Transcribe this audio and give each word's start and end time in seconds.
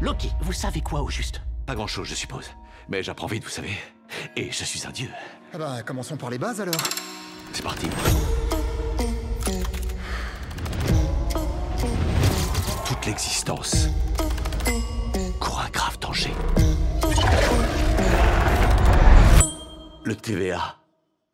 Loki, 0.00 0.32
vous 0.40 0.54
savez 0.54 0.80
quoi 0.80 1.02
au 1.02 1.10
juste? 1.10 1.42
Pas 1.66 1.74
grand-chose, 1.74 2.08
je 2.08 2.14
suppose. 2.14 2.50
Mais 2.88 3.02
j'apprends 3.02 3.26
vite, 3.26 3.44
vous 3.44 3.50
savez. 3.50 3.76
Et 4.34 4.50
je 4.50 4.64
suis 4.64 4.86
un 4.86 4.90
dieu. 4.90 5.10
Ah 5.52 5.58
bah, 5.58 5.82
commençons 5.82 6.16
par 6.16 6.30
les 6.30 6.38
bases 6.38 6.60
alors. 6.60 6.80
C'est 7.52 7.62
parti. 7.62 7.86
Toute 12.86 13.06
l'existence 13.06 13.88
court 15.38 15.60
un 15.60 15.70
grave 15.70 15.98
danger. 15.98 16.32
Le 20.04 20.16
TVA 20.16 20.76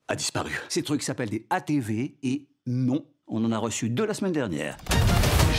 a 0.09 0.17
disparu. 0.17 0.51
Ces 0.69 0.83
trucs 0.83 1.03
s'appellent 1.03 1.30
des 1.30 1.46
ATV 1.51 2.17
et 2.25 2.48
non, 2.67 3.07
on 3.29 3.45
en 3.45 3.53
a 3.53 3.59
reçu 3.59 3.91
deux 3.91 4.07
la 4.07 4.14
semaine 4.14 4.33
dernière. 4.33 4.77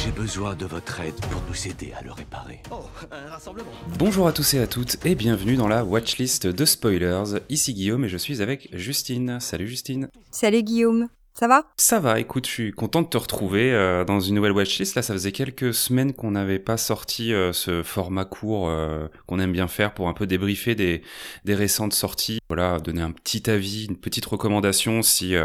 J'ai 0.04 0.12
besoin 0.12 0.56
de 0.56 0.66
votre 0.66 1.00
aide 1.00 1.16
pour 1.16 1.42
nous 1.50 1.68
aider 1.68 1.92
à 1.98 2.04
le 2.04 2.12
réparer. 2.12 2.62
Oh, 2.72 2.84
un 3.12 3.30
rassemblement. 3.32 3.72
Bonjour 3.98 4.28
à 4.28 4.32
tous 4.32 4.54
et 4.54 4.60
à 4.60 4.68
toutes 4.68 5.04
et 5.06 5.16
bienvenue 5.16 5.56
dans 5.56 5.68
la 5.68 5.84
watchlist 5.84 6.46
de 6.46 6.66
spoilers. 6.66 7.40
Ici 7.50 7.74
Guillaume 7.74 8.06
et 8.06 8.10
je 8.10 8.18
suis 8.18 8.42
avec 8.42 8.70
Justine. 8.74 9.40
Salut 9.40 9.68
Justine. 9.68 10.10
Salut 10.30 10.62
Guillaume, 10.62 11.08
ça 11.40 11.48
va? 11.48 11.68
Ça 11.78 12.00
va, 12.00 12.20
écoute, 12.20 12.48
je 12.48 12.52
suis 12.52 12.72
content 12.72 13.04
de 13.04 13.08
te 13.08 13.18
retrouver 13.18 13.72
euh, 13.72 14.04
dans 14.04 14.20
une 14.20 14.34
nouvelle 14.34 14.54
watchlist. 14.54 14.96
Là, 14.96 15.04
ça 15.04 15.14
faisait 15.14 15.32
quelques 15.32 15.72
semaines 15.72 16.14
qu'on 16.14 16.32
n'avait 16.32 16.58
pas 16.58 16.78
sorti 16.78 17.32
euh, 17.32 17.54
ce 17.54 17.84
format 17.84 18.26
court 18.26 18.70
euh, 18.70 19.08
qu'on 19.28 19.40
aime 19.40 19.52
bien 19.52 19.68
faire 19.68 19.94
pour 19.94 20.08
un 20.08 20.14
peu 20.14 20.26
débriefer 20.26 20.74
des, 20.74 21.04
des 21.46 21.54
récentes 21.54 21.94
sorties. 21.94 22.40
Voilà, 22.50 22.80
donner 22.80 23.04
un 23.04 23.12
petit 23.12 23.52
avis, 23.52 23.86
une 23.86 23.98
petite 23.98 24.26
recommandation 24.26 25.04
si 25.04 25.36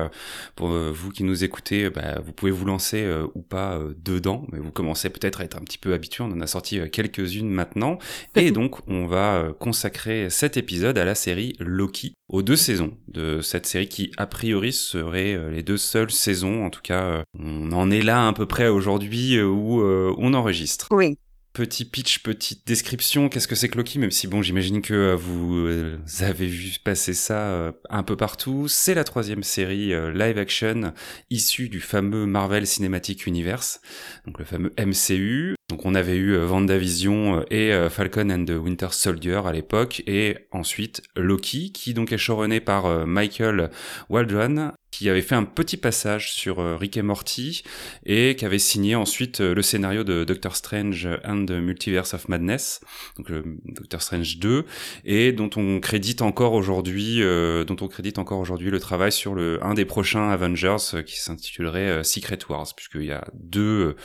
pour 0.55 0.69
vous 0.69 1.11
qui 1.11 1.25
nous 1.25 1.43
écoutez, 1.43 1.91
bah, 1.91 2.21
vous 2.25 2.33
pouvez 2.33 2.53
vous 2.53 2.65
lancer 2.65 3.05
ou 3.35 3.43
pas 3.43 3.81
dedans. 4.05 4.47
Mais 4.53 4.61
vous 4.61 4.71
commencez 4.71 5.11
peut-être 5.11 5.41
à 5.41 5.45
être 5.45 5.57
un 5.57 5.63
petit 5.63 5.79
peu 5.79 5.95
habitué. 5.95 6.23
On 6.23 6.31
en 6.31 6.41
a 6.41 6.47
sorti 6.47 6.79
quelques-unes 6.91 7.51
maintenant. 7.51 7.99
Et 8.37 8.53
donc, 8.53 8.77
on 8.89 9.07
va 9.07 9.49
consacrer 9.59 10.31
cet 10.31 10.57
épisode 10.57 10.97
à 10.97 11.05
la 11.05 11.17
série 11.17 11.57
Loki, 11.59 12.15
aux 12.29 12.43
deux 12.43 12.57
saisons 12.57 12.97
de 13.09 13.41
cette 13.41 13.67
série 13.67 13.89
qui, 13.89 14.13
a 14.17 14.27
priori, 14.27 14.73
seraient 14.73 15.51
les 15.51 15.65
deux 15.65 15.77
seules 15.83 16.11
saisons. 16.11 16.65
En 16.65 16.71
tout 16.71 16.81
cas, 16.83 17.25
on 17.39 17.73
en 17.73 17.91
est 17.91 18.03
là 18.03 18.29
à 18.29 18.33
peu 18.33 18.47
près 18.47 18.69
aujourd'hui 18.69 19.41
où 19.41 19.83
on 19.83 20.35
enregistre. 20.35 20.89
Oui. 20.91 21.19
Petit 21.53 21.85
pitch, 21.85 22.21
petite 22.21 22.67
description, 22.67 23.29
qu'est-ce 23.29 23.47
que 23.47 23.55
c'est 23.55 23.69
que 23.69 23.77
Loki 23.77 23.99
Même 23.99 24.11
si 24.11 24.27
bon, 24.27 24.41
j'imagine 24.41 24.81
que 24.81 25.15
vous 25.15 25.69
avez 26.21 26.47
vu 26.47 26.77
passer 26.83 27.13
ça 27.13 27.75
un 27.91 28.03
peu 28.03 28.17
partout. 28.17 28.69
C'est 28.69 28.95
la 28.95 29.05
troisième 29.05 29.43
série 29.43 29.93
live 30.15 30.39
action 30.39 30.95
issue 31.29 31.69
du 31.69 31.81
fameux 31.81 32.25
Marvel 32.25 32.67
Cinematic 32.67 33.27
Universe, 33.27 33.83
donc 34.27 34.39
le 34.39 34.47
fameux 34.47 34.73
MCU. 34.79 35.55
Donc 35.73 35.87
on 35.87 35.95
avait 35.95 36.17
eu 36.17 36.37
Vendavision 36.37 37.47
et 37.51 37.73
Falcon 37.89 38.29
and 38.29 38.45
the 38.45 38.51
Winter 38.51 38.89
Soldier 38.91 39.41
à 39.47 39.53
l'époque, 39.53 40.03
et 40.07 40.37
ensuite 40.51 41.01
Loki, 41.17 41.73
qui 41.73 41.95
donc 41.95 42.13
est 42.13 42.19
showrunné 42.19 42.61
par 42.61 43.07
Michael 43.07 43.71
Waldron, 44.11 44.73
qui 44.91 45.09
avait 45.09 45.23
fait 45.23 45.35
un 45.35 45.45
petit 45.45 45.79
passage 45.79 46.33
sur 46.33 46.79
Rick 46.79 46.99
et 46.99 47.03
Morty 47.03 47.63
et 48.05 48.37
qui 48.37 48.45
avait 48.45 48.59
signé 48.59 48.95
ensuite 48.95 49.41
le 49.41 49.63
scénario 49.63 50.05
de 50.05 50.23
Doctor 50.25 50.55
Strange 50.55 51.09
and 51.25 51.47
the 51.47 51.53
Multiverse 51.53 52.13
of 52.13 52.29
Madness, 52.29 52.83
donc 53.17 53.33
Doctor 53.65 54.03
Strange 54.03 54.39
2, 54.39 54.67
et 55.07 55.33
dont 55.33 55.49
on 55.57 55.81
crédite 55.81 56.21
encore 56.21 56.53
aujourd'hui, 56.53 57.23
euh, 57.23 57.65
le 57.65 58.79
travail 58.79 59.13
sur 59.13 59.35
le 59.35 59.59
un 59.65 59.73
des 59.73 59.87
prochains 59.87 60.29
Avengers 60.29 60.77
euh, 60.95 61.03
qui 61.03 61.19
s'intitulerait 61.19 61.89
euh, 61.89 62.03
Secret 62.03 62.39
Wars, 62.51 62.69
puisqu'il 62.77 63.05
y 63.05 63.13
a 63.13 63.25
deux 63.33 63.97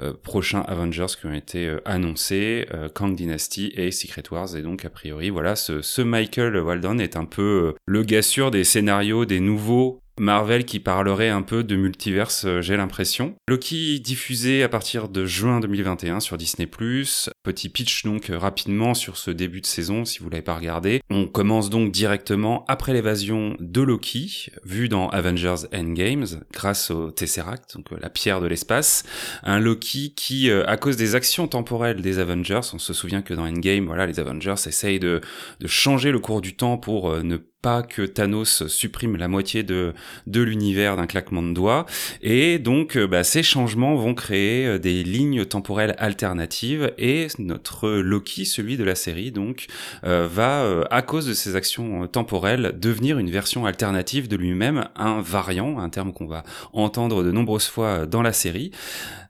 euh, 0.00 0.14
prochains 0.22 0.62
Avengers 0.62 1.09
qui 1.16 1.26
ont 1.26 1.34
été 1.34 1.76
annoncés, 1.84 2.66
Kang 2.94 3.14
Dynasty 3.14 3.72
et 3.74 3.90
Secret 3.90 4.22
Wars, 4.30 4.56
et 4.56 4.62
donc 4.62 4.84
a 4.84 4.90
priori 4.90 5.30
voilà, 5.30 5.56
ce, 5.56 5.82
ce 5.82 6.02
Michael 6.02 6.56
Waldron 6.56 6.98
est 6.98 7.16
un 7.16 7.24
peu 7.24 7.74
le 7.86 8.02
gars 8.02 8.22
sûr 8.22 8.50
des 8.50 8.64
scénarios 8.64 9.24
des 9.24 9.40
nouveaux 9.40 9.99
Marvel 10.18 10.64
qui 10.64 10.80
parlerait 10.80 11.28
un 11.28 11.42
peu 11.42 11.64
de 11.64 11.76
multiverse, 11.76 12.46
j'ai 12.60 12.76
l'impression. 12.76 13.34
Loki 13.48 14.00
diffusé 14.00 14.62
à 14.62 14.68
partir 14.68 15.08
de 15.08 15.24
juin 15.24 15.60
2021 15.60 16.20
sur 16.20 16.36
Disney+. 16.36 16.66
Petit 16.66 17.68
pitch 17.68 18.04
donc 18.04 18.30
rapidement 18.30 18.94
sur 18.94 19.16
ce 19.16 19.30
début 19.30 19.60
de 19.60 19.66
saison 19.66 20.04
si 20.04 20.18
vous 20.18 20.28
l'avez 20.28 20.42
pas 20.42 20.54
regardé. 20.54 21.00
On 21.10 21.26
commence 21.26 21.70
donc 21.70 21.90
directement 21.90 22.64
après 22.68 22.92
l'évasion 22.92 23.56
de 23.60 23.80
Loki, 23.80 24.50
vu 24.64 24.88
dans 24.88 25.08
Avengers 25.08 25.66
Endgames, 25.74 26.26
grâce 26.52 26.90
au 26.90 27.10
Tesseract, 27.10 27.76
donc 27.76 27.86
la 27.98 28.10
pierre 28.10 28.40
de 28.40 28.46
l'espace. 28.46 29.04
Un 29.42 29.58
Loki 29.58 30.12
qui, 30.14 30.50
à 30.50 30.76
cause 30.76 30.96
des 30.96 31.14
actions 31.14 31.48
temporelles 31.48 32.02
des 32.02 32.18
Avengers, 32.18 32.60
on 32.72 32.78
se 32.78 32.92
souvient 32.92 33.22
que 33.22 33.34
dans 33.34 33.46
Endgame, 33.46 33.86
voilà, 33.86 34.06
les 34.06 34.20
Avengers 34.20 34.54
essayent 34.66 35.00
de, 35.00 35.20
de 35.60 35.66
changer 35.66 36.12
le 36.12 36.18
cours 36.18 36.40
du 36.40 36.56
temps 36.56 36.76
pour 36.76 37.22
ne 37.22 37.38
pas 37.62 37.82
que 37.82 38.02
Thanos 38.02 38.66
supprime 38.68 39.16
la 39.16 39.28
moitié 39.28 39.62
de, 39.62 39.94
de 40.26 40.40
l'univers 40.42 40.96
d'un 40.96 41.06
claquement 41.06 41.42
de 41.42 41.52
doigts. 41.52 41.86
Et 42.22 42.58
donc, 42.58 42.96
bah, 42.98 43.24
ces 43.24 43.42
changements 43.42 43.94
vont 43.96 44.14
créer 44.14 44.78
des 44.78 45.02
lignes 45.02 45.44
temporelles 45.44 45.94
alternatives 45.98 46.92
et 46.98 47.28
notre 47.38 47.90
Loki, 47.90 48.46
celui 48.46 48.76
de 48.76 48.84
la 48.84 48.94
série, 48.94 49.30
donc, 49.30 49.66
euh, 50.04 50.28
va, 50.30 50.62
euh, 50.62 50.84
à 50.90 51.02
cause 51.02 51.26
de 51.26 51.34
ses 51.34 51.56
actions 51.56 52.06
temporelles, 52.06 52.78
devenir 52.78 53.18
une 53.18 53.30
version 53.30 53.66
alternative 53.66 54.28
de 54.28 54.36
lui-même, 54.36 54.88
un 54.96 55.20
variant, 55.20 55.78
un 55.78 55.88
terme 55.88 56.12
qu'on 56.12 56.26
va 56.26 56.44
entendre 56.72 57.22
de 57.22 57.30
nombreuses 57.30 57.68
fois 57.68 58.06
dans 58.06 58.22
la 58.22 58.32
série 58.32 58.70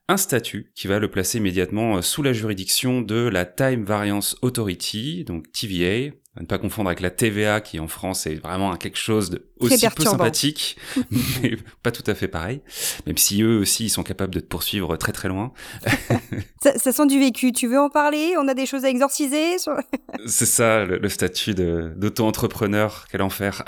un 0.09 0.17
statut 0.17 0.73
qui 0.75 0.89
va 0.89 0.99
le 0.99 1.09
placer 1.09 1.39
immédiatement 1.39 2.03
sous 2.03 2.25
la 2.25 2.33
juridiction 2.33 3.01
de 3.01 3.29
la 3.29 3.45
Time 3.45 3.85
Variance 3.85 4.37
Authority, 4.43 5.23
donc 5.23 5.53
TVA, 5.53 6.11
à 6.37 6.41
ne 6.43 6.47
pas 6.47 6.59
confondre 6.59 6.89
avec 6.89 7.01
la 7.01 7.11
TVA 7.11 7.61
qui 7.61 7.81
en 7.81 7.89
France 7.89 8.27
est 8.27 8.37
vraiment 8.37 8.77
quelque 8.77 8.99
chose 8.99 9.31
de 9.31 9.47
aussi 9.59 9.87
peu 9.89 10.05
sympathique, 10.05 10.77
mais 11.43 11.57
pas 11.83 11.91
tout 11.91 12.05
à 12.07 12.15
fait 12.15 12.29
pareil. 12.29 12.61
Même 13.07 13.19
si 13.19 13.43
eux 13.43 13.59
aussi 13.59 13.87
ils 13.87 13.91
sont 13.91 14.05
capables 14.05 14.33
de 14.33 14.41
te 14.41 14.47
poursuivre 14.47 14.97
très 14.97 15.13
très 15.13 15.29
loin. 15.29 15.53
ça, 16.63 16.79
ça, 16.79 16.93
sent 16.93 17.07
du 17.07 17.19
vécu. 17.19 17.53
Tu 17.53 17.67
veux 17.67 17.81
en 17.81 17.91
parler? 17.91 18.35
On 18.39 18.47
a 18.47 18.55
des 18.55 18.67
choses 18.67 18.85
à 18.85 18.91
exorciser 18.91 19.59
sur... 19.59 19.75
C'est 20.27 20.47
ça, 20.47 20.85
le, 20.85 20.99
le 20.99 21.09
statut 21.09 21.55
d'auto-entrepreneur. 21.55 23.07
Quel 23.11 23.23
enfer. 23.23 23.65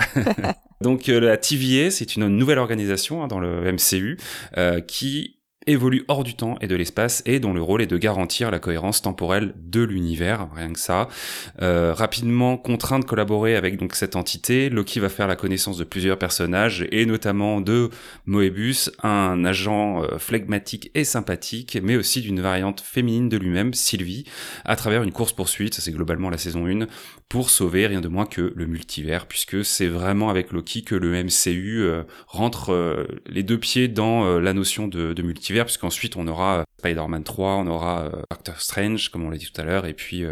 Donc 0.81 1.07
la 1.09 1.37
TVA, 1.37 1.91
c'est 1.91 2.17
une 2.17 2.29
nouvelle 2.29 2.59
organisation 2.59 3.23
hein, 3.23 3.29
dans 3.29 3.41
le 3.41 3.73
MCU 3.73 4.19
euh, 4.57 4.81
qui 4.81 5.42
évolue 5.67 6.05
hors 6.09 6.25
du 6.25 6.35
temps 6.35 6.57
et 6.61 6.67
de 6.67 6.77
l'espace 6.77 7.23
et 7.27 7.41
dont 7.41 7.53
le 7.53 7.63
rôle 7.63 7.83
est 7.83 7.87
de 7.87 7.97
garantir 7.97 8.51
la 8.51 8.59
cohérence 8.59 9.03
temporelle 9.03 9.55
de 9.57 9.83
l'univers, 9.83 10.49
rien 10.55 10.73
que 10.73 10.79
ça. 10.79 11.09
Euh, 11.61 11.95
rapidement 11.95 12.57
contraint 12.57 12.99
de 12.99 13.05
collaborer 13.05 13.57
avec 13.57 13.79
donc 13.79 13.95
cette 13.95 14.17
entité, 14.17 14.71
Loki 14.71 15.01
va 15.01 15.09
faire 15.09 15.27
la 15.27 15.37
connaissance 15.37 15.79
de 15.79 15.85
plusieurs 15.85 16.19
personnages 16.19 16.87
et 16.91 17.07
notamment 17.07 17.61
de 17.61 17.91
Moebius, 18.27 18.91
un 19.03 19.45
agent 19.45 20.03
euh, 20.03 20.19
flegmatique 20.19 20.91
et 20.95 21.05
sympathique, 21.05 21.79
mais 21.83 21.97
aussi 21.97 22.21
d'une 22.21 22.41
variante 22.41 22.81
féminine 22.81 23.29
de 23.29 23.37
lui-même, 23.37 23.75
Sylvie, 23.75 24.25
à 24.65 24.77
travers 24.77 25.03
une 25.03 25.13
course-poursuite, 25.13 25.75
c'est 25.75 25.93
globalement 25.93 26.31
la 26.31 26.39
saison 26.39 26.67
1, 26.67 26.87
pour 27.33 27.49
sauver 27.49 27.87
rien 27.87 28.03
de 28.03 28.09
moins 28.09 28.27
que 28.27 28.53
le 28.55 28.67
multivers, 28.67 29.25
puisque 29.25 29.65
c'est 29.65 29.87
vraiment 29.87 30.29
avec 30.29 30.53
Loki 30.53 30.85
que 30.85 30.95
le 30.95 31.13
MCU 31.25 31.81
euh, 31.81 32.03
rentre 32.27 32.75
euh, 32.75 33.07
les 33.25 33.43
deux 33.43 33.59
pieds 33.59 33.89
dans 33.89 34.27
euh, 34.27 34.39
la 34.39 34.53
notion 34.53 34.87
de, 34.87 35.15
de 35.15 35.23
multivers, 35.23 35.65
puisqu'ensuite 35.65 36.19
on 36.19 36.29
aura 36.29 36.67
Spider-Man 36.81 37.25
3, 37.25 37.55
on 37.55 37.67
aura 37.69 38.11
Doctor 38.31 38.61
Strange, 38.61 39.09
comme 39.09 39.25
on 39.25 39.31
l'a 39.31 39.39
dit 39.39 39.51
tout 39.51 39.59
à 39.59 39.65
l'heure, 39.65 39.87
et 39.87 39.95
puis 39.95 40.25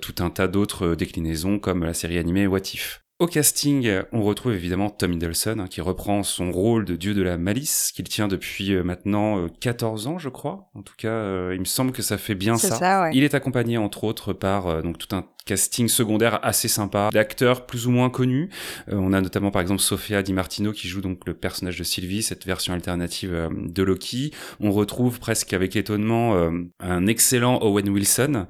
tout 0.00 0.14
un 0.18 0.30
tas 0.30 0.48
d'autres 0.48 0.96
déclinaisons 0.96 1.60
comme 1.60 1.84
la 1.84 1.94
série 1.94 2.18
animée 2.18 2.48
What 2.48 2.72
If. 2.74 3.02
Au 3.20 3.26
casting, 3.26 3.88
on 4.10 4.22
retrouve 4.22 4.54
évidemment 4.54 4.90
Tom 4.90 5.12
Hiddleston, 5.12 5.60
hein, 5.60 5.66
qui 5.68 5.80
reprend 5.80 6.22
son 6.22 6.50
rôle 6.50 6.86
de 6.86 6.96
dieu 6.96 7.14
de 7.14 7.22
la 7.22 7.36
malice, 7.36 7.92
qu'il 7.94 8.08
tient 8.08 8.26
depuis 8.26 8.74
maintenant 8.82 9.46
14 9.60 10.06
ans, 10.06 10.18
je 10.18 10.30
crois. 10.30 10.70
En 10.74 10.82
tout 10.82 10.94
cas, 10.96 11.52
il 11.52 11.60
me 11.60 11.66
semble 11.66 11.92
que 11.92 12.02
ça 12.02 12.18
fait 12.18 12.34
bien 12.34 12.56
ça. 12.56 12.76
ça 12.76 13.02
ouais. 13.02 13.10
Il 13.14 13.22
est 13.22 13.34
accompagné, 13.34 13.76
entre 13.76 14.04
autres, 14.04 14.32
par 14.32 14.82
donc 14.82 14.98
tout 14.98 15.14
un 15.14 15.24
casting 15.46 15.88
secondaire 15.88 16.40
assez 16.42 16.68
sympa, 16.68 17.08
d'acteurs 17.12 17.66
plus 17.66 17.86
ou 17.86 17.90
moins 17.92 18.10
connus. 18.10 18.50
Euh, 18.90 18.96
on 18.96 19.12
a 19.12 19.20
notamment 19.20 19.50
par 19.50 19.62
exemple 19.62 19.80
Sofia 19.80 20.22
Di 20.22 20.32
Martino 20.32 20.72
qui 20.72 20.88
joue 20.88 21.00
donc 21.00 21.20
le 21.24 21.34
personnage 21.34 21.78
de 21.78 21.84
Sylvie, 21.84 22.22
cette 22.22 22.44
version 22.44 22.74
alternative 22.74 23.32
euh, 23.32 23.48
de 23.52 23.82
Loki. 23.82 24.32
On 24.60 24.72
retrouve 24.72 25.20
presque 25.20 25.52
avec 25.52 25.76
étonnement 25.76 26.34
euh, 26.34 26.50
un 26.80 27.06
excellent 27.06 27.60
Owen 27.62 27.88
Wilson, 27.88 28.46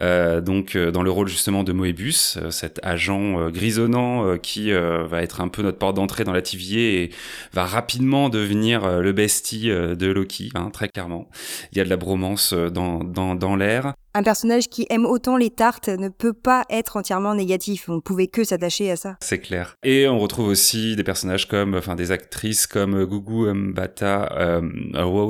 donc 0.00 0.76
dans 0.76 1.02
le 1.02 1.10
rôle 1.10 1.26
justement 1.26 1.64
de 1.64 1.72
Moebius, 1.72 2.38
cet 2.50 2.78
agent 2.84 3.50
grisonnant 3.50 4.38
qui 4.38 4.70
va 4.70 5.22
être 5.22 5.40
un 5.40 5.48
peu 5.48 5.62
notre 5.62 5.78
porte 5.78 5.96
d'entrée 5.96 6.22
dans 6.22 6.32
la 6.32 6.42
TVA 6.42 6.78
et 6.78 7.10
va 7.52 7.64
rapidement 7.64 8.28
devenir 8.28 9.00
le 9.00 9.12
bestie 9.12 9.68
de 9.68 10.06
Loki, 10.06 10.50
hein, 10.54 10.70
très 10.72 10.88
clairement. 10.88 11.28
Il 11.72 11.78
y 11.78 11.80
a 11.80 11.84
de 11.84 11.90
la 11.90 11.96
bromance 11.96 12.52
dans, 12.52 13.02
dans, 13.02 13.34
dans 13.34 13.56
l'air. 13.56 13.94
Un 14.16 14.22
personnage 14.22 14.68
qui 14.68 14.86
aime 14.88 15.04
autant 15.04 15.36
les 15.36 15.50
tartes 15.50 15.90
ne 15.90 16.08
peut 16.08 16.32
pas 16.32 16.64
être 16.70 16.96
entièrement 16.96 17.34
négatif. 17.34 17.90
On 17.90 18.00
pouvait 18.00 18.28
que 18.28 18.44
s'attacher 18.44 18.90
à 18.90 18.96
ça. 18.96 19.16
C'est 19.20 19.40
clair. 19.40 19.76
Et 19.84 20.08
on 20.08 20.18
retrouve 20.18 20.48
aussi 20.48 20.96
des 20.96 21.04
personnages 21.04 21.46
comme, 21.46 21.74
enfin, 21.74 21.96
des 21.96 22.12
actrices 22.12 22.66
comme 22.66 23.04
Gugu 23.04 23.52
Mbata 23.52 24.32
euh, 24.32 24.62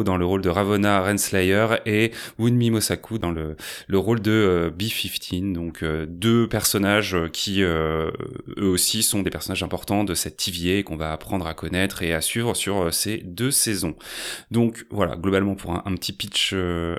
dans 0.05 0.17
le 0.17 0.25
rôle 0.25 0.41
de 0.41 0.49
Ravonna 0.49 1.00
Renslayer 1.00 1.67
et 1.85 2.12
Wunmi 2.38 2.71
Mosaku 2.71 3.19
dans 3.19 3.33
le, 3.33 3.56
le 3.88 3.99
rôle 3.99 4.21
de 4.21 4.31
euh, 4.31 4.71
B-15. 4.71 5.53
Donc, 5.53 5.83
euh, 5.83 6.06
deux 6.09 6.49
personnages 6.49 7.17
qui, 7.33 7.65
euh, 7.65 8.12
eux 8.56 8.69
aussi, 8.69 9.03
sont 9.03 9.23
des 9.23 9.31
personnages 9.31 9.65
importants 9.65 10.05
de 10.05 10.15
cette 10.15 10.37
TVA 10.37 10.85
qu'on 10.85 10.97
va 10.97 11.12
apprendre 11.12 11.49
à 11.49 11.55
connaître 11.55 12.05
et 12.05 12.15
à 12.15 12.21
suivre 12.21 12.55
sur 12.55 12.94
ces 12.94 13.19
deux 13.19 13.50
saisons. 13.50 13.97
Donc, 14.53 14.87
voilà, 14.91 15.17
globalement, 15.17 15.56
pour 15.56 15.73
un, 15.73 15.83
un 15.85 15.94
petit 15.97 16.12
pitch 16.12 16.55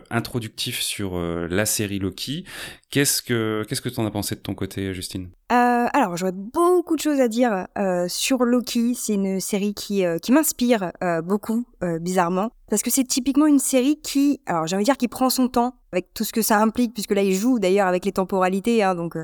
introductif 0.09 0.81
sur 0.81 1.17
la 1.17 1.65
Loki. 1.99 2.45
Qu'est-ce 2.89 3.21
que 3.21 3.63
qu'est-ce 3.67 3.81
que 3.81 3.89
tu 3.89 3.99
en 3.99 4.05
as 4.05 4.11
pensé 4.11 4.35
de 4.35 4.39
ton 4.39 4.55
côté, 4.55 4.93
Justine? 4.93 5.29
Euh, 5.51 5.87
Alors, 5.93 6.17
j'aurais 6.17 6.33
beaucoup 6.33 6.95
de 6.95 7.01
choses 7.01 7.19
à 7.19 7.27
dire 7.27 7.67
euh, 7.77 8.07
sur 8.07 8.43
Loki. 8.43 8.93
C'est 8.95 9.13
une 9.13 9.39
série 9.39 9.73
qui 9.73 10.05
euh, 10.05 10.17
qui 10.17 10.31
m'inspire 10.31 10.91
beaucoup, 11.23 11.65
bizarrement, 12.01 12.49
parce 12.69 12.81
que 12.81 12.89
c'est 12.89 13.03
typiquement 13.03 13.45
une 13.45 13.59
série 13.59 13.99
qui, 14.01 14.41
alors 14.45 14.67
j'ai 14.67 14.75
envie 14.75 14.83
de 14.83 14.87
dire, 14.87 14.97
qui 14.97 15.07
prend 15.07 15.29
son 15.29 15.47
temps 15.47 15.75
avec 15.91 16.13
tout 16.13 16.23
ce 16.23 16.33
que 16.33 16.41
ça 16.41 16.59
implique, 16.59 16.93
puisque 16.93 17.11
là 17.11 17.21
il 17.21 17.35
joue 17.35 17.59
d'ailleurs 17.59 17.87
avec 17.87 18.05
les 18.05 18.11
temporalités, 18.11 18.83
hein, 18.83 18.95
donc 18.95 19.17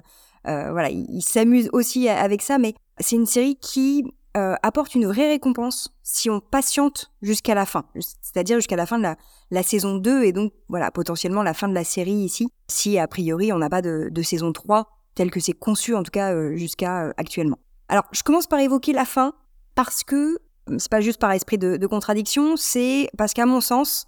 voilà, 0.44 0.90
il 0.90 1.22
s'amuse 1.22 1.70
aussi 1.74 2.10
avec 2.10 2.42
ça, 2.42 2.58
mais 2.58 2.74
c'est 3.00 3.16
une 3.16 3.26
série 3.26 3.56
qui 3.56 4.04
euh, 4.36 4.56
apporte 4.64 4.96
une 4.96 5.06
vraie 5.06 5.28
récompense 5.28 5.94
si 6.02 6.28
on 6.32 6.40
patiente 6.40 7.12
jusqu'à 7.22 7.54
la 7.54 7.68
fin, 7.68 7.86
c'est-à-dire 8.00 8.58
jusqu'à 8.58 8.76
la 8.76 8.88
fin 8.88 8.98
de 8.98 9.06
la, 9.52 9.64
saison 9.64 9.98
2 9.98 10.24
et 10.24 10.32
donc 10.32 10.54
voilà 10.70 10.90
potentiellement 10.90 11.44
la 11.44 11.54
fin 11.54 11.68
de 11.68 11.76
la 11.76 11.84
série 11.84 12.14
ici, 12.14 12.50
si 12.68 12.98
a 12.98 13.08
priori 13.08 13.54
on 13.54 13.60
n'a 13.60 13.70
pas 13.70 13.84
de, 13.84 14.10
saison 14.24 14.52
3 14.52 14.88
tel 15.14 15.30
que 15.30 15.40
c'est 15.40 15.54
conçu 15.54 15.94
en 15.94 16.02
tout 16.02 16.10
cas 16.10 16.34
euh, 16.34 16.56
jusqu'à 16.56 17.04
euh, 17.04 17.14
actuellement. 17.18 17.60
Alors 17.90 18.06
je 18.12 18.24
commence 18.24 18.48
par 18.48 18.60
évoquer 18.60 18.92
la 18.92 19.06
fin 19.06 19.34
parce 19.76 20.04
que 20.04 20.40
c'est 20.80 20.90
pas 20.90 21.02
juste 21.02 21.20
par 21.20 21.32
esprit 21.32 21.60
de, 21.60 21.78
de 21.78 21.86
contradiction, 21.86 22.58
c'est 22.58 23.12
parce 23.16 23.36
qu'à 23.36 23.46
mon 23.46 23.62
sens 23.62 24.08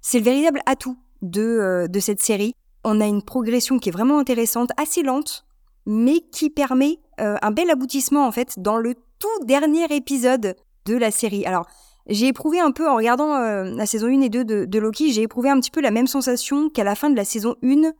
c'est 0.00 0.20
le 0.20 0.24
véritable 0.24 0.62
atout 0.64 0.96
de, 1.20 1.86
de 1.86 2.00
cette 2.00 2.22
série. 2.22 2.54
On 2.82 3.02
a 3.02 3.06
une 3.06 3.22
progression 3.22 3.78
qui 3.78 3.90
est 3.90 3.92
vraiment 3.92 4.18
intéressante, 4.18 4.70
assez 4.78 5.02
lente, 5.02 5.44
mais 5.84 6.20
qui 6.32 6.48
permet 6.48 6.98
un 7.18 7.50
bel 7.50 7.68
aboutissement 7.70 8.26
en 8.26 8.32
fait 8.32 8.54
dans 8.58 8.76
le 8.76 8.94
tout 9.18 9.44
dernier 9.44 9.86
épisode 9.90 10.56
de 10.86 10.96
la 10.96 11.10
série. 11.10 11.44
Alors, 11.46 11.66
j'ai 12.08 12.28
éprouvé 12.28 12.60
un 12.60 12.70
peu, 12.70 12.88
en 12.88 12.96
regardant 12.96 13.34
euh, 13.34 13.64
la 13.64 13.86
saison 13.86 14.06
1 14.06 14.20
et 14.20 14.28
2 14.28 14.66
de, 14.66 14.78
Loki, 14.78 15.12
j'ai 15.12 15.22
éprouvé 15.22 15.50
un 15.50 15.58
petit 15.58 15.70
peu 15.70 15.80
la 15.80 15.90
même 15.90 16.06
sensation 16.06 16.70
qu'à 16.70 16.84
la 16.84 16.94
fin 16.94 17.10
de 17.10 17.16
la 17.16 17.24
saison 17.24 17.56
1 17.64 17.92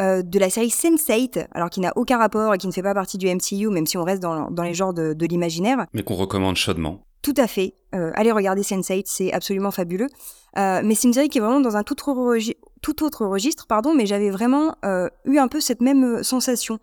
euh, 0.00 0.22
de 0.22 0.38
la 0.38 0.48
série 0.48 0.68
Sense8, 0.68 1.48
alors 1.52 1.68
qui 1.68 1.80
n'a 1.80 1.92
aucun 1.96 2.18
rapport 2.18 2.54
et 2.54 2.58
qui 2.58 2.68
ne 2.68 2.72
fait 2.72 2.82
pas 2.82 2.94
partie 2.94 3.18
du 3.18 3.26
MCU, 3.26 3.68
même 3.68 3.86
si 3.86 3.98
on 3.98 4.04
reste 4.04 4.22
dans, 4.22 4.48
les 4.62 4.74
genres 4.74 4.94
de, 4.94 5.26
l'imaginaire. 5.26 5.86
Mais 5.92 6.02
qu'on 6.04 6.14
recommande 6.14 6.54
chaudement. 6.54 7.00
Tout 7.22 7.34
à 7.36 7.48
fait. 7.48 7.74
Euh, 7.96 8.12
allez 8.14 8.30
regarder 8.30 8.62
Sense8, 8.62 9.02
c'est 9.06 9.32
absolument 9.32 9.72
fabuleux. 9.72 10.08
mais 10.56 10.94
c'est 10.94 11.08
une 11.08 11.14
série 11.14 11.28
qui 11.28 11.38
est 11.38 11.40
vraiment 11.40 11.60
dans 11.60 11.76
un 11.76 11.82
tout 11.82 11.96
autre, 12.08 12.38
tout 12.80 13.04
autre 13.04 13.26
registre, 13.26 13.66
pardon, 13.66 13.92
mais 13.92 14.06
j'avais 14.06 14.30
vraiment 14.30 14.76
eu 15.24 15.38
un 15.38 15.48
peu 15.48 15.60
cette 15.60 15.80
même 15.80 16.22
sensation. 16.22 16.78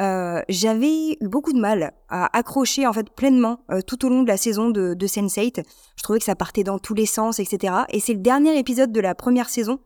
Euh, 0.00 0.42
j'avais 0.48 1.12
eu 1.12 1.28
beaucoup 1.28 1.52
de 1.52 1.60
mal 1.60 1.92
à 2.08 2.36
accrocher 2.36 2.86
en 2.86 2.92
fait 2.92 3.08
pleinement 3.10 3.60
euh, 3.70 3.80
tout 3.80 4.04
au 4.04 4.08
long 4.08 4.22
de 4.22 4.28
la 4.28 4.36
saison 4.36 4.70
de, 4.70 4.94
de 4.94 5.06
Sense8. 5.06 5.64
Je 5.96 6.02
trouvais 6.02 6.18
que 6.18 6.24
ça 6.24 6.34
partait 6.34 6.64
dans 6.64 6.78
tous 6.78 6.94
les 6.94 7.06
sens, 7.06 7.38
etc. 7.38 7.74
Et 7.90 8.00
c'est 8.00 8.14
le 8.14 8.20
dernier 8.20 8.58
épisode 8.58 8.92
de 8.92 9.00
la 9.00 9.14
première 9.14 9.48
saison 9.48 9.78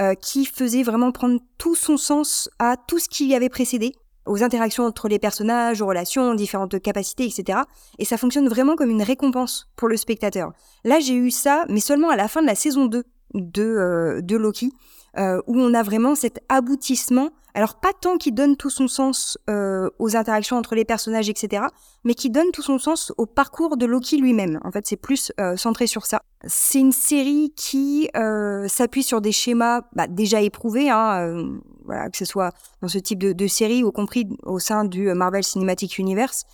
euh, 0.00 0.14
qui 0.14 0.46
faisait 0.46 0.82
vraiment 0.82 1.12
prendre 1.12 1.38
tout 1.58 1.74
son 1.74 1.96
sens 1.96 2.48
à 2.58 2.76
tout 2.76 2.98
ce 2.98 3.08
qui 3.08 3.26
y 3.26 3.34
avait 3.34 3.50
précédé, 3.50 3.92
aux 4.24 4.42
interactions 4.42 4.84
entre 4.84 5.08
les 5.08 5.18
personnages, 5.18 5.82
aux 5.82 5.86
relations, 5.86 6.34
différentes 6.34 6.80
capacités, 6.80 7.24
etc. 7.24 7.60
Et 7.98 8.04
ça 8.04 8.16
fonctionne 8.16 8.48
vraiment 8.48 8.76
comme 8.76 8.90
une 8.90 9.02
récompense 9.02 9.68
pour 9.76 9.88
le 9.88 9.96
spectateur. 9.96 10.52
Là, 10.84 11.00
j'ai 11.00 11.14
eu 11.14 11.30
ça, 11.30 11.66
mais 11.68 11.80
seulement 11.80 12.08
à 12.08 12.16
la 12.16 12.28
fin 12.28 12.40
de 12.40 12.46
la 12.46 12.54
saison 12.54 12.86
2 12.86 13.04
de, 13.34 14.20
de 14.22 14.36
Loki, 14.36 14.72
où 15.18 15.60
on 15.60 15.74
a 15.74 15.82
vraiment 15.82 16.14
cet 16.14 16.40
aboutissement 16.48 17.30
alors 17.54 17.74
pas 17.74 17.92
tant 17.92 18.16
qui 18.16 18.32
donne 18.32 18.56
tout 18.56 18.70
son 18.70 18.88
sens 18.88 19.38
euh, 19.50 19.90
aux 19.98 20.16
interactions 20.16 20.56
entre 20.56 20.74
les 20.74 20.84
personnages, 20.84 21.28
etc., 21.28 21.64
mais 22.04 22.14
qui 22.14 22.30
donne 22.30 22.50
tout 22.50 22.62
son 22.62 22.78
sens 22.78 23.12
au 23.18 23.26
parcours 23.26 23.76
de 23.76 23.84
Loki 23.84 24.16
lui-même. 24.16 24.58
En 24.64 24.70
fait, 24.70 24.86
c'est 24.86 24.96
plus 24.96 25.32
euh, 25.38 25.56
centré 25.56 25.86
sur 25.86 26.06
ça. 26.06 26.22
C'est 26.46 26.80
une 26.80 26.92
série 26.92 27.52
qui 27.54 28.08
euh, 28.16 28.66
s'appuie 28.68 29.02
sur 29.02 29.20
des 29.20 29.32
schémas 29.32 29.82
bah, 29.94 30.06
déjà 30.06 30.40
éprouvés, 30.40 30.90
hein, 30.90 31.58
voilà, 31.84 32.08
que 32.08 32.16
ce 32.16 32.24
soit 32.24 32.52
dans 32.80 32.88
ce 32.88 32.98
type 32.98 33.18
de, 33.18 33.32
de, 33.32 33.46
série 33.46 33.84
ou 33.84 33.92
compris 33.92 34.26
au 34.44 34.58
sein 34.58 34.84
du 34.84 35.12
Marvel 35.12 35.44
Cinematic 35.44 35.98
Universe. 35.98 36.44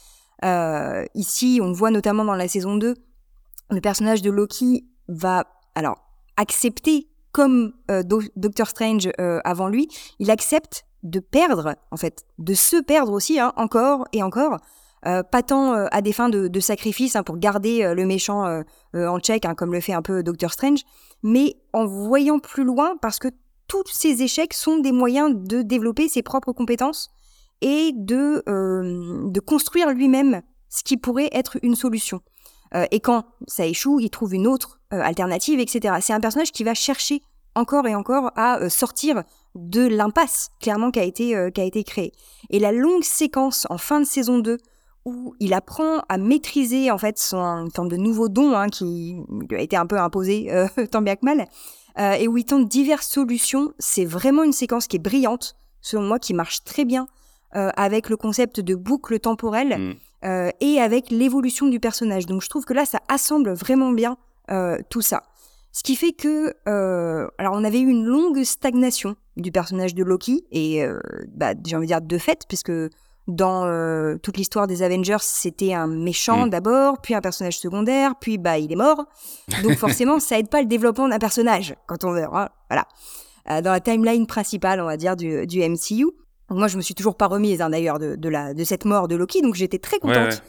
ici, 1.15 1.61
on 1.62 1.73
voit 1.73 1.91
notamment 1.91 2.25
dans 2.25 2.35
la 2.35 2.49
saison 2.49 2.77
2, 2.77 2.94
le 3.71 3.81
personnage 3.81 4.23
de 4.23 4.31
Loki 4.31 4.87
va 5.09 5.44
alors 5.75 5.99
accepter 6.37 7.09
comme 7.31 7.73
Doctor 8.37 8.67
Strange 8.69 9.11
avant 9.44 9.69
lui, 9.69 9.89
il 10.19 10.31
accepte 10.31 10.88
de 11.03 11.21
perdre, 11.21 11.77
en 11.91 11.97
fait, 11.97 12.25
de 12.39 12.55
se 12.55 12.77
perdre 12.77 13.12
aussi, 13.12 13.39
hein, 13.39 13.53
encore 13.56 14.06
et 14.12 14.23
encore. 14.23 14.59
Euh, 15.06 15.23
pas 15.23 15.43
tant 15.43 15.75
euh, 15.75 15.87
à 15.93 16.03
des 16.03 16.12
fins 16.12 16.29
de, 16.29 16.61
sacrifice 16.61 17.15
hein, 17.15 17.23
pour 17.23 17.39
garder 17.39 17.85
euh, 17.85 17.95
le 17.95 18.05
méchant 18.05 18.62
en 18.95 19.19
check, 19.21 19.45
hein, 19.45 19.55
comme 19.55 19.73
le 19.73 19.81
fait 19.81 19.93
un 19.93 20.03
peu 20.03 20.23
Doctor 20.23 20.53
Strange, 20.53 20.81
mais 21.23 21.56
en 21.73 21.87
voyant 21.87 22.39
plus 22.39 22.65
loin 22.65 22.97
parce 23.00 23.19
que 23.19 23.29
tous 23.69 23.85
ces 23.87 24.23
échecs 24.23 24.55
sont 24.55 24.79
des 24.79 24.93
moyens 24.93 25.35
de 25.35 25.62
développer 25.62 26.09
ses 26.09 26.23
propres 26.23 26.53
compétences 26.53 27.11
et 27.61 27.93
de, 27.94 28.43
de 28.47 29.41
construire 29.41 29.91
lui-même 29.91 30.41
ce 30.71 30.83
qui 30.83 30.97
pourrait 30.97 31.29
être 31.33 31.59
une 31.62 31.75
solution. 31.75 32.23
et 32.91 33.01
quand 33.01 33.25
ça 33.47 33.67
échoue, 33.67 34.01
il 34.01 34.09
trouve 34.11 34.35
une 34.35 34.47
autre 34.47 34.81
alternative, 34.91 35.61
etc. 35.61 35.97
C'est 36.01 36.15
un 36.15 36.21
personnage 36.21 36.53
qui 36.53 36.65
va 36.65 36.73
chercher 36.73 37.21
encore 37.55 37.87
et 37.87 37.94
encore 37.94 38.31
à 38.37 38.71
sortir 38.71 39.23
de 39.55 39.87
l'impasse 39.87 40.50
clairement 40.61 40.91
qui 40.91 41.00
a 41.00 41.05
été 41.05 41.37
euh, 41.37 41.50
qui 41.50 41.61
a 41.61 41.65
été 41.65 41.85
créée. 41.85 42.12
Et 42.50 42.59
la 42.59 42.73
longue 42.73 43.03
séquence 43.03 43.67
en 43.71 43.79
fin 43.79 44.00
de 44.00 44.06
saison 44.06 44.39
2 44.39 44.59
où 45.05 45.35
il 45.41 45.55
apprend 45.55 46.00
à 46.09 46.19
maîtriser 46.19 46.91
en 46.91 46.99
fait 46.99 47.19
son 47.19 47.69
forme 47.75 47.89
de 47.89 47.97
nouveau 47.97 48.29
don 48.29 48.53
hein, 48.55 48.69
qui 48.69 49.17
lui 49.49 49.56
a 49.56 49.61
été 49.61 49.77
un 49.77 49.87
peu 49.87 49.99
imposé 49.99 50.49
euh, 50.50 50.67
tant 50.91 51.03
bien 51.03 51.17
que 51.17 51.25
mal 51.25 51.47
euh, 51.99 52.12
et 52.12 52.29
où 52.29 52.37
il 52.37 52.45
tente 52.45 52.69
diverses 52.69 53.09
solutions, 53.09 53.73
c'est 53.79 54.05
vraiment 54.05 54.45
une 54.45 54.53
séquence 54.53 54.87
qui 54.87 54.97
est 54.97 55.00
brillante 55.00 55.56
selon 55.81 56.03
moi 56.03 56.19
qui 56.19 56.35
marche 56.35 56.65
très 56.65 56.85
bien 56.85 57.09
avec 57.53 58.11
le 58.11 58.19
concept 58.19 58.61
de 58.61 58.75
boucle 58.75 59.19
temporelle 59.21 59.97
mm. 60.23 60.51
et 60.61 60.81
avec 60.81 61.11
l'évolution 61.11 61.67
du 61.67 61.81
personnage. 61.81 62.27
Donc 62.27 62.43
je 62.43 62.49
trouve 62.51 62.67
que 62.67 62.75
là 62.75 62.85
ça 62.85 63.01
assemble 63.09 63.53
vraiment 63.53 63.91
bien 63.93 64.19
tout 64.91 65.01
ça. 65.01 65.23
Ce 65.73 65.83
qui 65.83 65.97
fait 65.97 66.12
que, 66.12 66.55
euh, 66.67 67.29
alors 67.39 67.55
on 67.55 67.62
avait 67.62 67.81
eu 67.81 67.89
une 67.89 68.05
longue 68.05 68.43
stagnation 68.43 69.17
du 69.38 69.52
personnage 69.52 69.94
de 69.94 70.05
Loki, 70.05 70.44
et 70.50 70.85
euh, 70.85 70.99
bah, 71.29 71.55
j'ai 71.64 71.77
envie 71.77 71.86
de 71.86 71.93
dire 71.93 72.01
de 72.01 72.19
fait, 72.19 72.43
puisque 72.48 72.72
dans 73.27 73.67
euh, 73.67 74.17
toute 74.22 74.36
l'histoire 74.36 74.67
des 74.67 74.82
Avengers, 74.82 75.19
c'était 75.20 75.74
un 75.74 75.86
méchant 75.86 76.46
mm. 76.46 76.51
d'abord, 76.51 77.01
puis 77.01 77.15
un 77.15 77.20
personnage 77.20 77.58
secondaire, 77.58 78.15
puis 78.20 78.39
bah 78.39 78.58
il 78.58 78.72
est 78.72 78.77
mort. 78.77 79.05
Donc 79.63 79.74
forcément, 79.79 80.19
ça 80.19 80.39
aide 80.39 80.48
pas 80.48 80.60
le 80.60 80.67
développement 80.67 81.08
d'un 81.08 81.19
personnage 81.19 81.74
quand 81.86 82.05
on 82.05 82.10
meurt. 82.10 82.34
Hein, 82.34 82.48
voilà. 82.70 83.63
dans 83.63 83.72
la 83.72 83.81
timeline 83.81 84.27
principale, 84.27 84.81
on 84.81 84.86
va 84.86 84.96
dire 84.96 85.15
du, 85.15 85.46
du 85.46 85.60
MCU. 85.60 86.06
moi, 86.48 86.69
je 86.69 86.77
me 86.79 86.82
suis 86.82 86.94
toujours 86.94 87.17
pas 87.17 87.27
remise 87.27 87.60
hein, 87.60 87.70
d'ailleurs 87.70 87.98
de, 87.98 88.17
de, 88.17 88.29
la, 88.29 88.55
de 88.55 88.65
cette 88.65 88.86
mort 88.86 89.08
de 89.08 89.17
Loki, 89.17 89.43
donc 89.43 89.55
j'étais 89.55 89.79
très 89.79 89.98
contente 89.98 90.43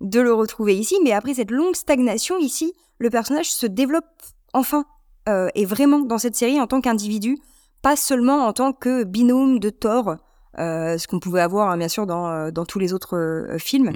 de 0.00 0.20
le 0.20 0.32
retrouver 0.32 0.76
ici. 0.76 0.96
Mais 1.04 1.12
après 1.12 1.34
cette 1.34 1.50
longue 1.50 1.76
stagnation 1.76 2.38
ici, 2.38 2.72
le 2.98 3.08
personnage 3.08 3.50
se 3.50 3.66
développe 3.66 4.04
enfin, 4.52 4.84
euh, 5.28 5.48
est 5.54 5.64
vraiment 5.64 6.00
dans 6.00 6.18
cette 6.18 6.34
série 6.34 6.60
en 6.60 6.66
tant 6.66 6.80
qu'individu, 6.80 7.38
pas 7.86 7.94
seulement 7.94 8.48
en 8.48 8.52
tant 8.52 8.72
que 8.72 9.04
binôme 9.04 9.60
de 9.60 9.70
Thor, 9.70 10.16
euh, 10.58 10.98
ce 10.98 11.06
qu'on 11.06 11.20
pouvait 11.20 11.40
avoir 11.40 11.70
hein, 11.70 11.78
bien 11.78 11.86
sûr 11.86 12.04
dans, 12.04 12.26
euh, 12.28 12.50
dans, 12.50 12.64
tous 12.64 12.80
les 12.80 12.92
autres 12.92 13.46
films. 13.58 13.92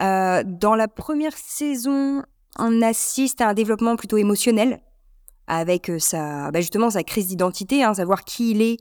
Mm-hmm. 0.00 0.58
dans 0.58 0.74
la 0.74 0.88
première 0.88 1.36
saison, 1.36 2.24
on 2.58 2.82
assiste 2.82 3.40
à 3.40 3.50
un 3.50 3.54
développement 3.54 3.94
plutôt 3.94 4.16
émotionnel, 4.16 4.80
avec 5.46 5.88
sa, 6.00 6.50
bah, 6.50 6.60
justement 6.60 6.90
sa 6.90 7.04
crise 7.04 7.28
d'identité, 7.28 7.84
hein, 7.84 7.94
savoir 7.94 8.24
qui 8.24 8.50
il 8.50 8.60
est 8.60 8.78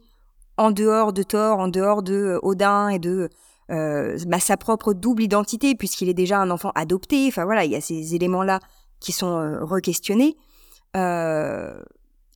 en 0.58 0.72
dehors 0.72 1.14
de 1.14 1.22
Thor, 1.22 1.60
en 1.60 1.68
dehors 1.68 2.02
de 2.02 2.40
Odin 2.42 2.90
et 2.90 2.98
de 2.98 3.30
bah, 3.70 4.40
sa 4.40 4.58
propre 4.58 4.94
double 4.94 5.22
identité, 5.22 5.76
puisqu'il 5.76 6.10
est 6.10 6.16
déjà 6.16 6.40
un 6.40 6.50
enfant 6.50 6.72
adopté. 6.74 7.28
Enfin 7.28 7.46
voilà, 7.46 7.64
il 7.64 7.72
y 7.72 7.76
a 7.76 7.82
ces 7.82 8.16
éléments-là 8.16 8.60
qui 9.00 9.12
sont 9.12 9.38
re-questionnés. 9.62 10.36
Euh, 10.96 11.80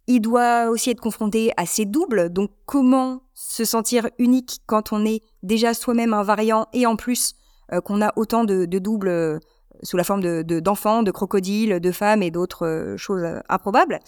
il 0.07 0.19
doit 0.19 0.69
aussi 0.69 0.89
être 0.89 1.01
confronté 1.01 1.51
à 1.57 1.65
ses 1.65 1.85
doubles, 1.85 2.29
donc 2.29 2.51
comment 2.65 3.21
se 3.33 3.65
sentir 3.65 4.09
unique 4.19 4.59
quand 4.65 4.93
on 4.93 5.05
est 5.05 5.21
déjà 5.43 5.73
soi-même 5.73 6.13
un 6.13 6.23
variant 6.23 6.67
et 6.73 6.85
en 6.85 6.95
plus 6.95 7.33
euh, 7.71 7.81
qu'on 7.81 8.01
a 8.01 8.11
autant 8.15 8.43
de, 8.43 8.65
doubles 8.65 9.07
euh, 9.07 9.39
sous 9.83 9.97
la 9.97 10.03
forme 10.03 10.21
d'enfants, 10.43 11.01
de, 11.01 11.07
de, 11.07 11.11
crocodiles, 11.11 11.79
de 11.79 11.91
femmes 11.91 12.23
et 12.23 12.31
d'autres 12.31 12.95
choses 12.97 13.25
improbables. 13.49 13.99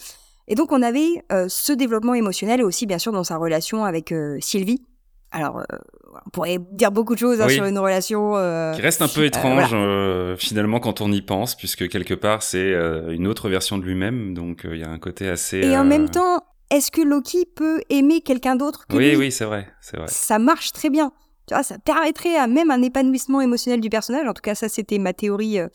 Et 0.48 0.56
donc 0.56 0.72
on 0.72 0.82
avait 0.82 1.24
ce 1.48 1.72
développement 1.72 2.14
émotionnel 2.14 2.62
aussi 2.64 2.86
bien 2.86 3.00
sûr 3.00 3.14
dans 3.14 3.24
sa 3.24 3.38
relation 3.38 3.86
avec 3.86 4.14
Sylvie. 4.42 4.84
Alors 5.34 5.64
on 6.26 6.30
pourrait 6.30 6.60
dire 6.72 6.92
beaucoup 6.92 7.16
de 7.16 7.20
choses 7.20 7.42
hein, 7.42 7.50
sur 7.50 7.66
une 7.66 7.80
relation 7.80 8.34
qui 8.76 8.82
reste 8.82 9.02
un 9.02 9.08
peu 9.08 9.26
étrange 9.26 9.76
finalement 10.38 10.80
quand 10.80 11.02
on 11.02 11.12
y 11.12 11.22
pense 11.22 11.56
puisque 11.56 11.90
quelque 11.90 12.14
part 12.14 12.44
c'est 12.44 12.72
une 13.10 13.28
autre 13.28 13.50
version 13.50 13.78
de 13.80 13.84
lui-même 13.84 14.36
donc 14.36 14.62
il 14.64 14.78
y 14.78 14.84
a 14.84 14.90
un 14.90 15.00
côté 15.00 15.28
assez 15.28 15.58
et 15.58 15.76
en 15.76 15.84
même 15.84 16.10
temps 16.10 16.44
est-ce 16.74 16.90
que 16.90 17.02
Loki 17.02 17.46
peut 17.46 17.82
aimer 17.90 18.22
quelqu'un 18.22 18.56
d'autre 18.56 18.88
que 18.88 18.98
oui, 18.98 19.12
lui? 19.12 19.16
Oui, 19.18 19.32
c'est 19.32 19.46
vrai, 19.46 19.68
c'est 19.80 19.96
vrai. 19.96 20.08
Ça 20.10 20.40
marche 20.40 20.72
très 20.72 20.90
bien. 20.90 21.12
Tu 21.48 21.54
vois, 21.54 21.62
ça 21.62 21.78
permettrait 21.78 22.36
à 22.36 22.48
même 22.48 22.72
un 22.72 22.82
épanouissement 22.82 23.42
émotionnel 23.42 23.80
du 23.80 23.90
personnage. 23.90 24.28
En 24.28 24.34
tout 24.34 24.42
cas, 24.42 24.56
ça, 24.56 24.70
c'était 24.70 24.98
ma 24.98 25.14
théorie 25.14 25.60
euh, 25.60 25.68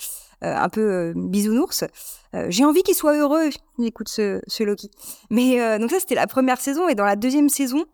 euh, 0.42 0.56
un 0.56 0.68
peu 0.68 0.80
euh, 0.80 1.12
bisounours. 1.14 1.84
J'ai 2.48 2.64
envie 2.64 2.82
qu'il 2.82 2.96
soit 2.96 3.16
heureux. 3.16 3.48
Écoute 3.80 4.08
ce, 4.08 4.40
ce 4.48 4.64
Loki. 4.64 4.90
Mais 5.30 5.78
donc 5.78 5.90
ça, 5.90 6.00
c'était 6.00 6.14
la 6.14 6.26
première 6.26 6.60
saison. 6.60 6.88
Et 6.88 6.94
dans 6.94 7.04
la 7.04 7.16
deuxième 7.16 7.48
saison, 7.48 7.84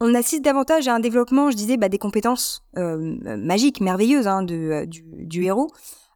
on 0.00 0.14
assiste 0.14 0.42
davantage 0.42 0.88
à 0.88 0.94
un 0.94 1.00
développement, 1.00 1.50
je 1.50 1.56
disais, 1.56 1.76
bah, 1.76 1.88
des 1.88 1.98
compétences 1.98 2.64
magiques, 2.74 3.80
merveilleuses 3.80 4.26
hein, 4.26 4.42
de, 4.42 4.84
du, 4.86 5.44
héros. 5.44 5.68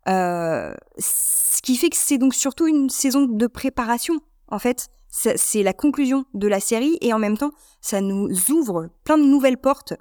ce 0.07 1.63
qui 1.63 1.77
fait 1.77 1.91
que 1.91 1.97
c'est 1.97 2.19
donc 2.19 2.35
surtout 2.35 2.67
une 2.67 2.91
saison 2.91 3.27
de 3.27 3.47
préparation, 3.47 4.21
en 4.49 4.59
fait 4.59 4.89
c'est 5.11 5.63
la 5.63 5.73
conclusion 5.73 6.25
de 6.35 6.49
la 6.49 6.61
série 6.61 6.97
et 7.01 7.13
en 7.13 7.19
même 7.19 7.37
temps, 7.37 7.51
ça 7.81 8.01
nous 8.01 8.31
ouvre 8.51 8.91
plein 9.05 9.19
de 9.19 9.25
nouvelles 9.25 9.59
portes 9.59 9.95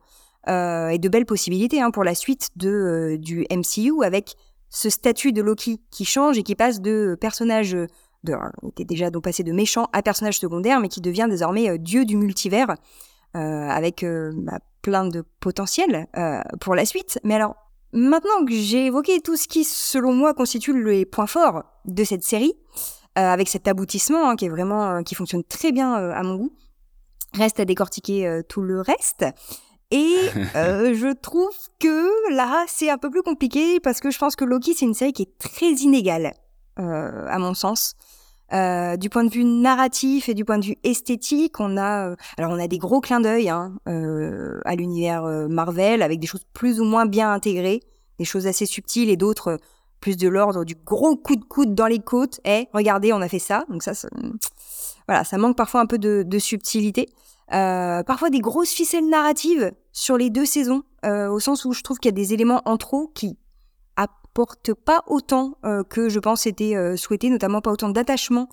euh, 0.48 0.90
et 0.90 0.98
de 0.98 1.10
belles 1.10 1.26
possibilités 1.26 1.82
hein, 1.82 1.92
pour 1.92 2.04
la 2.04 2.16
suite 2.16 2.50
de, 2.56 2.70
euh, 2.70 3.18
du 3.18 3.46
MCU 3.52 4.04
avec 4.04 4.36
ce 4.70 4.90
statut 4.90 5.34
de 5.34 5.42
Loki 5.42 5.82
qui 5.92 6.06
change 6.06 6.38
et 6.38 6.44
qui 6.44 6.56
passe 6.56 6.80
de 6.80 7.18
personnage 7.20 7.72
de, 7.72 8.36
était 8.68 8.86
déjà 8.86 9.10
donc 9.10 9.24
passé 9.24 9.44
de 9.44 9.52
méchant 9.52 9.88
à 9.94 10.04
personnage 10.04 10.40
secondaire, 10.40 10.80
mais 10.80 10.90
qui 10.90 11.02
devient 11.02 11.28
désormais 11.30 11.70
euh, 11.70 11.78
dieu 11.78 12.06
du 12.06 12.16
multivers 12.16 12.76
avec 13.34 14.06
bah, 14.06 14.60
plein 14.82 15.06
de 15.06 15.24
potentiel 15.40 16.08
pour 16.60 16.76
la 16.76 16.86
suite. 16.86 17.20
Mais 17.24 17.36
alors, 17.36 17.56
maintenant 17.94 18.46
que 18.46 18.54
j'ai 18.54 18.88
évoqué 18.88 19.22
tout 19.22 19.36
ce 19.36 19.48
qui, 19.48 19.64
selon 19.64 20.14
moi, 20.14 20.34
constitue 20.34 20.84
les 20.84 21.06
points 21.06 21.28
forts 21.28 21.64
de 21.86 22.04
cette 22.04 22.24
série, 22.24 22.54
euh, 23.18 23.34
avec 23.34 23.50
cet 23.50 23.68
aboutissement 23.68 24.30
hein, 24.30 24.36
qui 24.36 24.46
est 24.46 24.50
vraiment 24.50 24.92
euh, 24.92 25.02
qui 25.02 25.16
fonctionne 25.16 25.44
très 25.44 25.72
bien 25.72 25.98
euh, 26.00 26.12
à 26.14 26.22
mon 26.24 26.36
goût. 26.36 26.54
Reste 27.34 27.60
à 27.60 27.66
décortiquer 27.66 28.42
tout 28.50 28.62
le 28.62 28.82
reste. 28.82 29.24
Et 29.92 30.16
je 30.56 31.14
trouve 31.14 31.56
que 31.80 32.34
là, 32.34 32.66
c'est 32.68 32.90
un 32.90 32.98
peu 32.98 33.12
plus 33.12 33.22
compliqué 33.22 33.80
parce 33.80 34.00
que 34.00 34.10
je 34.10 34.18
pense 34.18 34.36
que 34.36 34.46
Loki, 34.46 34.74
c'est 34.74 34.86
une 34.86 34.96
série 34.96 35.14
qui 35.14 35.24
est 35.24 35.38
très 35.38 35.74
inégale, 35.74 36.34
à 36.76 37.38
mon 37.38 37.54
sens. 37.54 37.94
Euh, 38.54 38.98
du 38.98 39.10
point 39.10 39.24
de 39.24 39.30
vue 39.30 39.44
narratif 39.44 40.28
et 40.28 40.34
du 40.34 40.44
point 40.44 40.58
de 40.58 40.66
vue 40.66 40.78
esthétique, 40.84 41.60
on 41.60 41.78
a 41.78 42.16
alors 42.38 42.52
on 42.52 42.60
a 42.60 42.68
des 42.68 42.80
gros 42.80 43.00
clins 43.00 43.20
d'œil 43.20 43.50
hein, 43.50 43.74
euh, 43.88 44.60
à 44.66 44.76
l'univers 44.76 45.24
Marvel 45.50 46.02
avec 46.02 46.20
des 46.20 46.28
choses 46.28 46.46
plus 46.54 46.80
ou 46.82 46.84
moins 46.84 47.06
bien 47.06 47.32
intégrées, 47.32 47.82
des 48.18 48.26
choses 48.26 48.48
assez 48.48 48.66
subtiles 48.66 49.10
et 49.10 49.18
d'autres 49.18 49.60
plus 50.00 50.18
de 50.18 50.28
l'ordre 50.28 50.64
du 50.64 50.76
gros 50.76 51.16
coup 51.16 51.36
de 51.36 51.44
coude 51.44 51.76
dans 51.76 51.88
les 51.88 52.00
côtes. 52.00 52.40
Eh, 52.46 52.68
regardez, 52.74 53.14
on 53.14 53.22
a 53.22 53.28
fait 53.28 53.40
ça. 53.40 53.66
Donc 53.70 53.84
ça, 53.84 53.92
voilà, 55.08 55.24
ça 55.24 55.38
manque 55.38 55.58
parfois 55.58 55.82
un 55.82 55.86
peu 55.86 55.98
de, 55.98 56.40
subtilité. 56.40 57.10
Euh, 57.52 58.04
parfois 58.04 58.30
des 58.30 58.42
grosses 58.42 58.70
ficelles 58.70 59.10
narratives 59.10 59.72
sur 59.92 60.18
les 60.18 60.30
deux 60.30 60.46
saisons, 60.46 60.84
euh, 61.04 61.28
au 61.30 61.40
sens 61.40 61.66
où 61.66 61.74
je 61.74 61.82
trouve 61.82 61.98
qu'il 61.98 62.10
y 62.10 62.14
a 62.14 62.16
des 62.16 62.34
éléments 62.34 62.62
en 62.66 62.78
trop 62.78 63.12
qui 63.16 63.39
apportent 64.32 64.74
pas 64.74 65.04
autant 65.08 65.58
euh, 65.66 65.84
que 65.84 66.10
je 66.10 66.20
pense 66.20 66.46
était 66.46 66.76
souhaité, 66.98 67.30
notamment 67.30 67.62
pas 67.62 67.72
autant 67.72 67.90
d'attachement, 67.90 68.50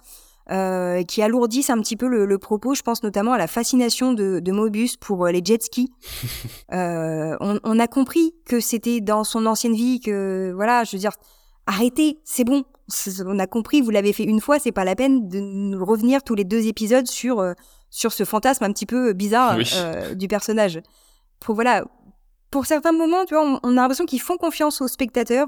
qui 0.48 1.22
alourdissent 1.22 1.70
un 1.70 1.80
petit 1.80 1.96
peu 1.96 2.06
le, 2.06 2.38
propos. 2.38 2.74
Je 2.74 2.82
pense 2.82 3.02
notamment 3.02 3.32
à 3.32 3.38
la 3.38 3.46
fascination 3.46 4.12
de, 4.12 4.40
de 4.40 4.52
Mobius 4.52 4.96
pour 4.96 5.26
les 5.26 5.42
jet 5.44 5.62
skis. 5.62 5.92
on, 6.72 7.58
on, 7.64 7.78
a 7.78 7.86
compris 7.88 8.34
que 8.44 8.60
c'était 8.60 9.00
dans 9.00 9.24
son 9.24 9.46
ancienne 9.46 9.74
vie 9.74 10.00
que, 10.00 10.52
voilà, 10.54 10.84
je 10.84 10.92
veux 10.92 11.00
dire, 11.00 11.12
arrêtez, 11.66 12.18
c'est 12.24 12.44
bon. 12.44 12.64
On 13.26 13.38
a 13.38 13.46
compris, 13.46 13.80
vous 13.80 13.90
l'avez 13.90 14.12
fait 14.12 14.22
une 14.22 14.40
fois, 14.40 14.58
c'est 14.58 14.72
pas 14.72 14.84
la 14.84 14.94
peine 14.94 15.28
de 15.28 15.76
revenir 15.76 16.22
tous 16.22 16.36
les 16.36 16.44
deux 16.44 16.66
épisodes 16.66 17.06
sur 17.06 17.40
euh, 17.40 17.52
sur 17.90 18.12
ce 18.12 18.24
fantasme 18.24 18.64
un 18.64 18.72
petit 18.72 18.86
peu 18.86 19.12
bizarre 19.12 19.58
euh, 19.74 20.14
du 20.14 20.28
personnage. 20.28 20.80
Pour 21.40 21.56
voilà, 21.56 21.84
pour 22.50 22.66
certains 22.66 22.92
moments, 22.92 23.24
tu 23.24 23.34
vois, 23.34 23.60
on, 23.62 23.72
a 23.72 23.74
l'impression 23.74 24.06
qu'ils 24.06 24.20
font 24.20 24.36
confiance 24.36 24.80
au 24.80 24.88
spectateur. 24.88 25.46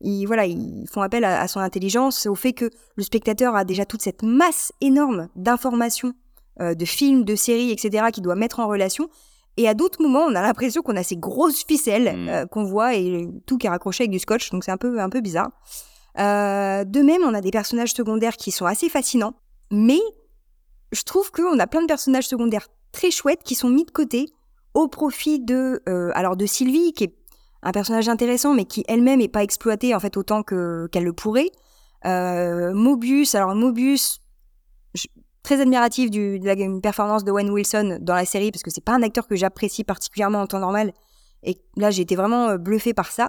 Ils 0.00 0.26
voilà, 0.26 0.46
ils 0.46 0.86
font 0.90 1.02
appel 1.02 1.24
à, 1.24 1.48
son 1.48 1.60
intelligence, 1.60 2.26
au 2.26 2.34
fait 2.34 2.52
que 2.52 2.70
le 2.96 3.02
spectateur 3.02 3.56
a 3.56 3.64
déjà 3.64 3.84
toute 3.84 4.02
cette 4.02 4.22
masse 4.22 4.72
énorme 4.80 5.28
d'informations, 5.36 6.12
euh, 6.60 6.74
de 6.74 6.84
films, 6.84 7.24
de 7.24 7.34
séries, 7.34 7.70
etc., 7.70 8.06
qu'il 8.12 8.22
doit 8.22 8.36
mettre 8.36 8.60
en 8.60 8.68
relation. 8.68 9.08
Et 9.56 9.68
à 9.68 9.74
d'autres 9.74 10.02
moments, 10.02 10.24
on 10.24 10.34
a 10.34 10.42
l'impression 10.42 10.82
qu'on 10.82 10.96
a 10.96 11.02
ces 11.02 11.16
grosses 11.16 11.64
ficelles 11.64 12.16
mm. 12.16 12.28
euh, 12.28 12.46
qu'on 12.46 12.64
voit 12.64 12.94
et 12.94 13.28
tout 13.46 13.56
qui 13.56 13.66
est 13.66 13.70
raccroché 13.70 14.04
avec 14.04 14.10
du 14.10 14.18
scotch, 14.18 14.50
donc 14.50 14.64
c'est 14.64 14.70
un 14.70 14.76
peu, 14.76 15.00
un 15.00 15.08
peu 15.08 15.20
bizarre. 15.20 15.50
Euh, 16.18 16.84
de 16.84 17.00
même, 17.00 17.22
on 17.22 17.34
a 17.34 17.40
des 17.40 17.50
personnages 17.50 17.92
secondaires 17.92 18.36
qui 18.36 18.50
sont 18.50 18.66
assez 18.66 18.88
fascinants, 18.88 19.34
mais 19.70 20.00
je 20.92 21.02
trouve 21.02 21.30
qu'on 21.30 21.58
a 21.58 21.66
plein 21.66 21.82
de 21.82 21.86
personnages 21.86 22.28
secondaires 22.28 22.68
très 22.92 23.10
chouettes 23.10 23.42
qui 23.42 23.54
sont 23.54 23.68
mis 23.68 23.84
de 23.84 23.90
côté 23.90 24.26
au 24.76 24.88
profit 24.88 25.40
de, 25.40 25.82
euh, 25.88 26.10
alors 26.14 26.36
de 26.36 26.46
Sylvie, 26.46 26.92
qui 26.92 27.04
est 27.04 27.14
un 27.62 27.72
personnage 27.72 28.08
intéressant, 28.08 28.54
mais 28.54 28.66
qui 28.66 28.84
elle-même 28.86 29.18
n'est 29.18 29.28
pas 29.28 29.42
exploitée 29.42 29.94
en 29.94 30.00
fait 30.00 30.16
autant 30.16 30.42
que 30.42 30.88
qu'elle 30.92 31.04
le 31.04 31.12
pourrait. 31.12 31.50
Mobius, 32.04 33.34
alors 33.34 33.56
Mobius, 33.56 34.20
très 35.46 35.60
admiratif 35.60 36.10
de 36.10 36.44
la 36.44 36.80
performance 36.80 37.22
de 37.22 37.30
Wayne 37.30 37.50
Wilson 37.50 37.98
dans 38.00 38.16
la 38.16 38.24
série 38.24 38.50
parce 38.50 38.64
que 38.64 38.70
c'est 38.70 38.84
pas 38.84 38.94
un 38.94 39.02
acteur 39.02 39.28
que 39.28 39.36
j'apprécie 39.36 39.84
particulièrement 39.84 40.40
en 40.40 40.46
temps 40.48 40.58
normal 40.58 40.92
et 41.44 41.56
là 41.76 41.92
j'ai 41.92 42.02
été 42.02 42.16
vraiment 42.16 42.48
euh, 42.48 42.58
bluffé 42.58 42.92
par 42.94 43.12
ça. 43.12 43.28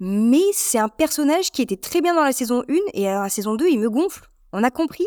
Mais 0.00 0.42
c'est 0.54 0.78
un 0.78 0.88
personnage 0.88 1.50
qui 1.50 1.60
était 1.60 1.76
très 1.76 2.00
bien 2.00 2.14
dans 2.14 2.24
la 2.24 2.32
saison 2.32 2.64
1 2.68 2.74
et 2.94 3.08
à 3.08 3.22
la 3.22 3.28
saison 3.28 3.54
2 3.56 3.68
il 3.68 3.78
me 3.78 3.90
gonfle. 3.90 4.28
On 4.54 4.64
a 4.64 4.70
compris 4.70 5.06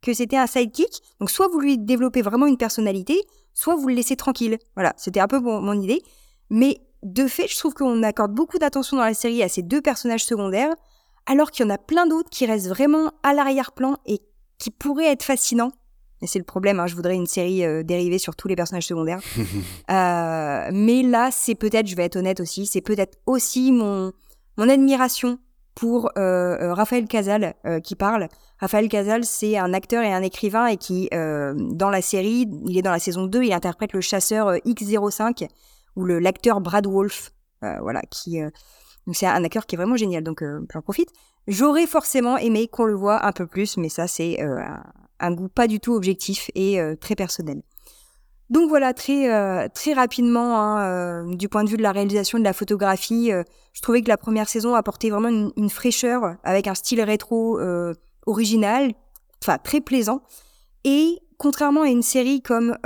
que 0.00 0.14
c'était 0.14 0.36
un 0.36 0.46
sidekick, 0.46 1.02
donc 1.18 1.30
soit 1.30 1.48
vous 1.48 1.58
lui 1.58 1.76
développez 1.76 2.22
vraiment 2.22 2.46
une 2.46 2.56
personnalité, 2.56 3.20
soit 3.54 3.76
vous 3.76 3.88
le 3.88 3.94
laissez 3.94 4.16
tranquille. 4.16 4.58
Voilà, 4.74 4.92
c'était 4.96 5.20
un 5.20 5.28
peu 5.28 5.38
mon, 5.38 5.60
mon 5.60 5.80
idée. 5.80 6.02
Mais 6.50 6.80
de 7.02 7.26
fait, 7.26 7.48
je 7.48 7.58
trouve 7.58 7.74
qu'on 7.74 8.02
accorde 8.02 8.32
beaucoup 8.32 8.58
d'attention 8.58 8.96
dans 8.96 9.04
la 9.04 9.14
série 9.14 9.42
à 9.42 9.48
ces 9.48 9.62
deux 9.62 9.80
personnages 9.80 10.24
secondaires, 10.24 10.74
alors 11.26 11.50
qu'il 11.50 11.64
y 11.64 11.68
en 11.68 11.70
a 11.70 11.78
plein 11.78 12.06
d'autres 12.06 12.30
qui 12.30 12.46
restent 12.46 12.68
vraiment 12.68 13.12
à 13.22 13.32
l'arrière-plan 13.32 13.96
et 14.06 14.20
qui 14.58 14.70
pourrait 14.70 15.10
être 15.10 15.22
fascinant. 15.22 15.72
Et 16.22 16.26
c'est 16.26 16.38
le 16.38 16.44
problème, 16.44 16.80
hein, 16.80 16.86
je 16.86 16.94
voudrais 16.94 17.16
une 17.16 17.26
série 17.26 17.64
euh, 17.64 17.82
dérivée 17.82 18.18
sur 18.18 18.34
tous 18.34 18.48
les 18.48 18.56
personnages 18.56 18.86
secondaires. 18.86 19.20
euh, 19.90 20.70
mais 20.72 21.02
là, 21.02 21.30
c'est 21.30 21.54
peut-être, 21.54 21.86
je 21.86 21.96
vais 21.96 22.04
être 22.04 22.16
honnête 22.16 22.40
aussi, 22.40 22.66
c'est 22.66 22.80
peut-être 22.80 23.18
aussi 23.26 23.72
mon, 23.72 24.12
mon 24.56 24.68
admiration 24.68 25.38
pour 25.74 26.10
euh, 26.16 26.56
euh 26.60 26.74
Raphaël 26.74 27.06
Casal 27.06 27.54
euh, 27.66 27.80
qui 27.80 27.96
parle. 27.96 28.28
Raphaël 28.58 28.88
Casal, 28.88 29.24
c'est 29.24 29.58
un 29.58 29.72
acteur 29.72 30.02
et 30.04 30.12
un 30.12 30.22
écrivain 30.22 30.66
et 30.66 30.76
qui, 30.76 31.08
dans 31.10 31.90
la 31.90 32.00
série, 32.00 32.48
il 32.66 32.78
est 32.78 32.82
dans 32.82 32.92
la 32.92 32.98
saison 32.98 33.26
2, 33.26 33.42
il 33.42 33.52
interprète 33.52 33.92
le 33.92 34.00
chasseur 34.00 34.54
X05 34.54 35.48
ou 35.96 36.04
l'acteur 36.06 36.60
Brad 36.60 36.86
Wolf, 36.86 37.32
voilà, 37.60 38.00
qui 38.10 38.40
c'est 39.12 39.26
un 39.26 39.44
acteur 39.44 39.66
qui 39.66 39.74
est 39.74 39.76
vraiment 39.76 39.96
génial, 39.96 40.22
donc 40.22 40.42
j'en 40.72 40.80
profite. 40.80 41.10
J'aurais 41.46 41.86
forcément 41.86 42.38
aimé 42.38 42.68
qu'on 42.68 42.84
le 42.84 42.94
voit 42.94 43.26
un 43.26 43.32
peu 43.32 43.46
plus, 43.46 43.76
mais 43.76 43.90
ça, 43.90 44.06
c'est 44.06 44.40
euh, 44.40 44.62
un 45.20 45.32
goût 45.32 45.48
pas 45.48 45.66
du 45.66 45.80
tout 45.80 45.92
objectif 45.92 46.50
et 46.54 46.78
très 47.00 47.16
personnel. 47.16 47.60
Donc 48.50 48.68
voilà, 48.68 48.92
très, 48.92 49.32
euh, 49.32 49.68
très 49.74 49.94
rapidement, 49.94 50.58
hein, 50.58 51.24
du 51.34 51.48
point 51.48 51.64
de 51.64 51.70
vue 51.70 51.76
de 51.76 51.82
la 51.82 51.92
réalisation 51.92 52.38
de 52.38 52.44
la 52.44 52.52
photographie, 52.52 53.30
je 53.72 53.82
trouvais 53.82 54.02
que 54.02 54.08
la 54.08 54.16
première 54.16 54.48
saison 54.48 54.74
apportait 54.74 55.10
vraiment 55.10 55.50
une, 55.56 55.70
fraîcheur 55.70 56.36
avec 56.44 56.66
un 56.66 56.74
style 56.74 57.00
rétro 57.00 57.58
original, 58.26 58.92
enfin 59.42 59.58
très 59.58 59.80
plaisant. 59.80 60.22
Et 60.84 61.18
contrairement 61.38 61.82
à 61.82 61.88
une 61.88 62.02
série 62.02 62.42
comme 62.42 62.76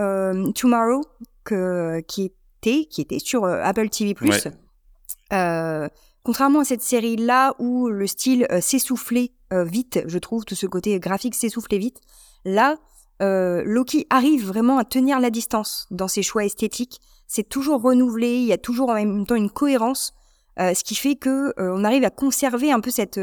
Tomorrow, 0.55 1.03
que, 1.45 2.01
qui, 2.07 2.33
était, 2.63 2.85
qui 2.85 3.01
était 3.01 3.19
sur 3.19 3.45
Apple 3.45 3.89
TV+, 3.89 4.15
ouais. 4.21 5.89
Contrairement 6.29 6.61
à 6.61 6.65
cette 6.65 6.83
série-là 6.83 7.55
où 7.59 7.89
le 7.89 8.07
style 8.07 8.47
euh, 8.51 8.61
s'essoufflait 8.61 9.31
euh, 9.55 9.65
vite, 9.65 10.01
je 10.07 10.19
trouve, 10.19 10.45
tout 10.45 10.55
ce 10.55 10.67
côté 10.67 11.01
graphique 11.01 11.35
s'essoufflait 11.35 11.79
vite, 11.79 12.03
là, 12.45 12.77
euh, 13.23 13.63
Loki 13.65 14.07
arrive 14.11 14.47
vraiment 14.47 14.79
à 14.79 14.85
tenir 14.85 15.21
la 15.21 15.31
distance 15.31 15.87
dans 15.91 16.09
ses 16.09 16.23
choix 16.23 16.45
esthétiques. 16.45 17.01
C'est 17.27 17.49
toujours 17.49 17.83
renouvelé, 17.83 18.37
il 18.37 18.45
y 18.45 18.53
a 18.53 18.59
toujours 18.59 18.91
en 18.91 18.95
même 18.95 19.27
temps 19.27 19.35
une 19.35 19.51
cohérence, 19.51 20.15
ce 20.59 20.83
qui 20.83 20.95
fait 20.95 21.15
que 21.15 21.53
on 21.59 21.85
arrive 21.85 22.03
à 22.05 22.11
conserver 22.11 22.73
un 22.73 22.81
peu 22.81 22.91
cette, 22.91 23.21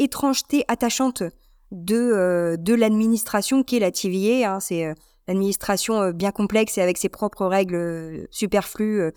étrangeté 0.00 0.64
attachante 0.66 1.22
de, 1.70 2.56
de 2.58 2.74
l'administration 2.74 3.62
qui 3.62 3.76
est 3.76 3.80
la 3.80 3.92
TVA. 3.92 4.54
Hein, 4.54 4.60
c'est 4.60 4.92
l'administration 5.28 6.10
bien 6.10 6.32
complexe 6.32 6.76
et 6.76 6.82
avec 6.82 6.98
ses 6.98 7.08
propres 7.08 7.46
règles 7.46 8.26
superflues 8.32 9.12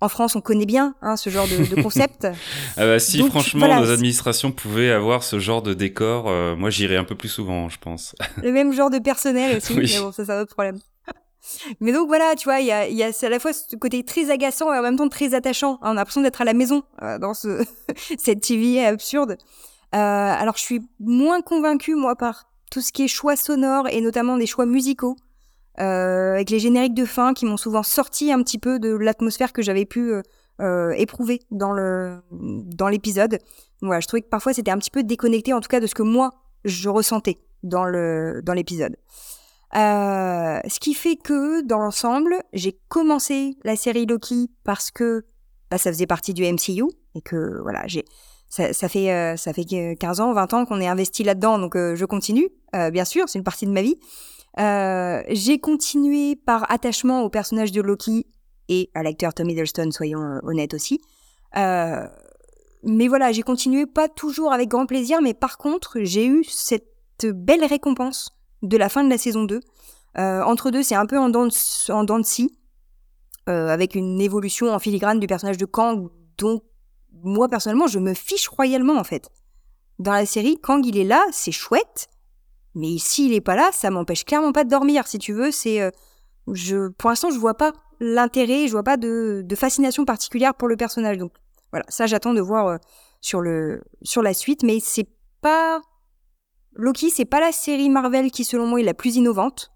en 0.00 0.08
France, 0.08 0.36
on 0.36 0.40
connaît 0.40 0.66
bien 0.66 0.94
hein, 1.02 1.16
ce 1.16 1.30
genre 1.30 1.46
de, 1.46 1.74
de 1.74 1.82
concept. 1.82 2.26
ah 2.76 2.86
bah, 2.86 2.98
si 2.98 3.26
franchement 3.28 3.80
nos 3.80 3.90
administrations 3.90 4.52
pouvaient 4.52 4.90
avoir 4.90 5.22
ce 5.22 5.38
genre 5.38 5.62
de 5.62 5.74
décor, 5.74 6.28
euh, 6.28 6.56
moi 6.56 6.70
j'irais 6.70 6.96
un 6.96 7.04
peu 7.04 7.14
plus 7.14 7.28
souvent, 7.28 7.68
je 7.68 7.78
pense. 7.78 8.14
Le 8.42 8.52
même 8.52 8.72
genre 8.72 8.90
de 8.90 8.98
personnel 8.98 9.56
aussi, 9.56 9.74
mais 9.74 9.98
bon, 10.00 10.12
ça 10.12 10.24
c'est 10.24 10.32
un 10.32 10.40
autre 10.40 10.54
problème. 10.54 10.78
Mais 11.80 11.92
donc 11.92 12.08
voilà, 12.08 12.34
tu 12.36 12.44
vois, 12.44 12.60
il 12.60 12.66
y 12.66 12.72
a, 12.72 12.88
y 12.88 13.02
a 13.02 13.10
à 13.22 13.28
la 13.28 13.38
fois 13.38 13.52
ce 13.52 13.74
côté 13.76 14.04
très 14.04 14.30
agaçant 14.30 14.72
et 14.74 14.78
en 14.78 14.82
même 14.82 14.96
temps 14.96 15.08
très 15.08 15.34
attachant. 15.34 15.78
On 15.82 15.92
a 15.92 15.94
l'impression 15.94 16.20
d'être 16.20 16.42
à 16.42 16.44
la 16.44 16.52
maison 16.52 16.82
euh, 17.02 17.18
dans 17.18 17.32
ce 17.32 17.64
cette 18.18 18.40
TV 18.40 18.84
absurde. 18.84 19.38
Euh, 19.94 19.98
alors 19.98 20.56
je 20.56 20.62
suis 20.62 20.82
moins 21.00 21.40
convaincue 21.40 21.94
moi 21.94 22.16
par 22.16 22.44
tout 22.70 22.82
ce 22.82 22.92
qui 22.92 23.04
est 23.04 23.08
choix 23.08 23.36
sonore 23.36 23.88
et 23.88 24.00
notamment 24.00 24.36
des 24.36 24.46
choix 24.46 24.66
musicaux. 24.66 25.16
Euh, 25.80 26.34
avec 26.34 26.50
les 26.50 26.58
génériques 26.58 26.94
de 26.94 27.04
fin 27.04 27.34
qui 27.34 27.44
m'ont 27.44 27.56
souvent 27.56 27.84
sorti 27.84 28.32
un 28.32 28.42
petit 28.42 28.58
peu 28.58 28.80
de 28.80 28.90
l'atmosphère 28.90 29.52
que 29.52 29.62
j'avais 29.62 29.84
pu 29.84 30.12
euh, 30.12 30.22
euh, 30.60 30.90
éprouver 30.96 31.40
dans 31.52 31.72
le 31.72 32.20
dans 32.32 32.88
l'épisode. 32.88 33.38
Voilà, 33.80 34.00
je 34.00 34.08
trouvais 34.08 34.22
que 34.22 34.28
parfois 34.28 34.52
c'était 34.52 34.72
un 34.72 34.78
petit 34.78 34.90
peu 34.90 35.04
déconnecté, 35.04 35.52
en 35.52 35.60
tout 35.60 35.68
cas 35.68 35.78
de 35.78 35.86
ce 35.86 35.94
que 35.94 36.02
moi 36.02 36.34
je 36.64 36.88
ressentais 36.88 37.38
dans 37.62 37.84
le 37.84 38.40
dans 38.42 38.54
l'épisode. 38.54 38.96
Euh, 39.76 40.58
ce 40.66 40.80
qui 40.80 40.94
fait 40.94 41.14
que 41.14 41.62
dans 41.62 41.78
l'ensemble, 41.78 42.34
j'ai 42.52 42.76
commencé 42.88 43.56
la 43.62 43.76
série 43.76 44.04
Loki 44.06 44.50
parce 44.64 44.90
que 44.90 45.26
bah, 45.70 45.78
ça 45.78 45.92
faisait 45.92 46.06
partie 46.08 46.34
du 46.34 46.42
MCU 46.42 46.86
et 47.14 47.20
que 47.20 47.60
voilà, 47.62 47.86
j'ai 47.86 48.04
ça, 48.48 48.72
ça, 48.72 48.88
fait 48.88 49.12
euh, 49.12 49.36
ça 49.36 49.52
fait 49.52 49.64
15 49.64 50.18
ans, 50.18 50.32
20 50.32 50.54
ans 50.54 50.64
qu'on 50.64 50.80
est 50.80 50.88
investi 50.88 51.22
là-dedans, 51.22 51.60
donc 51.60 51.76
je 51.76 52.04
continue. 52.04 52.48
bien 52.72 53.04
sûr, 53.04 53.28
c'est 53.28 53.38
une 53.38 53.44
partie 53.44 53.66
de 53.66 53.70
ma 53.70 53.82
vie. 53.82 53.96
Euh, 54.58 55.22
j'ai 55.28 55.58
continué 55.58 56.34
par 56.34 56.70
attachement 56.70 57.22
au 57.22 57.30
personnage 57.30 57.70
de 57.70 57.80
Loki 57.80 58.26
et 58.68 58.90
à 58.94 59.02
l'acteur 59.02 59.32
Tom 59.32 59.48
Hiddleston, 59.48 59.90
soyons 59.90 60.20
euh, 60.20 60.38
honnêtes 60.42 60.74
aussi. 60.74 61.00
Euh, 61.56 62.06
mais 62.82 63.08
voilà, 63.08 63.32
j'ai 63.32 63.42
continué 63.42 63.86
pas 63.86 64.08
toujours 64.08 64.52
avec 64.52 64.68
grand 64.68 64.86
plaisir, 64.86 65.22
mais 65.22 65.34
par 65.34 65.58
contre, 65.58 65.98
j'ai 66.02 66.26
eu 66.26 66.44
cette 66.44 66.86
belle 67.22 67.64
récompense 67.64 68.36
de 68.62 68.76
la 68.76 68.88
fin 68.88 69.04
de 69.04 69.10
la 69.10 69.18
saison 69.18 69.44
2. 69.44 69.60
entre 70.16 70.70
deux, 70.70 70.82
c'est 70.82 70.94
un 70.94 71.06
peu 71.06 71.18
en 71.18 71.28
dents 71.28 71.46
de, 71.46 71.92
en 71.92 72.04
de 72.04 72.24
scie, 72.24 72.56
avec 73.46 73.94
une 73.94 74.20
évolution 74.20 74.72
en 74.72 74.78
filigrane 74.78 75.18
du 75.18 75.26
personnage 75.26 75.56
de 75.56 75.64
Kang, 75.64 76.08
dont 76.36 76.62
moi 77.24 77.48
personnellement, 77.48 77.86
je 77.86 77.98
me 77.98 78.14
fiche 78.14 78.48
royalement 78.48 78.96
en 78.96 79.04
fait. 79.04 79.28
Dans 79.98 80.12
la 80.12 80.26
série, 80.26 80.60
Kang 80.60 80.84
il 80.84 80.96
est 80.96 81.04
là, 81.04 81.24
c'est 81.32 81.52
chouette, 81.52 82.08
mais 82.78 82.96
s'il 82.98 83.32
est 83.34 83.40
pas 83.40 83.56
là, 83.56 83.70
ça 83.72 83.90
m'empêche 83.90 84.24
clairement 84.24 84.52
pas 84.52 84.64
de 84.64 84.70
dormir. 84.70 85.06
Si 85.06 85.18
tu 85.18 85.32
veux, 85.32 85.50
c'est, 85.50 85.82
euh, 85.82 85.90
je, 86.52 86.88
pour 86.88 87.10
l'instant, 87.10 87.30
je 87.30 87.38
vois 87.38 87.54
pas 87.54 87.72
l'intérêt, 88.00 88.68
je 88.68 88.72
vois 88.72 88.84
pas 88.84 88.96
de, 88.96 89.42
de, 89.44 89.56
fascination 89.56 90.04
particulière 90.04 90.54
pour 90.54 90.68
le 90.68 90.76
personnage. 90.76 91.18
Donc 91.18 91.32
voilà, 91.72 91.84
ça 91.88 92.06
j'attends 92.06 92.34
de 92.34 92.40
voir 92.40 92.66
euh, 92.68 92.76
sur 93.20 93.40
le, 93.40 93.82
sur 94.02 94.22
la 94.22 94.32
suite. 94.32 94.62
Mais 94.62 94.78
c'est 94.80 95.08
pas 95.40 95.82
Loki, 96.74 97.10
c'est 97.10 97.24
pas 97.24 97.40
la 97.40 97.50
série 97.50 97.90
Marvel 97.90 98.30
qui, 98.30 98.44
selon 98.44 98.66
moi, 98.66 98.80
est 98.80 98.84
la 98.84 98.94
plus 98.94 99.16
innovante. 99.16 99.72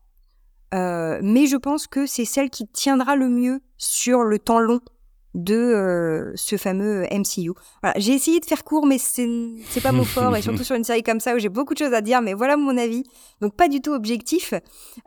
Euh, 0.73 1.19
mais 1.23 1.47
je 1.47 1.57
pense 1.57 1.89
que 1.89 2.07
c'est 2.07 2.25
celle 2.25 2.51
qui 2.51 2.69
tiendra 2.69 3.17
le 3.17 3.29
mieux 3.29 3.61
sur 3.77 4.23
le 4.23 4.39
temps 4.39 4.61
long 4.61 4.81
de 5.35 5.55
euh, 5.55 6.33
ce 6.35 6.57
fameux 6.57 7.05
MCU. 7.11 7.53
Voilà, 7.83 7.99
j'ai 7.99 8.13
essayé 8.13 8.41
de 8.41 8.45
faire 8.45 8.65
court, 8.65 8.87
mais 8.87 8.99
c'est 8.99 9.29
c'est 9.69 9.83
pas 9.83 9.93
mon 9.93 10.05
fort, 10.17 10.37
et 10.37 10.43
surtout 10.43 10.65
sur 10.65 10.77
une 10.77 10.85
série 10.85 11.03
comme 11.03 11.21
ça 11.21 11.35
où 11.35 11.39
j'ai 11.39 11.49
beaucoup 11.49 11.75
de 11.75 11.79
choses 11.79 11.95
à 11.95 12.01
dire, 12.01 12.21
mais 12.23 12.35
voilà 12.35 12.57
mon 12.57 12.77
avis. 12.77 13.05
Donc 13.41 13.57
pas 13.57 13.69
du 13.69 13.81
tout 13.81 13.93
objectif, 13.93 14.55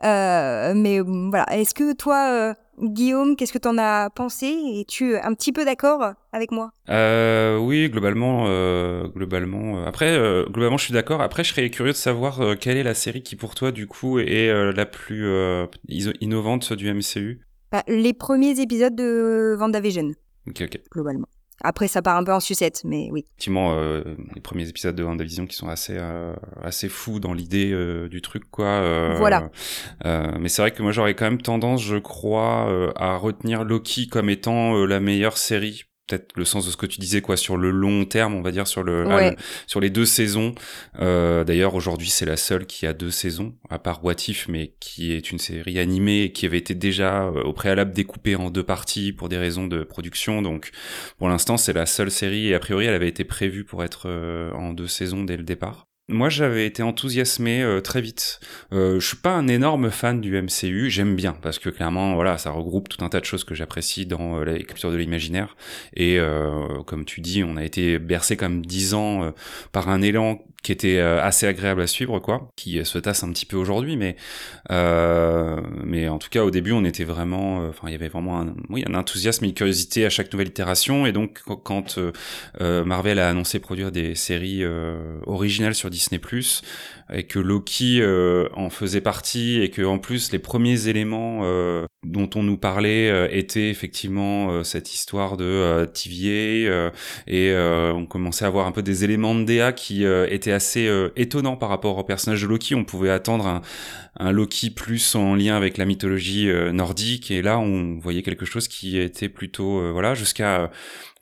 euh, 0.04 0.74
mais 0.76 1.00
voilà. 1.00 1.46
Est-ce 1.52 1.74
que 1.74 1.94
toi, 1.94 2.30
euh, 2.32 2.54
Guillaume, 2.82 3.36
qu'est-ce 3.36 3.54
que 3.54 3.58
t'en 3.58 3.78
as 3.78 4.10
pensé? 4.10 4.48
Es-tu 4.80 5.16
un 5.16 5.34
petit 5.34 5.54
peu 5.54 5.64
d'accord 5.64 6.14
avec 6.34 6.52
moi? 6.52 6.72
Euh, 6.90 7.58
Oui, 7.58 7.90
globalement, 7.90 8.46
euh, 8.48 9.08
globalement. 9.08 9.86
Après, 9.86 10.18
globalement, 10.50 10.78
je 10.78 10.86
suis 10.86 10.94
d'accord. 10.94 11.22
Après, 11.22 11.44
je 11.44 11.54
serais 11.54 11.70
curieux 11.70 11.94
de 11.94 11.98
savoir 11.98 12.42
quelle 12.60 12.78
est 12.78 12.84
la 12.84 12.94
série 12.94 13.24
qui, 13.24 13.36
pour 13.36 13.56
toi, 13.56 13.72
du 13.72 13.88
coup, 13.88 14.20
est 14.20 14.52
la 14.74 14.86
plus 14.86 15.26
innovante 16.20 16.74
du 16.74 16.92
MCU. 16.94 17.45
Bah, 17.72 17.84
les 17.88 18.14
premiers 18.14 18.60
épisodes 18.60 18.96
de 18.96 19.56
WandaVision. 19.60 20.12
Ok, 20.48 20.62
ok. 20.62 20.80
Globalement. 20.92 21.28
Après, 21.64 21.88
ça 21.88 22.02
part 22.02 22.18
un 22.18 22.24
peu 22.24 22.34
en 22.34 22.40
sucette, 22.40 22.82
mais 22.84 23.10
oui. 23.12 23.26
Effectivement, 23.28 23.74
euh, 23.74 24.04
les 24.36 24.42
premiers 24.42 24.68
épisodes 24.68 24.96
de 24.96 25.04
WandaVision 25.04 25.46
qui 25.46 25.56
sont 25.56 25.70
assez 25.70 25.96
euh, 25.98 26.36
assez 26.62 26.90
fous 26.90 27.20
dans 27.20 27.34
l'idée 27.34 27.72
euh, 27.72 28.10
du 28.10 28.22
truc, 28.22 28.44
quoi. 28.52 29.16
voilà. 29.18 29.50
mais 30.04 30.50
c'est 30.50 30.62
vrai 30.62 30.72
que 30.72 30.84
moi, 30.84 30.92
j'aurais 30.92 31.16
quand 31.16 31.26
même 31.26 31.42
tendance, 31.42 31.82
je 31.82 31.98
crois, 31.98 32.94
à 32.98 33.16
retenir 33.16 33.64
Loki 33.64 34.08
comme 34.08 34.30
étant 34.30 34.86
la 34.86 35.00
meilleure 35.00 35.38
série 35.38 35.86
peut-être 36.08 36.32
le 36.36 36.46
sens 36.46 36.66
de 36.66 36.72
ce 36.72 36.78
que 36.78 36.86
tu 36.86 37.00
disais 37.00 37.22
quoi 37.22 37.38
sur 37.38 37.58
le 37.58 37.72
long 37.72 38.06
terme 38.06 38.36
on 38.36 38.42
va 38.42 38.52
dire 38.52 38.68
sur 38.68 38.84
le, 38.84 39.06
ah, 39.10 39.32
sur 39.68 39.80
les 39.80 39.90
deux 39.90 40.06
saisons. 40.06 40.54
Euh, 41.00 41.44
d'ailleurs 41.44 41.76
aujourd'hui 41.76 42.10
c'est 42.10 42.26
la 42.26 42.38
seule 42.38 42.66
qui 42.66 42.86
a 42.86 42.94
deux 42.94 43.12
saisons 43.12 43.56
à 43.70 43.80
part 43.80 44.04
What 44.04 44.16
If 44.28 44.48
mais 44.48 44.74
qui 44.80 45.14
est 45.14 45.32
une 45.32 45.40
série 45.40 45.80
animée 45.80 46.24
et 46.24 46.32
qui 46.32 46.46
avait 46.46 46.58
été 46.58 46.76
déjà 46.76 47.24
euh, 47.24 47.44
au 47.44 47.54
préalable 47.54 47.92
découpée 47.92 48.36
en 48.36 48.50
deux 48.50 48.64
parties 48.64 49.14
pour 49.14 49.30
des 49.30 49.38
raisons 49.38 49.68
de 49.68 49.84
production. 49.84 50.42
Donc 50.42 50.72
pour 51.18 51.28
l'instant 51.28 51.58
c'est 51.58 51.74
la 51.74 51.86
seule 51.86 52.12
série. 52.12 52.48
Et 52.50 52.56
a 52.56 52.60
priori 52.60 52.86
elle 52.86 52.94
avait 52.94 53.10
été 53.10 53.24
prévue 53.24 53.64
pour 53.64 53.84
être 53.84 54.04
euh, 54.08 54.52
en 54.54 54.74
deux 54.74 54.88
saisons 54.88 55.24
dès 55.24 55.38
le 55.38 55.44
départ 55.44 55.88
moi, 56.08 56.30
j'avais 56.30 56.68
été 56.68 56.84
enthousiasmé 56.84 57.64
euh, 57.64 57.82
très 57.82 58.00
vite. 58.00 58.40
Euh, 58.74 59.00
je 59.00 59.08
suis 59.08 59.18
pas 59.18 59.32
un 59.32 59.48
énorme 59.48 59.90
fan 59.90 60.22
du 60.22 60.40
MCU, 60.40 60.92
j'aime 60.92 61.16
bien 61.16 61.34
parce 61.34 61.58
que 61.58 61.70
clairement, 61.70 62.14
voilà, 62.14 62.38
ça 62.38 62.52
regroupe 62.52 62.90
tout 62.90 63.04
un 63.04 63.10
tas 63.10 63.20
de 63.20 63.26
choses 63.26 63.44
que 63.44 63.56
j'apprécie 63.56 64.06
dans 64.06 64.40
euh, 64.40 64.46
la 64.46 64.60
culture 64.60 64.92
de 64.92 64.98
l'imaginaire. 64.98 65.58
Et 65.96 66.20
euh, 66.20 66.84
comme 66.84 67.06
tu 67.06 67.22
dis, 67.22 67.44
on 67.44 67.58
a 67.58 67.64
été 67.64 67.98
bercé 67.98 68.38
comme 68.38 68.64
dix 68.64 68.94
ans 68.94 69.34
par 69.72 69.90
un 69.90 70.04
élan 70.04 70.44
qui 70.66 70.72
était 70.72 70.98
euh, 70.98 71.22
assez 71.22 71.46
agréable 71.46 71.82
à 71.82 71.86
suivre, 71.86 72.20
quoi, 72.20 72.50
qui 72.56 72.84
se 72.84 72.98
tasse 72.98 73.24
un 73.24 73.32
petit 73.32 73.46
peu 73.46 73.56
aujourd'hui, 73.56 73.98
mais 73.98 74.16
euh, 74.72 75.62
mais 75.84 76.10
en 76.10 76.18
tout 76.18 76.30
cas 76.30 76.44
au 76.44 76.50
début 76.50 76.72
on 76.72 76.84
était 76.86 77.04
vraiment, 77.04 77.62
euh, 77.62 77.70
enfin 77.70 77.88
il 77.88 77.92
y 77.92 77.96
avait 77.96 78.08
vraiment 78.08 78.42
un, 78.42 78.56
oui 78.70 78.84
un 78.88 78.96
enthousiasme 78.96 79.46
une 79.46 79.54
curiosité 79.54 80.08
à 80.08 80.10
chaque 80.10 80.34
nouvelle 80.34 80.48
itération, 80.48 81.06
et 81.06 81.12
donc 81.12 81.44
quand 81.64 82.00
Marvel 82.60 83.20
a 83.20 83.30
annoncé 83.30 83.60
produire 83.60 83.92
des 83.92 84.16
séries 84.16 84.64
originales 85.28 85.76
sur 85.76 85.92
Disney+, 85.92 86.20
et 87.14 87.24
que 87.24 87.40
Loki 87.40 88.02
en 88.56 88.70
faisait 88.70 89.02
partie, 89.02 89.62
et 89.62 89.70
que 89.70 89.82
en 89.82 90.00
plus 90.00 90.32
les 90.32 90.40
premiers 90.40 90.88
éléments 90.88 91.42
dont 92.04 92.30
on 92.36 92.44
nous 92.44 92.58
parlait 92.58 93.36
étaient 93.38 93.70
effectivement 93.70 94.64
cette 94.64 94.94
histoire 94.94 95.38
de 95.38 95.86
TVA, 95.94 96.92
et 97.28 97.56
on 97.94 98.06
commençait 98.06 98.46
à 98.46 98.48
avoir 98.48 98.68
un 98.68 98.72
peu 98.72 98.82
des 98.82 99.04
éléments 99.04 99.36
de 99.36 99.44
DA 99.44 99.72
qui 99.72 100.04
étaient 100.04 100.52
assez 100.52 100.88
euh, 100.88 101.10
étonnant 101.16 101.56
par 101.56 101.70
rapport 101.70 101.98
au 101.98 102.04
personnage 102.04 102.42
de 102.42 102.48
Loki. 102.48 102.76
On 102.76 102.84
pouvait 102.84 103.10
attendre 103.10 103.48
un, 103.48 103.62
un 104.18 104.32
Loki 104.32 104.70
plus 104.70 105.16
en 105.16 105.36
lien 105.36 105.56
avec 105.56 105.78
la 105.78 105.86
mythologie 105.86 106.50
euh, 106.50 106.72
nordique, 106.72 107.32
et 107.32 107.42
là 107.42 107.60
on 107.60 107.98
voyait 108.00 108.24
quelque 108.24 108.46
chose 108.46 108.68
qui 108.68 108.98
était 108.98 109.30
plutôt 109.30 109.80
euh, 109.80 109.92
voilà 109.92 110.16
jusqu'à 110.16 110.72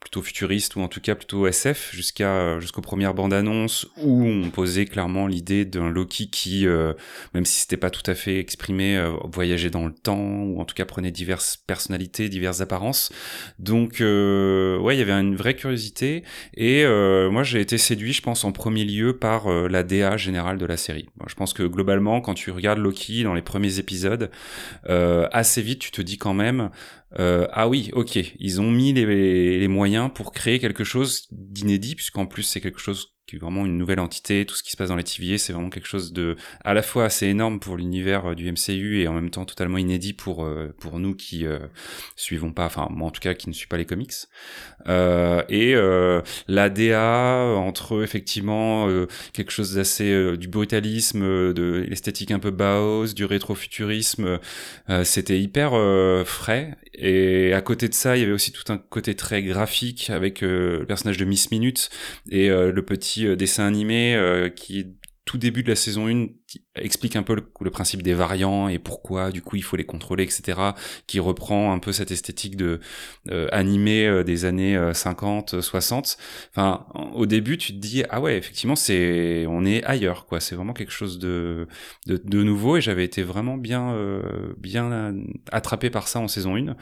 plutôt 0.03 0.21
futuriste 0.21 0.75
ou 0.75 0.81
en 0.81 0.89
tout 0.89 0.99
cas 0.99 1.15
plutôt 1.15 1.47
SF 1.47 1.91
jusqu'à 1.95 2.27
euh, 2.27 2.59
jusqu'aux 2.59 2.81
premières 2.81 3.13
bandes 3.13 3.33
annonces 3.33 3.87
où 3.95 4.25
on 4.25 4.49
posait 4.49 4.85
clairement 4.85 5.27
l'idée 5.27 5.63
d'un 5.63 5.89
Loki 5.89 6.29
qui 6.29 6.67
euh, 6.67 6.93
même 7.33 7.45
si 7.45 7.61
c'était 7.61 7.77
pas 7.77 7.89
tout 7.89 8.03
à 8.11 8.13
fait 8.13 8.37
exprimé 8.37 8.97
euh, 8.97 9.13
voyageait 9.23 9.69
dans 9.69 9.85
le 9.85 9.93
temps 9.93 10.19
ou 10.19 10.59
en 10.59 10.65
tout 10.65 10.75
cas 10.75 10.83
prenait 10.83 11.11
diverses 11.11 11.55
personnalités 11.55 12.27
diverses 12.27 12.59
apparences. 12.59 13.13
Donc 13.59 13.99
ouais 14.01 14.95
il 14.95 14.99
y 14.99 15.01
avait 15.01 15.13
une 15.13 15.37
vraie 15.37 15.55
curiosité 15.55 16.23
et 16.53 16.85
moi 16.85 17.43
j'ai 17.43 17.61
été 17.61 17.77
séduit 17.77 18.11
je 18.11 18.21
pense 18.21 18.43
en 18.43 18.51
premier 18.51 18.83
lieu 18.83 19.17
par 19.17 19.47
la 19.47 19.83
DA 19.83 20.17
générale 20.17 20.57
de 20.57 20.65
la 20.65 20.75
série. 20.75 21.07
Je 21.27 21.35
pense 21.35 21.53
que 21.53 21.63
globalement 21.63 22.19
quand 22.19 22.33
tu 22.33 22.51
regardes 22.51 22.79
Loki 22.79 23.23
dans 23.23 23.33
les 23.33 23.41
premiers 23.41 23.79
épisodes 23.79 24.29
assez 24.85 25.61
vite 25.61 25.79
tu 25.79 25.91
te 25.91 26.01
dis 26.01 26.17
quand 26.17 26.33
même 26.33 26.69
euh, 27.19 27.47
ah 27.51 27.67
oui, 27.67 27.89
ok, 27.93 28.17
ils 28.39 28.61
ont 28.61 28.71
mis 28.71 28.93
les, 28.93 29.59
les 29.59 29.67
moyens 29.67 30.09
pour 30.13 30.31
créer 30.31 30.59
quelque 30.59 30.83
chose 30.83 31.27
d'inédit, 31.31 31.95
puisqu'en 31.95 32.25
plus 32.25 32.43
c'est 32.43 32.61
quelque 32.61 32.79
chose 32.79 33.13
qui 33.25 33.37
est 33.37 33.39
vraiment 33.39 33.65
une 33.65 33.77
nouvelle 33.77 33.99
entité. 33.99 34.45
Tout 34.45 34.55
ce 34.55 34.63
qui 34.63 34.71
se 34.71 34.77
passe 34.77 34.89
dans 34.89 34.95
les 34.95 35.03
TVA, 35.03 35.37
c'est 35.37 35.53
vraiment 35.53 35.69
quelque 35.69 35.87
chose 35.87 36.13
de 36.13 36.35
à 36.63 36.73
la 36.73 36.81
fois 36.81 37.05
assez 37.05 37.27
énorme 37.27 37.59
pour 37.59 37.77
l'univers 37.77 38.31
euh, 38.31 38.35
du 38.35 38.51
MCU 38.51 38.99
et 39.01 39.07
en 39.07 39.13
même 39.13 39.29
temps 39.29 39.45
totalement 39.45 39.77
inédit 39.77 40.13
pour 40.13 40.43
euh, 40.43 40.73
pour 40.79 40.99
nous 40.99 41.15
qui 41.15 41.45
euh, 41.45 41.59
suivons 42.15 42.51
pas, 42.51 42.65
enfin 42.65 42.87
moi 42.91 43.07
en 43.07 43.11
tout 43.11 43.21
cas 43.21 43.33
qui 43.33 43.49
ne 43.49 43.53
suis 43.53 43.67
pas 43.67 43.77
les 43.77 43.85
comics. 43.85 44.13
Euh, 44.87 45.43
et 45.49 45.73
euh, 45.75 46.21
la 46.47 46.69
DA 46.69 47.55
entre 47.55 48.03
effectivement 48.03 48.87
quelque 49.33 49.51
chose 49.51 49.75
d'assez 49.75 50.37
du 50.37 50.47
brutalisme, 50.47 51.53
de 51.53 51.85
l'esthétique 51.87 52.31
un 52.31 52.39
peu 52.39 52.51
Bauhaus, 52.51 53.13
du 53.13 53.25
rétrofuturisme, 53.25 54.39
c'était 55.03 55.39
hyper 55.39 55.71
frais. 56.25 56.75
Et 56.95 57.53
à 57.53 57.61
côté 57.61 57.87
de 57.87 57.93
ça, 57.93 58.17
il 58.17 58.21
y 58.21 58.23
avait 58.23 58.33
aussi 58.33 58.51
tout 58.51 58.71
un 58.71 58.77
côté 58.77 59.15
très 59.15 59.41
graphique 59.43 60.09
avec 60.09 60.41
le 60.41 60.85
personnage 60.87 61.17
de 61.17 61.25
Miss 61.25 61.51
Minute 61.51 61.89
et 62.29 62.49
le 62.49 62.81
petit 62.81 63.12
euh, 63.21 63.35
dessin 63.35 63.65
animé 63.65 64.15
euh, 64.15 64.49
qui 64.49 64.87
tout 65.25 65.37
début 65.37 65.63
de 65.63 65.69
la 65.69 65.77
saison 65.77 66.07
1 66.09 66.27
qui 66.47 66.65
explique 66.75 67.15
un 67.15 67.23
peu 67.23 67.33
le, 67.35 67.71
principe 67.71 68.03
des 68.03 68.13
variants 68.13 68.67
et 68.67 68.77
pourquoi 68.77 69.31
du 69.31 69.41
coup 69.41 69.55
il 69.55 69.63
faut 69.63 69.77
les 69.77 69.85
contrôler, 69.85 70.25
etc. 70.25 70.59
Qui 71.07 71.21
reprend 71.21 71.71
un 71.71 71.79
peu 71.79 71.93
cette 71.93 72.11
esthétique 72.11 72.57
de 72.57 72.81
euh, 73.31 73.47
animé 73.53 74.05
euh, 74.05 74.25
des 74.25 74.43
années 74.43 74.77
50, 74.93 75.61
60. 75.61 76.17
Enfin, 76.53 76.85
au 77.13 77.25
début 77.25 77.57
tu 77.57 77.71
te 77.71 77.77
dis 77.77 78.03
ah 78.09 78.19
ouais 78.19 78.37
effectivement 78.37 78.75
c'est 78.75 79.45
on 79.47 79.63
est 79.63 79.81
ailleurs 79.85 80.25
quoi. 80.25 80.41
C'est 80.41 80.55
vraiment 80.55 80.73
quelque 80.73 80.91
chose 80.91 81.19
de 81.19 81.67
de, 82.05 82.17
de 82.17 82.43
nouveau 82.43 82.75
et 82.75 82.81
j'avais 82.81 83.05
été 83.05 83.23
vraiment 83.23 83.55
bien 83.55 83.95
bien 84.57 85.15
attrapé 85.53 85.89
par 85.89 86.09
ça 86.09 86.19
en 86.19 86.27
saison 86.27 86.57
1 86.57 86.75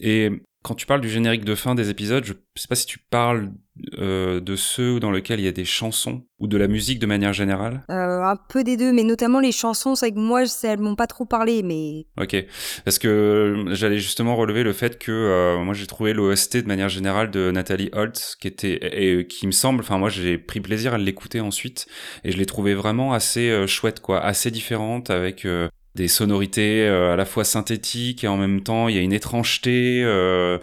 et 0.00 0.30
quand 0.64 0.74
tu 0.74 0.86
parles 0.86 1.02
du 1.02 1.10
générique 1.10 1.44
de 1.44 1.54
fin 1.54 1.74
des 1.74 1.90
épisodes, 1.90 2.24
je 2.24 2.32
sais 2.56 2.68
pas 2.68 2.74
si 2.74 2.86
tu 2.86 2.98
parles 2.98 3.50
euh, 3.98 4.40
de 4.40 4.56
ceux 4.56 4.98
dans 4.98 5.10
lesquels 5.10 5.38
il 5.38 5.44
y 5.44 5.48
a 5.48 5.52
des 5.52 5.66
chansons 5.66 6.22
ou 6.38 6.46
de 6.46 6.56
la 6.56 6.68
musique 6.68 6.98
de 6.98 7.06
manière 7.06 7.34
générale. 7.34 7.82
Euh, 7.90 8.22
Un 8.22 8.36
peu 8.36 8.64
des 8.64 8.78
deux, 8.78 8.90
mais 8.90 9.02
notamment 9.02 9.40
les 9.40 9.52
chansons, 9.52 9.94
c'est 9.94 10.10
que 10.10 10.18
moi, 10.18 10.44
elles 10.62 10.80
m'ont 10.80 10.94
pas 10.94 11.06
trop 11.06 11.26
parlé, 11.26 11.62
mais... 11.62 12.06
Ok, 12.18 12.46
parce 12.86 12.98
que 12.98 13.66
j'allais 13.72 13.98
justement 13.98 14.36
relever 14.36 14.62
le 14.62 14.72
fait 14.72 14.98
que 14.98 15.12
euh, 15.12 15.62
moi 15.62 15.74
j'ai 15.74 15.86
trouvé 15.86 16.14
l'OST 16.14 16.56
de 16.56 16.66
manière 16.66 16.88
générale 16.88 17.30
de 17.30 17.50
Nathalie 17.50 17.90
Holtz, 17.92 18.34
qui 18.34 18.48
était, 18.48 18.78
et, 18.92 19.26
qui 19.26 19.46
me 19.46 19.52
semble, 19.52 19.80
enfin 19.80 19.98
moi 19.98 20.08
j'ai 20.08 20.38
pris 20.38 20.60
plaisir 20.60 20.94
à 20.94 20.98
l'écouter 20.98 21.42
ensuite, 21.42 21.86
et 22.24 22.32
je 22.32 22.38
l'ai 22.38 22.46
trouvé 22.46 22.72
vraiment 22.72 23.12
assez 23.12 23.66
chouette, 23.66 24.00
quoi, 24.00 24.18
assez 24.18 24.50
différente, 24.50 25.10
avec 25.10 25.46
des 25.94 26.08
sonorités 26.08 26.82
euh, 26.82 27.12
à 27.12 27.16
la 27.16 27.24
fois 27.24 27.44
synthétiques 27.44 28.24
et 28.24 28.28
en 28.28 28.36
même 28.36 28.62
temps 28.62 28.88
il 28.88 28.96
y 28.96 28.98
a 28.98 29.02
une 29.02 29.12
étrangeté 29.12 30.02
euh, 30.02 30.58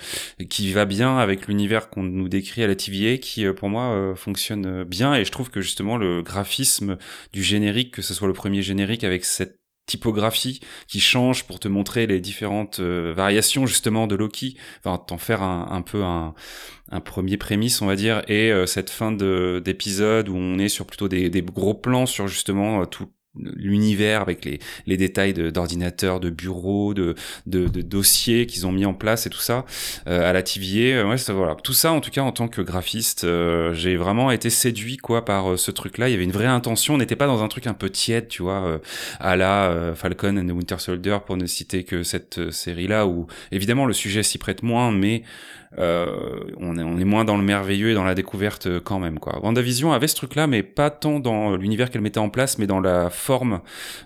qui 0.50 0.72
va 0.74 0.86
bien 0.86 1.18
avec 1.18 1.48
l'univers 1.48 1.90
qu'on 1.90 2.04
nous 2.04 2.28
décrit 2.28 2.64
à 2.64 2.68
la 2.68 2.76
TVA 2.76 3.18
qui 3.18 3.46
euh, 3.46 3.54
pour 3.54 3.70
moi 3.70 4.14
fonctionne 4.16 4.84
bien. 4.84 5.16
Et 5.16 5.26
je 5.26 5.32
trouve 5.32 5.50
que 5.50 5.62
justement 5.62 5.98
le 5.98 6.22
graphisme 6.22 6.98
du 7.34 7.44
générique 7.44 7.92
que 7.92 8.02
ce 8.02 8.14
soit 8.14 8.28
le 8.28 8.34
premier 8.34 8.62
générique 8.62 9.04
avec 9.04 9.26
cette 9.26 9.58
typographie 9.88 10.62
qui 10.88 11.00
change 11.00 11.46
pour 11.46 11.60
te 11.60 11.68
montrer 11.68 12.08
les 12.08 12.20
différentes 12.20 12.80
variations 12.80 13.66
justement 13.66 14.08
de 14.08 14.16
Loki, 14.16 14.56
enfin 14.80 14.98
t'en 14.98 15.18
faire 15.18 15.42
un, 15.42 15.68
un 15.72 15.82
peu 15.82 16.04
un, 16.04 16.34
un, 16.92 17.00
premier 17.02 17.36
prémisse 17.36 17.82
on 17.82 17.88
va 17.88 17.96
dire 17.96 18.22
et 18.30 18.52
cette 18.68 18.90
fin 18.90 19.12
d'épisode 19.12 20.30
où 20.30 20.36
on 20.36 20.60
est 20.60 20.70
sur 20.70 20.86
plutôt 20.86 21.08
des, 21.08 21.30
des 21.30 21.42
gros 21.42 21.74
plans 21.74 22.06
sur 22.06 22.28
justement 22.28 22.86
tout 22.86 23.10
l'univers 23.36 24.22
avec 24.22 24.44
les, 24.44 24.60
les 24.86 24.98
détails 24.98 25.34
d'ordinateurs, 25.34 26.20
de, 26.20 26.30
bureaux, 26.30 26.94
de, 26.94 27.16
de, 27.46 27.82
dossiers 27.82 28.46
qu'ils 28.46 28.68
ont 28.68 28.72
mis 28.72 28.86
en 28.86 28.94
place 28.94 29.26
et 29.26 29.30
tout 29.30 29.40
ça 29.40 29.66
euh, 30.08 30.30
à 30.30 30.34
la 30.34 30.44
TVA. 30.44 30.98
Euh, 30.98 31.18
voilà. 31.30 31.56
Tout 31.56 31.74
ça, 31.74 31.94
en 31.94 32.02
tout 32.02 32.12
cas, 32.12 32.22
en 32.22 32.32
tant 32.32 32.48
que 32.48 32.62
graphiste, 32.62 33.24
euh, 33.24 33.74
j'ai 33.74 33.96
vraiment 33.96 34.32
été 34.32 34.50
séduit 34.50 34.98
quoi 34.98 35.24
par 35.24 35.58
ce 35.58 35.72
truc-là. 35.72 36.10
Il 36.10 36.12
y 36.12 36.16
avait 36.16 36.26
une 36.26 36.32
vraie 36.32 36.46
intention. 36.46 36.96
On 36.96 36.98
n'était 36.98 37.16
pas 37.16 37.28
dans 37.28 37.42
un 37.42 37.48
truc 37.48 37.68
un 37.68 37.74
peu 37.74 37.90
tiède, 37.90 38.28
tu 38.28 38.42
vois, 38.42 38.82
à 39.20 39.36
la 39.36 39.94
Falcon 39.96 40.38
and 40.38 40.48
the 40.48 40.52
Winter 40.52 40.78
Soldier 40.80 41.20
pour 41.26 41.38
ne 41.38 41.46
citer 41.46 41.84
que 41.84 42.04
cette 42.04 42.52
série-là 42.52 43.08
où 43.08 43.28
évidemment 43.52 43.86
le 43.86 43.94
sujet 43.94 44.24
s'y 44.24 44.38
prête 44.38 44.64
moins, 44.64 44.92
mais 44.92 45.24
euh, 45.80 46.40
on, 46.58 46.78
est, 46.78 46.84
on, 46.84 46.98
est, 46.98 47.06
moins 47.06 47.24
dans 47.24 47.38
le 47.38 47.44
merveilleux 47.44 47.92
et 47.92 47.94
dans 47.94 48.04
la 48.04 48.16
découverte 48.16 48.68
euh, 48.68 48.80
quand 48.84 49.00
même. 49.00 49.20
Quoi. 49.20 49.40
WandaVision 49.42 49.94
avait 49.94 50.08
ce 50.08 50.16
truc-là, 50.16 50.48
mais 50.48 50.64
pas 50.64 50.90
tant 50.90 51.20
dans 51.20 51.56
l'univers 51.56 51.90
qu'elle 51.90 52.02
mettait 52.02 52.20
en 52.20 52.30
place, 52.30 52.58
mais 52.58 52.68
dans 52.68 52.82
la 52.82 53.10
forme 53.10 53.62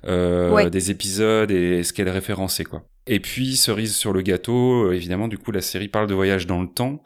euh, 0.06 0.70
des 0.70 0.92
épisodes 0.92 1.50
et 1.52 1.84
ce 1.84 1.94
qu'elle 1.94 2.10
référençait. 2.10 2.66
Quoi. 2.66 2.84
Et 3.08 3.20
puis, 3.20 3.56
cerise 3.56 3.96
sur 3.96 4.14
le 4.14 4.22
gâteau, 4.22 4.86
euh, 4.86 4.94
évidemment, 4.94 5.28
du 5.28 5.38
coup, 5.38 5.52
la 5.52 5.62
série 5.62 5.88
parle 5.88 6.08
de 6.08 6.16
voyage 6.16 6.48
dans 6.48 6.62
le 6.62 6.68
temps. 6.68 7.04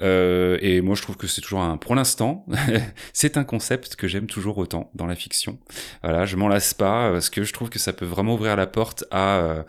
Euh, 0.00 0.56
et 0.60 0.80
moi, 0.80 0.94
je 0.94 1.02
trouve 1.02 1.16
que 1.16 1.26
c'est 1.26 1.40
toujours 1.40 1.62
un, 1.62 1.76
pour 1.76 1.94
l'instant, 1.94 2.46
c'est 3.12 3.36
un 3.36 3.44
concept 3.44 3.96
que 3.96 4.06
j'aime 4.06 4.26
toujours 4.26 4.58
autant 4.58 4.90
dans 4.94 5.06
la 5.06 5.16
fiction. 5.16 5.58
Voilà, 6.02 6.26
je 6.26 6.36
m'en 6.36 6.48
lasse 6.48 6.74
pas, 6.74 7.10
parce 7.10 7.28
que 7.28 7.42
je 7.42 7.52
trouve 7.52 7.70
que 7.70 7.78
ça 7.78 7.92
peut 7.92 8.04
vraiment 8.04 8.34
ouvrir 8.34 8.54
la 8.54 8.68
porte 8.68 9.04
à 9.10 9.38
euh, 9.38 9.62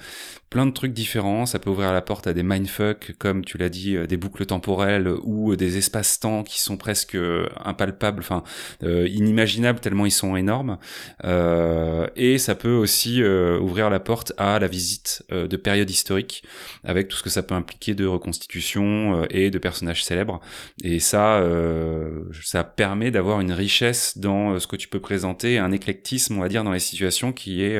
plein 0.49 0.65
de 0.67 0.71
trucs 0.71 0.93
différents. 0.93 1.47
Ça 1.47 1.57
peut 1.57 1.69
ouvrir 1.69 1.91
la 1.91 2.01
porte 2.01 2.27
à 2.27 2.33
des 2.33 2.43
mindfuck, 2.43 3.13
comme 3.17 3.43
tu 3.43 3.57
l'as 3.57 3.69
dit, 3.69 3.95
euh, 3.95 4.05
des 4.05 4.17
boucles 4.17 4.45
temporelles 4.45 5.07
ou 5.23 5.55
des 5.55 5.77
espaces-temps 5.77 6.43
qui 6.43 6.61
sont 6.61 6.77
presque 6.77 7.17
impalpables, 7.63 8.19
enfin, 8.19 8.43
inimaginables 8.81 9.79
tellement 9.79 10.05
ils 10.05 10.11
sont 10.11 10.35
énormes. 10.35 10.77
et 11.23 12.37
ça 12.37 12.55
peut 12.55 12.73
aussi 12.73 13.23
ouvrir 13.23 13.89
la 13.89 13.99
porte 13.99 14.33
à 14.37 14.59
la 14.59 14.67
visite 14.67 15.23
de 15.31 15.57
période 15.63 15.89
historique, 15.89 16.43
avec 16.83 17.07
tout 17.07 17.17
ce 17.17 17.23
que 17.23 17.29
ça 17.29 17.43
peut 17.43 17.55
impliquer 17.55 17.95
de 17.95 18.05
reconstitution 18.05 19.21
euh, 19.21 19.25
et 19.29 19.49
de 19.49 19.57
personnages 19.57 20.03
célèbres. 20.03 20.39
Et 20.83 20.99
ça, 20.99 21.37
euh, 21.37 22.23
ça 22.43 22.63
permet 22.63 23.11
d'avoir 23.11 23.41
une 23.41 23.51
richesse 23.51 24.17
dans 24.17 24.51
euh, 24.51 24.59
ce 24.59 24.67
que 24.67 24.75
tu 24.75 24.87
peux 24.87 24.99
présenter, 24.99 25.57
un 25.57 25.71
éclectisme, 25.71 26.37
on 26.37 26.41
va 26.41 26.49
dire, 26.49 26.63
dans 26.63 26.71
les 26.71 26.79
situations 26.79 27.33
qui 27.33 27.63
est, 27.63 27.79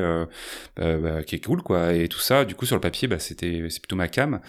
bah, 0.78 1.24
qui 1.24 1.36
est 1.36 1.46
cool, 1.46 1.62
quoi. 1.62 1.94
Et 1.94 2.08
tout 2.08 2.20
ça, 2.20 2.46
du 2.46 2.56
coup, 2.56 2.66
sur 2.66 2.76
le 2.76 2.82
papier, 2.82 3.08
bah, 3.08 3.20
c'était, 3.20 3.66
c'est 3.70 3.80
plutôt 3.80 3.96
ma 3.96 4.08
cam. 4.08 4.40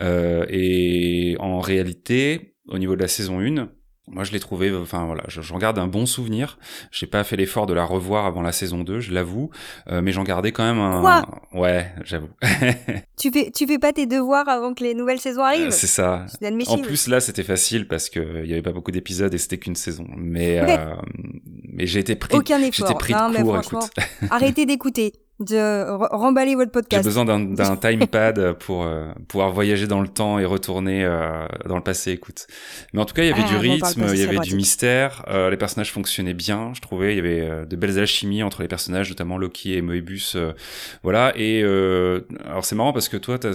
et 0.00 1.36
en 1.38 1.60
réalité, 1.60 2.54
au 2.68 2.78
niveau 2.78 2.96
de 2.96 3.02
la 3.02 3.08
saison 3.08 3.40
1, 3.40 3.68
moi, 4.12 4.24
je 4.24 4.32
l'ai 4.32 4.40
trouvé, 4.40 4.74
enfin 4.74 5.06
voilà, 5.06 5.24
j'en 5.26 5.58
garde 5.58 5.78
un 5.78 5.86
bon 5.86 6.04
souvenir. 6.04 6.58
J'ai 6.90 7.06
pas 7.06 7.24
fait 7.24 7.36
l'effort 7.36 7.66
de 7.66 7.72
la 7.72 7.84
revoir 7.84 8.26
avant 8.26 8.42
la 8.42 8.52
saison 8.52 8.84
2, 8.84 9.00
je 9.00 9.12
l'avoue, 9.12 9.50
euh, 9.90 10.02
mais 10.02 10.12
j'en 10.12 10.22
gardais 10.22 10.52
quand 10.52 10.64
même 10.64 10.78
un. 10.78 11.00
Quoi? 11.00 11.24
Ouais, 11.54 11.90
j'avoue. 12.04 12.28
tu 13.18 13.30
fais, 13.32 13.50
tu 13.50 13.66
fais 13.66 13.78
pas 13.78 13.92
tes 13.92 14.06
devoirs 14.06 14.48
avant 14.48 14.74
que 14.74 14.84
les 14.84 14.94
nouvelles 14.94 15.20
saisons 15.20 15.42
arrivent? 15.42 15.68
Euh, 15.68 15.70
c'est 15.70 15.86
ça. 15.86 16.26
En 16.68 16.78
plus 16.78 17.08
là, 17.08 17.20
c'était 17.20 17.42
facile 17.42 17.88
parce 17.88 18.10
que 18.10 18.44
il 18.44 18.50
y 18.50 18.52
avait 18.52 18.62
pas 18.62 18.72
beaucoup 18.72 18.90
d'épisodes 18.90 19.32
et 19.32 19.38
c'était 19.38 19.58
qu'une 19.58 19.76
saison. 19.76 20.06
Mais 20.14 20.60
euh, 20.60 20.94
mais 21.72 21.86
j'ai 21.86 22.00
été 22.00 22.14
pris. 22.14 22.36
Aucun 22.36 22.60
effort. 22.60 22.88
J'étais 22.88 22.98
pris 22.98 23.14
de 23.14 23.42
court. 23.42 23.58
Écoute. 23.58 23.90
Arrêtez 24.30 24.66
d'écouter 24.66 25.12
de 25.42 26.14
remballer 26.14 26.54
votre 26.54 26.70
podcast. 26.70 27.02
J'ai 27.02 27.08
besoin 27.08 27.24
d'un 27.24 27.76
timepad 27.80 28.54
pour 28.54 28.84
euh, 28.84 29.12
pouvoir 29.28 29.50
voyager 29.52 29.86
dans 29.86 30.00
le 30.00 30.08
temps 30.08 30.38
et 30.38 30.44
retourner 30.44 31.04
euh, 31.04 31.46
dans 31.66 31.76
le 31.76 31.82
passé, 31.82 32.12
écoute. 32.12 32.46
Mais 32.92 33.00
en 33.00 33.04
tout 33.04 33.14
cas, 33.14 33.22
il 33.22 33.28
y 33.28 33.32
avait 33.32 33.42
ah, 33.44 33.48
du 33.48 33.56
rythme, 33.56 34.06
il 34.12 34.18
y 34.18 34.22
avait 34.22 34.38
du 34.38 34.56
mystère, 34.56 35.24
euh, 35.28 35.50
les 35.50 35.56
personnages 35.56 35.92
fonctionnaient 35.92 36.34
bien, 36.34 36.72
je 36.74 36.80
trouvais, 36.80 37.14
il 37.14 37.16
y 37.16 37.20
avait 37.20 37.66
de 37.66 37.76
belles 37.76 37.98
alchimies 37.98 38.42
entre 38.42 38.62
les 38.62 38.68
personnages, 38.68 39.08
notamment 39.08 39.38
Loki 39.38 39.74
et 39.74 39.82
Moebius, 39.82 40.36
voilà. 41.02 41.32
Et 41.36 41.62
alors 42.44 42.64
c'est 42.64 42.74
marrant 42.74 42.92
parce 42.92 43.08
que 43.08 43.16
toi, 43.16 43.38
t'as 43.38 43.54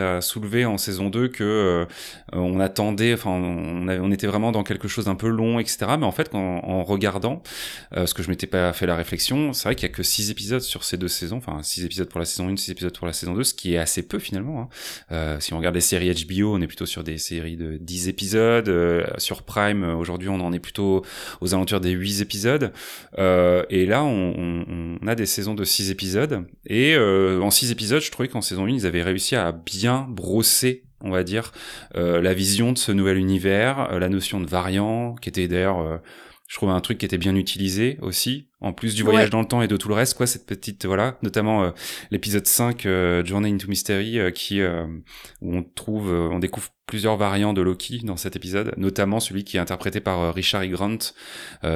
as 0.00 0.20
soulevé 0.20 0.64
en 0.64 0.78
saison 0.78 1.10
2 1.10 1.28
que 1.28 1.86
on 2.32 2.60
attendait, 2.60 3.14
enfin, 3.14 3.30
on, 3.30 3.88
on, 3.88 4.12
était 4.12 4.26
vraiment 4.26 4.52
dans 4.52 4.62
quelque 4.62 4.88
chose 4.88 5.06
d'un 5.06 5.14
peu 5.14 5.28
long, 5.28 5.58
etc. 5.58 5.78
Mais 5.98 6.06
en 6.06 6.12
fait, 6.12 6.34
en, 6.34 6.84
regardant, 6.84 7.42
parce 7.90 8.14
que 8.14 8.22
je 8.22 8.30
m'étais 8.30 8.46
pas 8.46 8.72
fait 8.72 8.86
la 8.86 8.96
réflexion, 8.96 9.52
c'est 9.52 9.64
vrai 9.64 9.74
qu'il 9.74 9.88
y 9.88 9.90
a 9.90 9.94
que 9.94 10.02
six 10.02 10.30
épisodes 10.30 10.60
sur 10.60 10.84
ces 10.84 10.96
deux 10.96 11.08
saison, 11.08 11.36
enfin 11.36 11.62
6 11.62 11.84
épisodes 11.84 12.08
pour 12.08 12.20
la 12.20 12.26
saison 12.26 12.48
1, 12.48 12.56
6 12.56 12.70
épisodes 12.70 12.96
pour 12.96 13.06
la 13.06 13.12
saison 13.12 13.34
2, 13.34 13.44
ce 13.44 13.54
qui 13.54 13.74
est 13.74 13.78
assez 13.78 14.02
peu 14.02 14.18
finalement. 14.18 14.62
Hein. 14.62 14.68
Euh, 15.12 15.40
si 15.40 15.52
on 15.52 15.58
regarde 15.58 15.74
les 15.74 15.80
séries 15.80 16.12
HBO, 16.12 16.54
on 16.54 16.60
est 16.60 16.66
plutôt 16.66 16.86
sur 16.86 17.02
des 17.04 17.18
séries 17.18 17.56
de 17.56 17.76
10 17.80 18.08
épisodes. 18.08 18.68
Euh, 18.68 19.04
sur 19.18 19.42
Prime, 19.42 19.82
euh, 19.82 19.94
aujourd'hui, 19.94 20.28
on 20.28 20.40
en 20.40 20.52
est 20.52 20.58
plutôt 20.58 21.04
aux 21.40 21.54
alentours 21.54 21.80
des 21.80 21.90
8 21.90 22.20
épisodes. 22.20 22.72
et 23.18 23.86
là, 23.86 24.04
on, 24.04 24.98
a 25.06 25.14
des 25.14 25.26
saisons 25.26 25.54
de 25.54 25.64
6 25.64 25.90
épisodes. 25.90 26.44
Et 26.66 26.96
en 26.96 27.50
6 27.50 27.70
épisodes, 27.70 28.02
je 28.02 28.10
trouvais 28.10 28.28
qu'en 28.28 28.40
saison 28.40 28.66
1, 28.66 28.70
ils 28.70 28.86
avaient 28.86 29.02
réussi 29.02 29.36
à 29.36 29.52
bien 29.52 29.85
brosser 30.08 30.84
on 31.02 31.10
va 31.10 31.24
dire, 31.24 31.52
la 31.94 32.32
vision 32.32 32.72
de 32.72 32.78
ce 32.78 32.90
nouvel 32.90 33.18
univers, 33.18 33.98
la 33.98 34.08
notion 34.08 34.40
de 34.40 34.46
variant, 34.46 35.14
qui 35.14 35.28
était 35.28 35.46
d'ailleurs 35.46 36.00
je 36.48 36.56
trouve 36.56 36.70
un 36.70 36.80
truc 36.80 36.98
qui 36.98 37.06
était 37.06 37.18
bien 37.18 37.34
utilisé 37.34 37.98
aussi. 38.02 38.48
En 38.60 38.72
plus 38.72 38.94
du 38.94 39.02
voyage 39.02 39.30
dans 39.30 39.40
le 39.40 39.46
temps 39.46 39.62
et 39.62 39.68
de 39.68 39.76
tout 39.76 39.88
le 39.88 39.94
reste 39.94 40.16
quoi 40.16 40.26
cette 40.26 40.46
petite 40.46 40.86
voilà 40.86 41.18
notamment 41.22 41.64
euh, 41.64 41.70
l'épisode 42.10 42.46
5 42.46 42.86
euh, 42.86 43.24
Journey 43.24 43.52
into 43.52 43.68
Mystery 43.68 44.18
euh, 44.18 44.30
qui 44.30 44.62
où 44.62 45.56
on 45.56 45.62
trouve 45.62 46.10
on 46.10 46.38
découvre 46.38 46.68
plusieurs 46.86 47.16
variants 47.16 47.52
de 47.52 47.60
Loki 47.60 48.00
dans 48.02 48.16
cet 48.16 48.34
épisode 48.34 48.72
notamment 48.76 49.20
celui 49.20 49.44
qui 49.44 49.56
est 49.56 49.60
interprété 49.60 50.00
par 50.00 50.34
Richard 50.34 50.62
E. 50.62 50.68
Grant. 50.68 50.98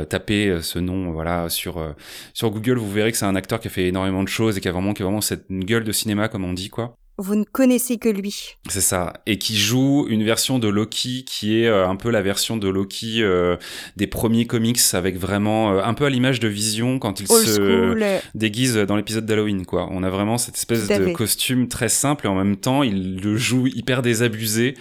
Tapez 0.08 0.62
ce 0.62 0.78
nom 0.78 1.12
voilà 1.12 1.48
sur 1.48 1.94
sur 2.32 2.50
Google 2.50 2.78
vous 2.78 2.90
verrez 2.90 3.12
que 3.12 3.18
c'est 3.18 3.26
un 3.26 3.36
acteur 3.36 3.60
qui 3.60 3.68
a 3.68 3.70
fait 3.70 3.88
énormément 3.88 4.22
de 4.22 4.28
choses 4.28 4.56
et 4.56 4.60
qui 4.60 4.68
a 4.68 4.72
vraiment 4.72 4.94
qui 4.94 5.02
a 5.02 5.04
vraiment 5.04 5.20
cette 5.20 5.50
gueule 5.50 5.84
de 5.84 5.92
cinéma 5.92 6.28
comme 6.28 6.44
on 6.44 6.52
dit 6.52 6.70
quoi 6.70 6.96
vous 7.20 7.34
ne 7.34 7.44
connaissez 7.44 7.98
que 7.98 8.08
lui. 8.08 8.56
C'est 8.68 8.80
ça. 8.80 9.12
Et 9.26 9.36
qui 9.38 9.56
joue 9.56 10.06
une 10.08 10.24
version 10.24 10.58
de 10.58 10.68
Loki 10.68 11.24
qui 11.26 11.60
est 11.60 11.66
euh, 11.66 11.86
un 11.86 11.96
peu 11.96 12.10
la 12.10 12.22
version 12.22 12.56
de 12.56 12.68
Loki 12.68 13.22
euh, 13.22 13.56
des 13.96 14.06
premiers 14.06 14.46
comics 14.46 14.80
avec 14.94 15.18
vraiment 15.18 15.72
euh, 15.72 15.82
un 15.82 15.92
peu 15.92 16.06
à 16.06 16.10
l'image 16.10 16.40
de 16.40 16.48
Vision 16.48 16.98
quand 16.98 17.20
il 17.20 17.28
se 17.28 18.18
déguise 18.34 18.76
dans 18.76 18.96
l'épisode 18.96 19.26
d'Halloween 19.26 19.66
quoi. 19.66 19.86
On 19.90 20.02
a 20.02 20.08
vraiment 20.08 20.38
cette 20.38 20.56
espèce 20.56 20.88
de 20.88 21.12
costume 21.12 21.68
très 21.68 21.90
simple 21.90 22.26
et 22.26 22.28
en 22.28 22.34
même 22.34 22.56
temps 22.56 22.82
il 22.82 23.20
le 23.20 23.36
joue 23.36 23.66
hyper 23.66 24.00
désabusé 24.00 24.74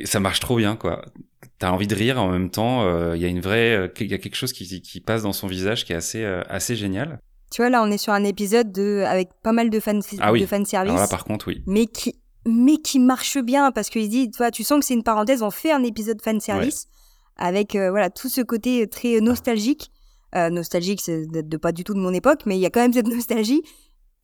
et 0.00 0.06
ça 0.06 0.20
marche 0.20 0.40
trop 0.40 0.56
bien 0.56 0.76
quoi. 0.76 1.04
T'as 1.58 1.70
envie 1.70 1.86
de 1.86 1.94
rire 1.94 2.20
en 2.20 2.30
même 2.30 2.50
temps, 2.50 3.14
il 3.14 3.20
y 3.20 3.24
a 3.24 3.28
une 3.28 3.40
vraie 3.40 3.90
il 4.00 4.10
y 4.10 4.14
a 4.14 4.18
quelque 4.18 4.36
chose 4.36 4.52
qui, 4.52 4.80
qui 4.80 5.00
passe 5.00 5.22
dans 5.22 5.32
son 5.32 5.46
visage 5.46 5.84
qui 5.84 5.92
est 5.92 5.96
assez 5.96 6.24
assez 6.24 6.76
génial. 6.76 7.20
Tu 7.54 7.62
vois, 7.62 7.70
là, 7.70 7.84
on 7.84 7.90
est 7.92 7.98
sur 7.98 8.12
un 8.12 8.24
épisode 8.24 8.72
de, 8.72 9.04
avec 9.06 9.30
pas 9.44 9.52
mal 9.52 9.70
de, 9.70 9.78
fan, 9.78 10.02
ah 10.18 10.32
de 10.32 10.44
fan 10.44 10.66
service. 10.66 10.90
Alors 10.90 11.02
là, 11.02 11.06
par 11.06 11.24
contre, 11.24 11.46
oui. 11.46 11.62
Mais 11.68 11.86
qui, 11.86 12.18
mais 12.48 12.78
qui 12.78 12.98
marche 12.98 13.38
bien 13.38 13.70
parce 13.70 13.90
qu'il 13.90 14.08
dit, 14.08 14.28
tu 14.28 14.38
vois, 14.38 14.50
tu 14.50 14.64
sens 14.64 14.80
que 14.80 14.84
c'est 14.84 14.94
une 14.94 15.04
parenthèse. 15.04 15.40
On 15.40 15.52
fait 15.52 15.70
un 15.70 15.84
épisode 15.84 16.20
fan 16.20 16.40
service 16.40 16.88
avec, 17.36 17.76
euh, 17.76 17.90
voilà, 17.90 18.10
tout 18.10 18.28
ce 18.28 18.40
côté 18.40 18.88
très 18.88 19.20
nostalgique. 19.20 19.92
nostalgique, 20.34 21.00
c'est 21.00 21.26
de 21.28 21.56
pas 21.56 21.70
du 21.70 21.84
tout 21.84 21.94
de 21.94 22.00
mon 22.00 22.12
époque, 22.12 22.40
mais 22.44 22.56
il 22.56 22.60
y 22.60 22.66
a 22.66 22.70
quand 22.70 22.80
même 22.80 22.92
cette 22.92 23.06
nostalgie. 23.06 23.62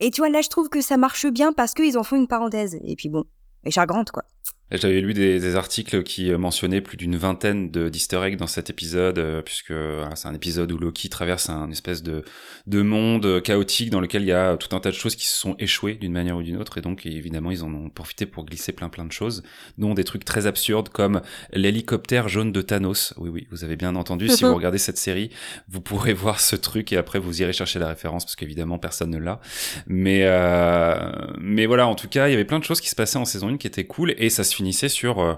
Et 0.01 0.11
tu 0.11 0.19
vois, 0.19 0.29
là, 0.29 0.41
je 0.41 0.49
trouve 0.49 0.67
que 0.67 0.81
ça 0.81 0.97
marche 0.97 1.25
bien 1.27 1.53
parce 1.53 1.73
qu'ils 1.73 1.97
en 1.97 2.03
font 2.03 2.17
une 2.17 2.27
parenthèse. 2.27 2.77
Et 2.83 2.97
puis 2.97 3.07
bon, 3.07 3.23
Richard 3.63 3.87
Grant, 3.87 4.03
quoi. 4.11 4.23
J'avais 4.71 5.01
lu 5.01 5.13
des, 5.13 5.39
des, 5.39 5.55
articles 5.55 6.03
qui 6.03 6.31
mentionnaient 6.31 6.79
plus 6.79 6.95
d'une 6.95 7.17
vingtaine 7.17 7.71
de 7.71 7.89
d'easter 7.89 8.21
eggs 8.23 8.37
dans 8.37 8.47
cet 8.47 8.69
épisode, 8.69 9.19
euh, 9.19 9.41
puisque 9.41 9.73
c'est 10.15 10.27
un 10.27 10.33
épisode 10.33 10.71
où 10.71 10.77
Loki 10.77 11.09
traverse 11.09 11.49
un 11.49 11.69
espèce 11.71 12.03
de, 12.03 12.23
de 12.67 12.81
monde 12.81 13.41
chaotique 13.41 13.89
dans 13.89 13.99
lequel 13.99 14.21
il 14.21 14.29
y 14.29 14.31
a 14.31 14.55
tout 14.55 14.73
un 14.73 14.79
tas 14.79 14.91
de 14.91 14.95
choses 14.95 15.15
qui 15.15 15.27
se 15.27 15.35
sont 15.35 15.55
échouées 15.59 15.95
d'une 15.95 16.13
manière 16.13 16.37
ou 16.37 16.41
d'une 16.41 16.57
autre, 16.57 16.77
et 16.77 16.81
donc 16.81 17.05
évidemment 17.05 17.51
ils 17.51 17.63
en 17.63 17.73
ont 17.73 17.89
profité 17.89 18.25
pour 18.25 18.45
glisser 18.45 18.71
plein 18.71 18.87
plein 18.87 19.03
de 19.03 19.11
choses, 19.11 19.43
dont 19.77 19.93
des 19.93 20.05
trucs 20.05 20.23
très 20.23 20.47
absurdes 20.47 20.89
comme 20.89 21.21
l'hélicoptère 21.51 22.29
jaune 22.29 22.53
de 22.53 22.61
Thanos. 22.61 23.13
Oui 23.17 23.29
oui, 23.29 23.47
vous 23.51 23.65
avez 23.65 23.75
bien 23.75 23.95
entendu, 23.97 24.29
si 24.29 24.45
vous 24.45 24.55
regardez 24.55 24.77
cette 24.77 24.97
série, 24.97 25.31
vous 25.67 25.81
pourrez 25.81 26.13
voir 26.21 26.39
ce 26.39 26.55
truc 26.55 26.93
et 26.93 26.97
après 26.97 27.19
vous 27.19 27.41
irez 27.41 27.53
chercher 27.53 27.79
la 27.79 27.89
référence, 27.89 28.23
parce 28.23 28.37
qu'évidemment 28.37 28.79
personne 28.79 29.09
ne 29.09 29.17
l'a. 29.17 29.41
Mais, 29.87 30.21
euh, 30.23 31.11
mais 31.39 31.65
voilà, 31.65 31.87
en 31.87 31.95
tout 31.95 32.07
cas, 32.07 32.29
il 32.29 32.31
y 32.31 32.33
avait 32.35 32.45
plein 32.45 32.59
de 32.59 32.63
choses 32.63 32.79
qui 32.79 32.89
se 32.89 32.95
passaient 32.95 33.17
en 33.17 33.25
saison 33.25 33.49
1 33.49 33.57
qui 33.57 33.67
étaient 33.67 33.85
cool, 33.85 34.13
et 34.17 34.29
ça 34.29 34.43
se 34.43 34.55
finissait 34.61 34.89
sur 34.89 35.19
euh, 35.19 35.33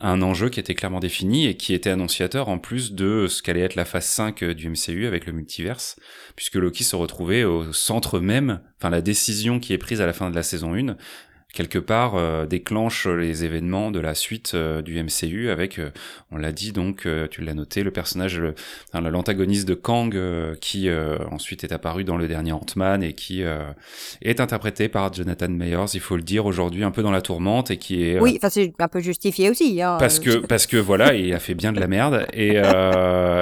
un 0.00 0.22
enjeu 0.22 0.50
qui 0.50 0.60
était 0.60 0.76
clairement 0.76 1.00
défini 1.00 1.46
et 1.46 1.56
qui 1.56 1.74
était 1.74 1.90
annonciateur 1.90 2.48
en 2.48 2.58
plus 2.58 2.92
de 2.92 3.26
ce 3.26 3.42
qu'allait 3.42 3.62
être 3.62 3.74
la 3.74 3.84
phase 3.84 4.06
5 4.06 4.40
euh, 4.44 4.54
du 4.54 4.70
MCU 4.70 5.08
avec 5.08 5.26
le 5.26 5.32
multiverse, 5.32 5.96
puisque 6.36 6.54
Loki 6.54 6.84
se 6.84 6.94
retrouvait 6.94 7.42
au 7.42 7.72
centre 7.72 8.20
même, 8.20 8.60
enfin 8.78 8.90
la 8.90 9.00
décision 9.00 9.58
qui 9.58 9.72
est 9.72 9.78
prise 9.78 10.00
à 10.00 10.06
la 10.06 10.12
fin 10.12 10.30
de 10.30 10.36
la 10.36 10.44
saison 10.44 10.74
1 10.74 10.96
quelque 11.52 11.78
part 11.78 12.14
euh, 12.14 12.46
déclenche 12.46 13.06
les 13.06 13.44
événements 13.44 13.90
de 13.90 14.00
la 14.00 14.14
suite 14.14 14.52
euh, 14.54 14.82
du 14.82 15.02
MCU 15.02 15.48
avec, 15.48 15.78
euh, 15.78 15.90
on 16.30 16.36
l'a 16.36 16.52
dit 16.52 16.72
donc, 16.72 17.08
tu 17.30 17.40
l'as 17.40 17.54
noté, 17.54 17.82
le 17.82 17.90
personnage, 17.90 18.40
l'antagoniste 18.92 19.66
de 19.66 19.74
Kang 19.74 20.16
qui 20.60 20.88
ensuite 21.30 21.64
est 21.64 21.72
apparu 21.72 22.04
dans 22.04 22.16
le 22.16 22.28
dernier 22.28 22.52
Ant-Man 22.52 23.02
et 23.02 23.14
qui 23.14 23.42
est 24.22 24.40
interprété 24.40 24.88
par 24.88 25.12
Jonathan 25.12 25.48
Mayers, 25.48 25.86
il 25.94 26.00
faut 26.00 26.16
le 26.16 26.22
dire 26.22 26.44
aujourd'hui, 26.44 26.84
un 26.84 26.90
peu 26.90 27.02
dans 27.02 27.10
la 27.10 27.22
tourmente 27.22 27.70
et 27.70 27.78
qui 27.78 28.04
est... 28.04 28.20
oui, 28.20 28.34
enfin 28.36 28.50
c'est 28.50 28.72
un 28.78 28.88
peu 28.88 29.00
justifié 29.00 29.48
aussi. 29.48 29.80
Hein, 29.80 29.96
parce 29.98 30.18
que 30.18 30.38
parce 30.38 30.66
que 30.66 30.76
voilà, 30.76 31.14
il 31.14 31.32
a 31.32 31.38
fait 31.38 31.54
bien 31.54 31.72
de 31.72 31.80
la 31.80 31.86
merde 31.86 32.26
et 32.32 32.56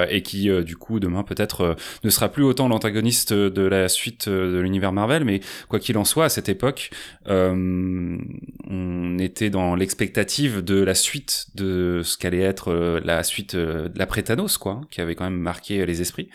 et 0.09 0.21
qui 0.21 0.49
du 0.63 0.77
coup 0.77 0.99
demain 0.99 1.23
peut-être 1.23 1.75
ne 2.03 2.09
sera 2.09 2.29
plus 2.29 2.43
autant 2.43 2.69
l'antagoniste 2.69 3.33
de 3.33 3.61
la 3.63 3.89
suite 3.89 4.29
de 4.29 4.59
l'univers 4.59 4.93
Marvel, 4.93 5.25
mais 5.25 5.41
quoi 5.67 5.79
qu'il 5.79 5.97
en 5.97 6.05
soit, 6.05 6.25
à 6.25 6.29
cette 6.29 6.49
époque, 6.49 6.89
on 8.69 9.17
était 9.19 9.49
dans 9.49 9.75
l'expectative 9.75 10.61
de 10.63 10.81
la 10.81 10.95
suite 10.95 11.47
de 11.55 12.01
ce 12.03 12.17
qu'allait 12.17 12.41
être 12.41 12.71
euh, 12.71 13.01
la 13.03 13.23
suite 13.23 13.55
euh, 13.55 13.89
de 13.89 13.97
l'après 13.97 14.23
Thanos, 14.23 14.57
quoi, 14.57 14.81
qui 14.91 15.01
avait 15.01 15.15
quand 15.15 15.23
même 15.23 15.39
marqué 15.39 15.85
les 15.85 16.01
esprits. 16.01 16.29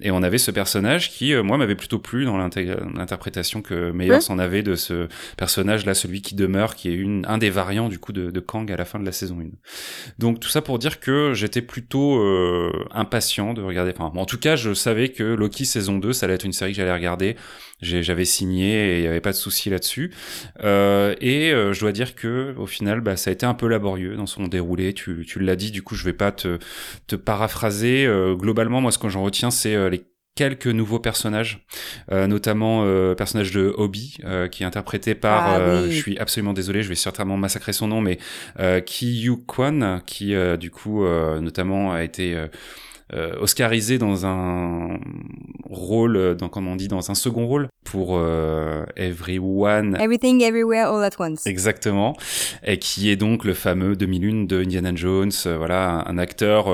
Et 0.00 0.10
on 0.10 0.22
avait 0.22 0.38
ce 0.38 0.50
personnage 0.50 1.10
qui, 1.10 1.32
euh, 1.32 1.42
moi, 1.42 1.58
m'avait 1.58 1.74
plutôt 1.74 1.98
plu 1.98 2.24
dans 2.24 2.36
l'interprétation 2.36 3.62
que 3.62 3.90
Meyer 3.92 4.20
s'en 4.20 4.38
avait 4.38 4.62
de 4.62 4.74
ce 4.74 5.08
personnage-là, 5.36 5.94
celui 5.94 6.22
qui 6.22 6.34
demeure, 6.34 6.74
qui 6.74 6.88
est 6.88 6.94
une, 6.94 7.24
un 7.28 7.38
des 7.38 7.50
variants 7.50 7.88
du 7.88 7.98
coup 7.98 8.12
de, 8.12 8.30
de, 8.30 8.40
Kang 8.40 8.70
à 8.70 8.76
la 8.76 8.84
fin 8.84 8.98
de 8.98 9.04
la 9.04 9.12
saison 9.12 9.40
1. 9.40 9.44
Donc 10.18 10.40
tout 10.40 10.48
ça 10.48 10.62
pour 10.62 10.78
dire 10.78 11.00
que 11.00 11.32
j'étais 11.34 11.62
plutôt 11.62 12.20
impatient 12.92 13.54
de 13.54 13.62
regarder. 13.62 13.92
Enfin, 13.96 14.12
en 14.18 14.26
tout 14.26 14.38
cas, 14.38 14.56
je 14.56 14.72
savais 14.74 15.08
que 15.08 15.22
Loki 15.22 15.64
saison 15.64 15.98
2, 15.98 16.12
ça 16.12 16.26
allait 16.26 16.34
être 16.34 16.44
une 16.44 16.52
série 16.52 16.72
que 16.72 16.76
j'allais 16.76 16.92
regarder 16.92 17.36
j'avais 17.82 18.24
signé 18.24 18.92
et 18.92 18.98
il 18.98 19.00
n'y 19.02 19.06
avait 19.06 19.20
pas 19.20 19.32
de 19.32 19.36
souci 19.36 19.68
là-dessus. 19.68 20.12
Euh, 20.62 21.05
et 21.20 21.52
euh, 21.52 21.72
je 21.72 21.80
dois 21.80 21.92
dire 21.92 22.14
que 22.14 22.54
au 22.56 22.66
final, 22.66 23.00
bah, 23.00 23.16
ça 23.16 23.30
a 23.30 23.32
été 23.32 23.46
un 23.46 23.54
peu 23.54 23.68
laborieux 23.68 24.16
dans 24.16 24.26
son 24.26 24.48
déroulé. 24.48 24.92
Tu, 24.92 25.24
tu 25.26 25.38
l'as 25.40 25.56
dit, 25.56 25.70
du 25.70 25.82
coup, 25.82 25.94
je 25.94 26.04
vais 26.04 26.12
pas 26.12 26.32
te, 26.32 26.58
te 27.06 27.16
paraphraser. 27.16 28.06
Euh, 28.06 28.34
globalement, 28.34 28.80
moi, 28.80 28.92
ce 28.92 28.98
que 28.98 29.08
j'en 29.08 29.22
retiens, 29.22 29.50
c'est 29.50 29.74
euh, 29.74 29.88
les 29.90 30.04
quelques 30.36 30.66
nouveaux 30.66 31.00
personnages, 31.00 31.66
euh, 32.12 32.28
notamment 32.28 32.82
euh, 32.84 33.14
personnage 33.14 33.50
de 33.50 33.74
Obi, 33.76 34.18
euh, 34.24 34.46
qui 34.46 34.62
est 34.62 34.66
interprété 34.66 35.14
par, 35.14 35.46
ah, 35.46 35.82
oui. 35.82 35.90
je 35.90 35.96
suis 35.96 36.18
absolument 36.18 36.52
désolé, 36.52 36.82
je 36.82 36.88
vais 36.90 36.94
certainement 36.94 37.38
massacrer 37.38 37.72
son 37.72 37.88
nom, 37.88 38.00
mais 38.00 38.18
Ki 38.84 39.22
Yu 39.22 39.38
Kwan, 39.46 40.02
qui 40.06 40.34
du 40.58 40.70
coup 40.70 41.04
notamment 41.40 41.92
a 41.92 42.04
été 42.04 42.36
euh, 43.14 43.36
oscarisé 43.40 43.98
dans 43.98 44.26
un 44.26 44.98
rôle, 45.70 46.16
euh, 46.16 46.34
dans, 46.34 46.48
comme 46.48 46.66
on 46.68 46.76
dit, 46.76 46.88
dans 46.88 47.10
un 47.10 47.14
second 47.14 47.46
rôle 47.46 47.68
pour 47.84 48.16
euh, 48.16 48.84
Everyone. 48.96 49.96
Everything 50.00 50.42
Everywhere 50.42 50.86
All 50.92 51.04
at 51.04 51.10
Once. 51.18 51.46
Exactement. 51.46 52.16
Et 52.64 52.78
qui 52.78 53.10
est 53.10 53.16
donc 53.16 53.44
le 53.44 53.54
fameux 53.54 53.94
2001 53.94 54.44
de 54.46 54.62
Indiana 54.62 54.92
Jones. 54.94 55.30
Euh, 55.46 55.56
voilà, 55.56 56.04
un, 56.06 56.14
un 56.14 56.18
acteur 56.18 56.66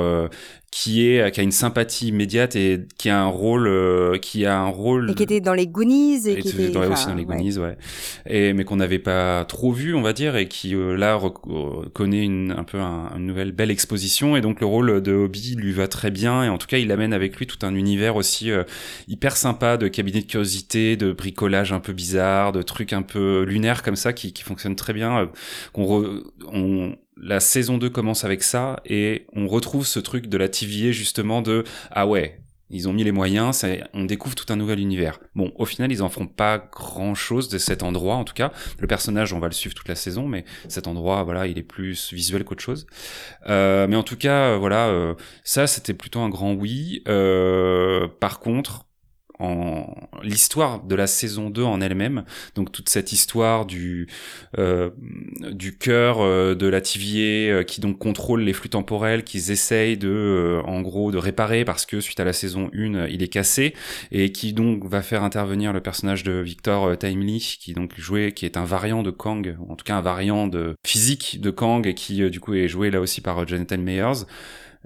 qui 0.73 1.07
est 1.07 1.31
qui 1.33 1.41
a 1.41 1.43
une 1.43 1.53
sympathie 1.53 2.09
immédiate 2.09 2.57
et 2.57 2.87
qui 2.97 3.11
a 3.11 3.21
un 3.21 3.27
rôle 3.27 3.69
euh, 3.69 4.17
qui 4.17 4.47
a 4.47 4.59
un 4.59 4.69
rôle 4.69 5.11
et 5.11 5.15
qui 5.15 5.23
était 5.23 5.43
dans 5.43 5.53
les 5.53 5.67
Goonies 5.67 6.27
et, 6.27 6.33
et 6.33 6.41
qui 6.41 6.49
était 6.49 6.71
dans, 6.71 6.91
aussi 6.91 7.07
dans 7.07 7.15
les 7.15 7.27
Goonies 7.27 7.59
ouais, 7.59 7.77
et 8.25 8.55
mais 8.55 8.65
qu'on 8.65 8.77
n'avait 8.77 8.99
pas 8.99 9.45
trop 9.45 9.71
vu 9.71 9.95
on 9.95 10.01
va 10.01 10.15
dire 10.15 10.35
et 10.35 10.49
qui 10.49 10.75
euh, 10.75 10.97
là 10.97 11.21
euh, 11.21 11.85
connaît 11.93 12.25
une 12.25 12.53
un 12.57 12.65
peu 12.65 12.81
un, 12.81 13.13
une 13.17 13.27
nouvelle 13.27 13.53
belle 13.53 13.71
exposition. 13.71 14.35
Et 14.35 14.41
donc 14.41 14.61
le 14.61 14.67
rôle 14.67 15.03
de 15.03 15.13
Hobby 15.13 15.57
lui 15.57 15.73
va 15.73 15.89
très 15.89 16.11
bien. 16.11 16.43
Et 16.43 16.49
en 16.49 16.57
tout 16.57 16.67
cas 16.67 16.79
il 16.79 16.91
amène 16.91 17.13
avec 17.13 17.37
lui 17.37 17.47
tout 17.47 17.59
un 17.67 17.75
univers 17.75 18.17
aussi 18.17 18.51
hyper 19.09 19.37
sympa 19.37 19.77
de 19.77 19.89
cabinet 19.89 20.23
de 20.23 20.27
curiosité 20.27 20.97
de 20.97 21.13
bricolage 21.13 21.75
un 21.75 21.81
peu 21.81 21.93
bizarre 21.93 22.53
de 22.53 22.63
trucs 22.63 22.95
un 22.95 23.03
peu 23.03 23.43
lunaires 23.43 23.83
comme 23.83 23.97
ça 23.97 24.15
qui 24.15 24.33
qui 24.33 24.43
fonctionnent 24.43 24.77
très 24.77 24.95
bien 24.95 25.31
qu'on 25.75 26.23
on 26.51 26.97
la 27.23 27.41
saison 27.41 27.79
2 27.79 27.89
commence 27.89 28.25
avec 28.25 28.43
ça 28.43 28.81
et 28.85 29.27
on 29.33 29.47
retrouve 29.47 29.87
ce 29.87 30.01
truc 30.01 30.27
de 30.27 30.37
la 30.37 30.49
TVA 30.49 30.91
justement 30.91 31.41
de 31.41 31.65
ah 31.91 32.07
ouais 32.07 32.43
ils 32.73 32.89
ont 32.89 32.93
mis 32.95 33.05
les 33.05 33.13
moyens, 33.13 33.65
on 33.93 34.05
découvre 34.05 34.35
tout 34.35 34.51
un 34.51 34.57
nouvel 34.57 34.81
univers. 34.81 35.21
Bon, 35.35 35.53
au 35.57 35.67
final, 35.67 35.93
ils 35.93 36.03
en 36.03 36.09
font 36.09 36.27
pas 36.27 36.59
grand 36.59 37.15
chose 37.15 37.51
de 37.51 37.59
cet 37.59 37.83
endroit, 37.83 38.15
en 38.15 38.25
tout 38.25 38.33
cas. 38.33 38.51
Le 38.79 38.87
personnage, 38.87 39.35
on 39.35 39.39
va 39.39 39.49
le 39.49 39.53
suivre 39.53 39.75
toute 39.75 39.89
la 39.89 39.95
saison, 39.95 40.27
mais 40.27 40.47
cet 40.69 40.87
endroit, 40.87 41.23
voilà, 41.23 41.47
il 41.47 41.59
est 41.59 41.63
plus 41.63 42.15
visuel 42.15 42.45
qu'autre 42.45 42.63
chose. 42.63 42.87
Euh, 43.47 43.87
mais 43.87 43.97
en 43.97 44.03
tout 44.03 44.17
cas, 44.17 44.57
voilà, 44.57 44.89
euh, 44.89 45.15
ça, 45.45 45.67
c'était 45.67 45.93
plutôt 45.93 46.21
un 46.21 46.31
grand 46.31 46.55
oui. 46.55 47.03
Euh, 47.09 48.09
par 48.21 48.41
contre, 48.41 48.87
en 49.43 49.95
l'histoire 50.23 50.83
de 50.83 50.95
la 50.95 51.07
saison 51.07 51.51
2 51.51 51.63
en 51.63 51.81
elle-même. 51.81 52.25
Donc 52.55 52.71
toute 52.73 52.89
cette 52.89 53.13
histoire 53.13 53.67
du 53.67 54.07
euh, 54.59 54.91
du 55.41 55.77
cœur 55.77 56.21
euh, 56.21 56.55
de 56.55 56.67
la 56.67 56.81
TVA 56.81 57.53
euh, 57.53 57.63
qui 57.65 57.81
donc 57.81 57.99
contrôle 57.99 58.43
les 58.43 58.53
flux 58.53 58.69
temporels 58.69 59.25
qu'ils 59.25 59.51
essayent 59.51 59.99
de 59.99 60.09
euh, 60.09 60.63
en 60.65 60.81
gros 60.81 61.11
de 61.11 61.19
réparer 61.19 61.65
parce 61.65 61.87
que 61.87 62.01
suite 62.01 62.21
à 62.21 62.25
la 62.25 62.33
saison 62.33 62.71
1 62.75 63.07
il 63.09 63.23
est 63.23 63.29
cassé. 63.29 63.75
Et 64.13 64.31
qui 64.33 64.53
donc 64.53 64.87
va 64.87 65.03
faire 65.03 65.25
intervenir 65.25 65.73
le 65.73 65.81
personnage 65.81 66.23
de 66.23 66.33
Victor 66.33 66.97
Timely 66.97 67.59
qui 67.61 67.73
donc 67.73 67.99
joué 67.99 68.33
qui 68.33 68.47
est 68.47 68.57
un 68.57 68.65
variant 68.65 69.03
de 69.03 69.11
Kang 69.11 69.57
en 69.69 69.75
tout 69.75 69.85
cas 69.85 69.97
un 69.97 70.01
variant 70.01 70.47
de 70.47 70.75
physique 70.87 71.41
de 71.41 71.51
Kang 71.51 71.87
et 71.87 71.95
qui 71.95 72.29
du 72.31 72.41
coup 72.41 72.55
est 72.55 72.69
joué 72.69 72.91
là 72.91 73.01
aussi 73.01 73.21
par 73.21 73.47
Jonathan 73.47 73.79
Mayers 73.79 74.25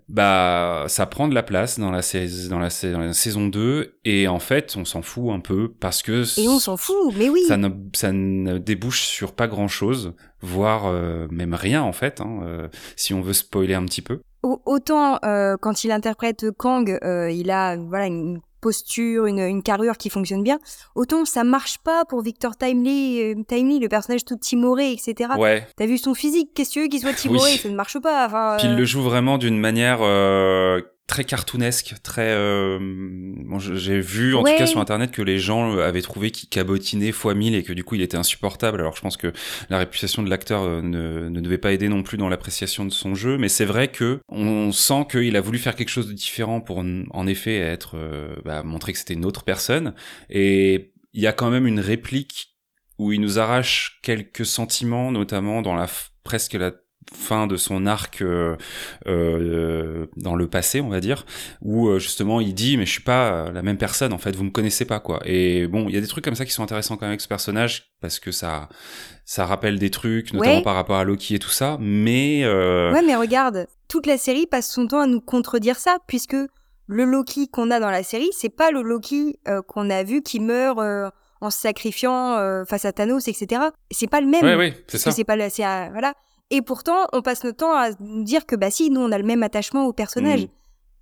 bah 0.09 0.85
ça 0.89 1.07
prend 1.07 1.27
de 1.27 1.35
la 1.35 1.43
place 1.43 1.79
dans 1.79 1.91
la, 1.91 2.01
dans 2.49 2.59
la, 2.59 2.69
dans 2.93 3.01
la 3.01 3.13
saison 3.13 3.49
2 3.49 3.99
et 4.05 4.29
en 4.29 4.39
fait 4.39 4.75
on 4.77 4.85
s'en 4.85 5.03
fout 5.03 5.33
un 5.33 5.41
peu 5.41 5.73
parce 5.81 6.03
que 6.03 6.23
et 6.39 6.49
on 6.49 6.59
s'en 6.59 6.77
fout 6.77 7.13
mais 7.17 7.29
oui. 7.29 7.43
ça 7.49 7.57
ne, 7.57 7.69
ça 7.95 8.13
ne 8.13 8.59
débouche 8.59 9.03
sur 9.03 9.33
pas 9.33 9.49
grand 9.49 9.69
chose 9.69 10.15
voire 10.41 10.87
euh, 10.87 11.27
même 11.31 11.55
rien 11.55 11.83
en 11.83 11.93
fait 11.93 12.21
hein, 12.21 12.41
euh, 12.43 12.69
si 12.95 13.15
on 13.15 13.21
veut 13.21 13.33
spoiler 13.33 13.75
un 13.75 13.85
petit 13.85 14.03
peu. 14.03 14.21
Autant 14.43 15.19
euh, 15.25 15.57
quand 15.61 15.83
il 15.83 15.91
interprète 15.91 16.47
Kang 16.57 16.99
il 17.03 17.51
a 17.51 17.77
voilà 17.77 18.07
une 18.07 18.41
posture, 18.67 19.27
une, 19.27 19.39
une, 19.39 19.63
carrure 19.63 19.97
qui 19.97 20.11
fonctionne 20.11 20.43
bien. 20.43 20.59
Autant 20.97 21.25
ça 21.25 21.45
marche 21.45 21.79
pas 21.79 22.05
pour 22.05 22.21
Victor 22.21 22.57
Timely, 22.57 23.23
euh, 23.23 23.35
Timely 23.47 23.79
le 23.79 23.89
personnage 23.89 24.25
tout 24.25 24.35
timoré, 24.35 24.91
etc. 24.91 25.31
Ouais. 25.39 25.65
T'as 25.77 25.87
vu 25.87 25.99
son 25.99 26.15
physique, 26.15 26.51
qu'est-ce 26.53 26.71
que 26.71 26.75
tu 26.75 26.81
veux 26.83 26.89
qu'il 26.89 27.01
soit 27.01 27.13
timoré, 27.13 27.53
oui. 27.53 27.59
ça 27.59 27.69
ne 27.69 27.77
marche 27.77 28.01
pas. 28.01 28.27
Enfin, 28.27 28.57
Puis 28.59 28.67
il 28.67 28.75
le 28.75 28.85
joue 28.85 29.03
vraiment 29.03 29.39
d'une 29.39 29.57
manière 29.57 29.99
euh, 30.03 30.81
très 31.07 31.25
cartoonesque, 31.25 31.95
très. 32.03 32.31
Euh, 32.31 32.79
bon, 32.81 33.59
j'ai 33.59 34.01
vu 34.01 34.35
en 34.35 34.43
ouais. 34.43 34.53
tout 34.53 34.59
cas 34.59 34.67
sur 34.67 34.81
internet 34.81 35.13
que 35.13 35.23
les 35.23 35.39
gens 35.39 35.79
avaient 35.79 36.03
trouvé 36.03 36.31
qu'il 36.31 36.49
cabotinait 36.49 37.13
fois 37.13 37.35
mille 37.35 37.55
et 37.55 37.63
que 37.63 37.73
du 37.73 37.85
coup 37.85 37.95
il 37.95 38.03
était 38.03 38.17
insupportable. 38.17 38.81
Alors 38.81 38.97
je 38.97 39.03
pense 39.03 39.17
que 39.17 39.33
la 39.71 39.79
réputation 39.79 40.23
de 40.23 40.31
l'acteur 40.31 40.63
euh, 40.63 40.83
ne, 40.83 41.29
ne, 41.29 41.41
devait 41.41 41.59
pas 41.59 41.73
aider 41.73 41.89
non 41.89 42.03
plus 42.03 42.19
dans 42.19 42.29
l'appréciation 42.29 42.85
de 42.85 42.91
son 42.91 43.15
jeu, 43.15 43.39
mais 43.39 43.49
c'est 43.49 43.65
vrai 43.65 43.89
que 43.89 44.21
on 44.29 44.73
sent 44.73 45.07
qu'il 45.11 45.37
a 45.37 45.41
voulu 45.41 45.59
faire 45.59 45.77
quelque 45.77 45.91
chose 45.91 46.09
de 46.09 46.13
différent 46.13 46.61
pour 46.61 46.79
en 46.79 47.27
effet 47.27 47.57
être 47.57 47.97
euh, 47.97 48.35
bah, 48.45 48.63
montrer 48.65 48.93
que 48.93 48.99
c'était 48.99 49.15
une 49.15 49.25
autre 49.25 49.45
personne 49.45 49.95
et 50.29 50.93
il 51.13 51.23
y 51.23 51.27
a 51.27 51.33
quand 51.33 51.51
même 51.51 51.67
une 51.67 51.81
réplique 51.81 52.57
où 52.99 53.13
il 53.13 53.21
nous 53.21 53.39
arrache 53.39 54.01
quelques 54.03 54.47
sentiments, 54.47 55.13
notamment 55.13 55.63
dans 55.63 55.75
la 55.75 55.87
presque 56.25 56.55
la 56.55 56.73
fin 57.15 57.47
de 57.47 57.57
son 57.57 57.87
arc 57.87 58.21
euh, 58.21 58.57
euh, 59.07 60.07
dans 60.17 60.35
le 60.35 60.49
passé 60.49 60.81
on 60.81 60.89
va 60.89 61.01
dire 61.01 61.25
où 61.63 61.89
euh, 61.89 61.99
justement 61.99 62.41
il 62.41 62.53
dit 62.53 62.77
mais 62.77 62.85
je 62.85 62.91
suis 62.91 63.03
pas 63.03 63.51
la 63.53 63.63
même 63.63 63.79
personne 63.79 64.13
en 64.13 64.19
fait 64.19 64.35
vous 64.35 64.45
me 64.45 64.51
connaissez 64.51 64.85
pas 64.85 64.99
quoi 64.99 65.21
et 65.25 65.69
bon 65.69 65.89
il 65.89 65.95
y 65.95 65.99
a 65.99 66.01
des 66.01 66.09
trucs 66.09 66.25
comme 66.25 66.35
ça 66.35 66.45
qui 66.45 66.51
sont 66.51 66.65
intéressants 66.65 66.97
quand 66.97 67.07
même 67.07 67.13
avec 67.13 67.21
ce 67.21 67.29
personnage 67.29 67.93
parce 68.01 68.19
que 68.19 68.33
ça 68.33 68.69
ça 69.25 69.47
rappelle 69.47 69.79
des 69.79 69.91
trucs 69.91 70.33
notamment 70.33 70.57
ouais. 70.57 70.63
par 70.63 70.75
rapport 70.75 70.97
à 70.97 71.05
Loki 71.05 71.37
et 71.37 71.39
tout 71.39 71.51
ça 71.51 71.79
mais 71.81 72.45
ouais 72.45 73.03
mais 73.07 73.15
regarde 73.15 73.67
toute 73.89 74.07
la 74.07 74.19
série 74.19 74.47
passe 74.47 74.69
son 74.71 74.89
temps 74.89 75.01
à 75.01 75.07
nous 75.07 75.21
contredire 75.21 75.77
ça 75.77 75.99
puisque 76.09 76.37
le 76.87 77.05
Loki 77.05 77.49
qu'on 77.49 77.71
a 77.71 77.81
dans 77.81 77.91
la 77.91 78.03
série, 78.03 78.31
c'est 78.33 78.49
pas 78.49 78.71
le 78.71 78.83
Loki 78.83 79.39
euh, 79.49 79.63
qu'on 79.63 79.91
a 79.91 80.03
vu 80.03 80.23
qui 80.23 80.41
meurt 80.41 80.79
euh, 80.79 81.11
en 81.41 81.51
se 81.51 81.59
sacrifiant 81.59 82.37
euh, 82.37 82.65
face 82.65 82.85
à 82.85 82.93
Thanos, 82.93 83.29
etc. 83.29 83.63
C'est 83.91 84.09
pas 84.09 84.21
le 84.21 84.29
même. 84.29 84.45
Oui, 84.45 84.55
oui, 84.55 84.75
c'est 84.87 84.99
ça. 84.99 85.11
C'est 85.11 85.25
pas 85.25 85.37
la, 85.37 85.51
c'est 85.51 85.63
voilà. 85.91 86.15
Et 86.51 86.63
pourtant, 86.63 87.07
on 87.13 87.23
passe 87.23 87.45
notre 87.45 87.59
temps 87.59 87.77
à 87.77 87.91
nous 88.01 88.25
dire 88.25 88.47
que 88.47 88.57
bah 88.57 88.71
si, 88.71 88.91
nous 88.91 89.01
on 89.01 89.13
a 89.13 89.19
le 89.19 89.25
même 89.25 89.43
attachement 89.43 89.87
au 89.87 89.93
personnage. 89.93 90.45
Mm. 90.45 90.49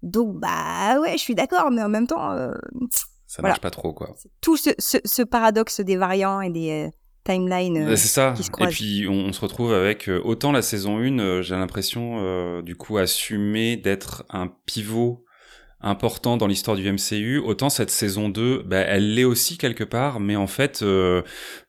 Donc 0.03 0.37
bah 0.37 1.01
ouais, 1.01 1.13
je 1.13 1.23
suis 1.23 1.35
d'accord, 1.35 1.71
mais 1.71 1.83
en 1.83 1.89
même 1.89 2.07
temps, 2.07 2.31
ça 3.27 3.41
voilà. 3.41 3.53
marche 3.53 3.61
pas 3.61 3.71
trop, 3.71 3.93
quoi. 3.93 4.15
tout 4.41 4.57
ce, 4.57 4.71
ce, 4.79 4.99
ce, 5.05 5.23
paradoxe 5.23 5.81
des 5.81 5.97
variants 5.97 6.41
et 6.41 6.51
des 6.51 6.91
timelines. 7.25 7.97
c'est 7.97 8.09
ça. 8.09 8.35
Et 8.61 8.67
puis 8.67 9.07
on, 9.09 9.13
on, 9.27 9.33
se 9.33 9.41
retrouve 9.41 9.73
avec 9.73 10.09
euh, 10.09 10.21
autant 10.25 10.53
la 10.53 10.63
saison 10.63 10.99
1, 10.99 11.19
euh, 11.19 11.43
j'ai 11.43 11.57
l'impression 11.57 12.19
euh, 12.19 12.63
du 12.63 12.77
coup 12.77 12.99
assumer 12.99 13.77
d'être 13.77 14.25
un 14.29 14.49
pivot 14.67 15.24
important 15.85 16.37
dans 16.37 16.47
l'histoire 16.47 16.77
du 16.77 16.91
MCU, 16.91 17.39
autant 17.39 17.69
cette 17.71 17.91
saison 17.91 18.29
2, 18.29 18.63
bah, 18.67 18.79
elle 18.79 19.15
l'est 19.15 19.25
aussi 19.25 19.59
quelque 19.59 19.85
part, 19.85 20.19
mais 20.19 20.37
en 20.37 20.47
fait, 20.47 20.81
euh, 20.83 21.23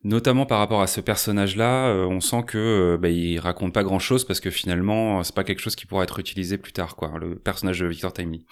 notamment 0.03 0.45
par 0.45 0.59
rapport 0.59 0.81
à 0.81 0.87
ce 0.87 1.01
personnage-là, 1.01 1.87
euh, 1.87 2.05
on 2.05 2.21
sent 2.21 2.43
que 2.47 2.57
euh, 2.57 2.97
bah, 2.97 3.09
il 3.09 3.37
raconte 3.39 3.73
pas 3.73 3.83
grand-chose 3.83 4.25
parce 4.25 4.39
que 4.39 4.49
finalement, 4.49 5.23
c'est 5.23 5.35
pas 5.35 5.43
quelque 5.43 5.59
chose 5.61 5.75
qui 5.75 5.85
pourra 5.85 6.03
être 6.03 6.19
utilisé 6.19 6.57
plus 6.57 6.73
tard, 6.73 6.95
quoi, 6.95 7.13
le 7.19 7.35
personnage 7.35 7.79
de 7.79 7.87
Victor 7.87 8.13
Timely. 8.13 8.45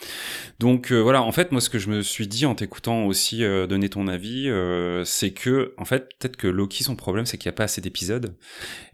Donc 0.60 0.91
euh, 0.91 0.99
voilà, 0.99 1.21
en 1.21 1.32
fait, 1.32 1.52
moi, 1.52 1.62
ce 1.62 1.69
que 1.69 1.80
je 1.80 1.89
me 1.89 2.02
suis 2.02 2.28
dit 2.28 2.45
en 2.45 2.56
t'écoutant 2.56 3.06
aussi 3.06 3.43
euh, 3.43 3.67
donner 3.67 3.89
ton 3.89 4.08
avis, 4.08 4.49
euh, 4.49 5.04
c'est 5.04 5.32
que, 5.32 5.73
en 5.78 5.86
fait, 5.86 6.10
peut-être 6.19 6.38
que 6.38 6.47
Loki, 6.47 6.84
son 6.84 6.95
problème, 6.95 7.26
c'est 7.26 7.38
qu'il 7.38 7.49
n'y 7.49 7.54
a 7.54 7.58
pas 7.58 7.65
assez 7.65 7.82
d'épisodes 7.82 8.36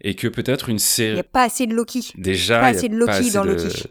et 0.00 0.14
que 0.14 0.28
peut-être 0.28 0.68
une 0.68 0.78
série. 0.78 1.10
Il 1.10 1.14
n'y 1.14 1.20
a 1.20 1.24
pas 1.24 1.44
assez 1.44 1.66
de 1.66 1.74
Loki. 1.74 2.12
Déjà, 2.16 2.60
pas 2.60 2.66
assez 2.68 2.88
de 2.88 2.96
Loki 2.96 3.30
dans 3.32 3.44
de, 3.44 3.50
Loki. 3.50 3.86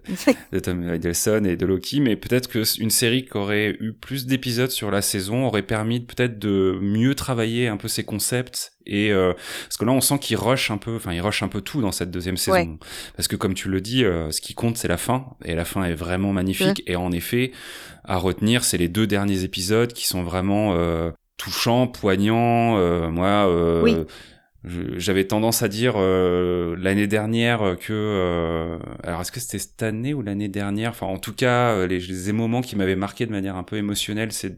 de 0.51 0.59
Tom 0.59 0.93
Hiddleston 0.93 1.43
et 1.45 1.55
de 1.55 1.65
Loki, 1.65 1.99
mais 1.99 2.15
peut-être 2.15 2.47
que 2.47 2.63
une 2.77 2.89
série 2.91 3.25
qui 3.25 3.35
aurait 3.37 3.75
eu 3.79 3.93
plus 3.93 4.25
d'épisodes 4.25 4.69
sur 4.71 4.91
la 4.91 5.01
saison 5.01 5.45
aurait 5.45 5.61
permis 5.63 5.99
peut-être 5.99 6.37
de 6.39 6.77
mieux 6.81 7.15
travailler 7.15 7.67
un 7.67 7.77
peu 7.77 7.87
ses 7.87 8.03
concepts 8.03 8.73
et 8.85 9.11
euh, 9.11 9.33
parce 9.63 9.77
que 9.77 9.85
là 9.85 9.91
on 9.91 10.01
sent 10.01 10.19
qu'il 10.19 10.37
rush 10.37 10.71
un 10.71 10.77
peu 10.77 10.95
enfin 10.95 11.13
il 11.13 11.21
rush 11.21 11.43
un 11.43 11.47
peu 11.47 11.61
tout 11.61 11.81
dans 11.81 11.91
cette 11.91 12.11
deuxième 12.11 12.37
saison 12.37 12.57
Ouais. 12.57 12.69
parce 13.15 13.27
que 13.27 13.35
comme 13.35 13.53
tu 13.53 13.69
le 13.69 13.81
dis 13.81 14.03
euh, 14.05 14.31
ce 14.31 14.41
qui 14.41 14.53
compte 14.53 14.77
c'est 14.77 14.87
la 14.87 14.97
fin 14.97 15.25
et 15.45 15.55
la 15.55 15.65
fin 15.65 15.83
est 15.83 15.93
vraiment 15.93 16.33
magnifique 16.33 16.83
et 16.87 16.95
en 16.95 17.11
effet 17.11 17.51
à 18.03 18.17
retenir 18.17 18.63
c'est 18.63 18.77
les 18.77 18.89
deux 18.89 19.07
derniers 19.07 19.43
épisodes 19.43 19.93
qui 19.93 20.07
sont 20.07 20.23
vraiment 20.23 20.73
euh, 20.75 21.11
touchants 21.37 21.87
poignants 21.87 22.77
euh, 22.77 23.09
moi 23.09 23.47
euh, 23.47 23.81
Oui. 23.83 23.95
J'avais 24.65 25.25
tendance 25.25 25.63
à 25.63 25.69
dire 25.69 25.93
euh, 25.95 26.75
l'année 26.77 27.07
dernière 27.07 27.77
que 27.79 27.93
euh, 27.93 28.77
alors 29.03 29.21
est-ce 29.21 29.31
que 29.31 29.39
c'était 29.39 29.59
cette 29.59 29.81
année 29.83 30.13
ou 30.13 30.21
l'année 30.21 30.49
dernière? 30.49 30.91
Enfin 30.91 31.07
en 31.07 31.17
tout 31.17 31.33
cas 31.33 31.71
euh, 31.71 31.87
les, 31.87 31.99
les 31.99 32.31
moments 32.33 32.61
qui 32.61 32.75
m'avaient 32.75 32.97
marqué 32.97 33.25
de 33.25 33.31
manière 33.31 33.55
un 33.55 33.63
peu 33.63 33.77
émotionnelle 33.77 34.31
ces 34.33 34.57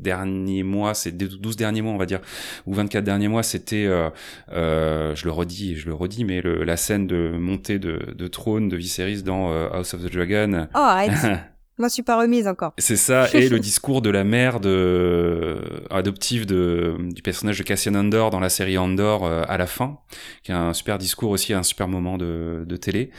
derniers 0.00 0.62
mois 0.62 0.94
ces 0.94 1.12
12 1.12 1.56
derniers 1.56 1.82
mois 1.82 1.92
on 1.92 1.98
va 1.98 2.06
dire 2.06 2.20
ou 2.66 2.74
24 2.74 3.04
derniers 3.04 3.28
mois 3.28 3.42
c'était 3.42 3.86
euh, 3.86 4.08
euh, 4.52 5.14
je 5.14 5.24
le 5.26 5.30
redis 5.30 5.76
je 5.76 5.86
le 5.86 5.94
redis 5.94 6.24
mais 6.24 6.40
le, 6.40 6.64
la 6.64 6.76
scène 6.76 7.06
de 7.06 7.32
montée 7.38 7.78
de, 7.78 8.14
de 8.16 8.28
trône 8.28 8.68
de 8.68 8.76
Viserys 8.76 9.22
dans 9.22 9.52
euh, 9.52 9.68
House 9.72 9.94
of 9.94 10.04
the 10.04 10.12
Dragon. 10.12 10.68
Oh, 10.74 10.96
m'en 11.80 11.88
suis 11.88 12.02
pas 12.02 12.18
remise 12.18 12.46
encore. 12.46 12.72
c'est 12.78 12.96
ça, 12.96 13.28
et 13.34 13.48
le 13.48 13.58
discours 13.70 14.02
de 14.02 14.10
la 14.10 14.24
mère 14.24 14.60
de, 14.60 15.58
adoptive 15.90 16.46
de, 16.46 16.96
du 16.98 17.22
personnage 17.22 17.58
de 17.58 17.62
Cassian 17.62 17.94
Andor 17.94 18.30
dans 18.30 18.40
la 18.40 18.48
série 18.48 18.78
Andor 18.78 19.24
euh, 19.24 19.42
à 19.48 19.58
la 19.58 19.66
fin, 19.66 19.98
qui 20.42 20.52
a 20.52 20.58
un 20.58 20.72
super 20.72 20.98
discours 20.98 21.30
aussi, 21.30 21.52
un 21.52 21.62
super 21.62 21.88
moment 21.88 22.18
de, 22.18 22.64
de 22.66 22.76
télé. 22.76 23.10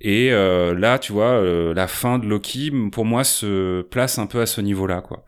Et 0.00 0.32
euh, 0.32 0.74
là, 0.74 0.98
tu 0.98 1.12
vois, 1.12 1.32
euh, 1.32 1.74
la 1.74 1.86
fin 1.86 2.18
de 2.18 2.26
Loki, 2.26 2.72
pour 2.90 3.04
moi, 3.04 3.22
se 3.24 3.82
place 3.82 4.18
un 4.18 4.26
peu 4.26 4.40
à 4.40 4.46
ce 4.46 4.60
niveau-là, 4.60 5.02
quoi. 5.02 5.24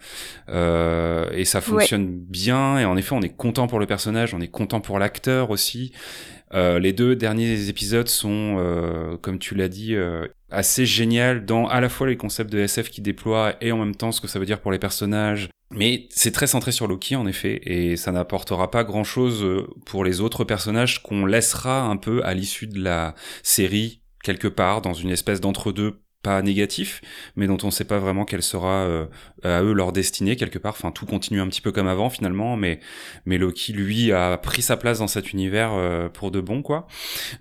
Euh, 0.49 1.29
et 1.33 1.45
ça 1.45 1.61
fonctionne 1.61 2.07
bien, 2.09 2.79
et 2.79 2.85
en 2.85 2.97
effet, 2.97 3.15
on 3.15 3.21
est 3.21 3.37
content 3.37 3.67
pour 3.67 3.79
le 3.79 3.87
personnage, 3.87 4.35
on 4.35 4.41
est 4.41 4.49
content 4.49 4.81
pour 4.81 4.99
l'acteur 4.99 5.51
aussi. 5.51 5.93
Euh, 6.55 6.79
les 6.79 6.93
deux 6.93 7.17
derniers 7.17 7.69
épisodes 7.69 8.09
sont, 8.09 8.57
euh, 8.59 9.17
comme 9.17 9.39
tu 9.39 9.55
l'as 9.55 9.69
dit, 9.69 9.95
euh, 9.95 10.27
assez 10.51 10.85
génial 10.85 11.47
dans 11.47 11.67
à 11.67 11.81
la 11.81 11.89
fois 11.89 12.07
les 12.07 12.17
concepts 12.17 12.53
de 12.53 12.59
SF 12.59 12.91
qui 12.91 13.01
déploient 13.01 13.55
et 13.61 13.73
en 13.73 13.79
même 13.79 13.95
temps 13.95 14.13
ce 14.13 14.21
que 14.21 14.29
ça 14.29 14.39
veut 14.39 14.47
dire 14.47 14.61
pour 14.61 14.71
les 14.71 14.79
personnages. 14.79 15.49
Mais 15.75 16.07
c'est 16.11 16.33
très 16.33 16.47
centré 16.47 16.71
sur 16.71 16.87
Loki 16.87 17.17
en 17.17 17.27
effet, 17.27 17.61
et 17.65 17.97
ça 17.97 18.13
n'apportera 18.13 18.71
pas 18.71 18.85
grand-chose 18.85 19.43
euh, 19.43 19.67
pour 19.87 20.05
les 20.05 20.21
autres 20.21 20.45
personnages 20.45 21.03
qu'on 21.03 21.25
laissera 21.25 21.85
un 21.85 21.97
peu 21.97 22.23
à 22.25 22.35
l'issue 22.35 22.67
de 22.67 22.79
la 22.79 23.15
série 23.43 24.03
quelque 24.23 24.49
part 24.49 24.83
dans 24.83 24.93
une 24.93 25.11
espèce 25.11 25.41
d'entre-deux 25.41 26.03
pas 26.23 26.41
négatif, 26.43 27.01
mais 27.37 27.47
dont 27.47 27.59
on 27.63 27.71
sait 27.71 27.85
pas 27.85 27.99
vraiment 27.99 28.25
quelle 28.25 28.43
sera 28.43 28.85
euh, 28.85 29.07
à 29.43 29.63
eux 29.63 29.73
leur 29.73 29.93
destinée 29.93 30.37
quelque 30.37 30.59
part. 30.59 30.73
Enfin, 30.73 30.91
tout 30.91 31.07
continue 31.07 31.41
un 31.41 31.49
petit 31.49 31.61
peu 31.61 31.73
comme 31.73 31.89
avant 31.89 32.11
finalement, 32.11 32.57
mais 32.57 32.81
mais 33.27 33.39
Loki 33.39 33.73
lui 33.73 34.13
a 34.13 34.37
pris 34.39 34.63
sa 34.63 34.77
place 34.77 34.99
dans 35.01 35.07
cet 35.07 35.33
univers 35.33 35.73
euh, 35.73 36.09
pour 36.09 36.31
de 36.31 36.41
bon 36.41 36.63
quoi. 36.63 36.87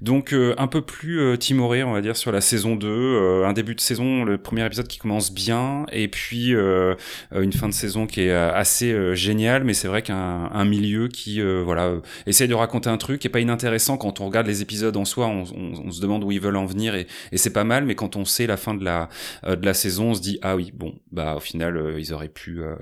Donc 0.02 0.34
euh, 0.34 0.56
un 0.58 0.68
peu 0.68 0.82
plus 0.82 1.38
timoré 1.38 1.84
on 1.84 1.94
va 1.94 2.02
dire 2.02 2.18
sur 2.18 2.32
la 2.32 2.42
saison 2.42 2.76
2, 2.76 2.88
euh, 2.88 3.46
un 3.46 3.54
début 3.54 3.76
de 3.76 3.82
saison, 3.82 4.24
le 4.24 4.38
premier 4.38 4.66
épisode 4.66 4.88
qui 4.88 4.98
commence 4.98 5.32
bien, 5.32 5.86
et 5.92 6.08
puis 6.08 6.52
une 6.52 7.54
fin 7.54 7.68
de 7.68 7.74
saison 7.74 8.08
qui 8.08 8.22
est 8.22 8.32
assez 8.32 9.16
géniale, 9.16 9.64
mais 9.64 9.74
c'est 9.74 9.88
vrai 9.88 10.02
qu'un 10.02 10.50
un 10.52 10.66
milieu 10.66 11.08
qui 11.08 11.42
voilà 11.42 11.94
essaye 12.26 12.48
de 12.48 12.54
raconter 12.54 12.90
un 12.90 12.98
truc 12.98 13.20
qui 13.20 13.30
pas 13.30 13.40
inintéressant 13.40 13.98
quand 13.98 14.20
on 14.20 14.26
regarde 14.26 14.48
les 14.48 14.62
épisodes 14.62 14.96
en 14.98 15.06
soi, 15.06 15.28
on 15.28 15.92
se 15.92 16.02
demande 16.02 16.24
où 16.24 16.32
ils 16.32 16.42
veulent 16.42 16.58
en 16.58 16.66
venir 16.66 16.96
et, 16.96 17.08
et 17.32 17.38
c'est 17.38 17.54
pas 17.54 17.64
mal, 17.64 17.86
mais 17.86 17.96
quand 17.96 18.16
on 18.16 18.26
sait 18.26 18.46
la 18.46 18.58
fin 18.58 18.71
de 18.74 18.84
la 18.84 19.10
euh, 19.46 19.56
de 19.56 19.66
la 19.66 19.74
saison, 19.74 20.10
on 20.12 20.14
se 20.14 20.22
dit 20.22 20.40
ah 20.42 20.56
oui 20.56 20.72
bon 20.74 20.94
bah 21.12 21.36
au 21.36 21.40
final 21.40 21.78
euh, 21.78 22.00
ils 22.00 22.14
auraient 22.14 22.30
pu 22.30 22.62
euh, 22.62 22.76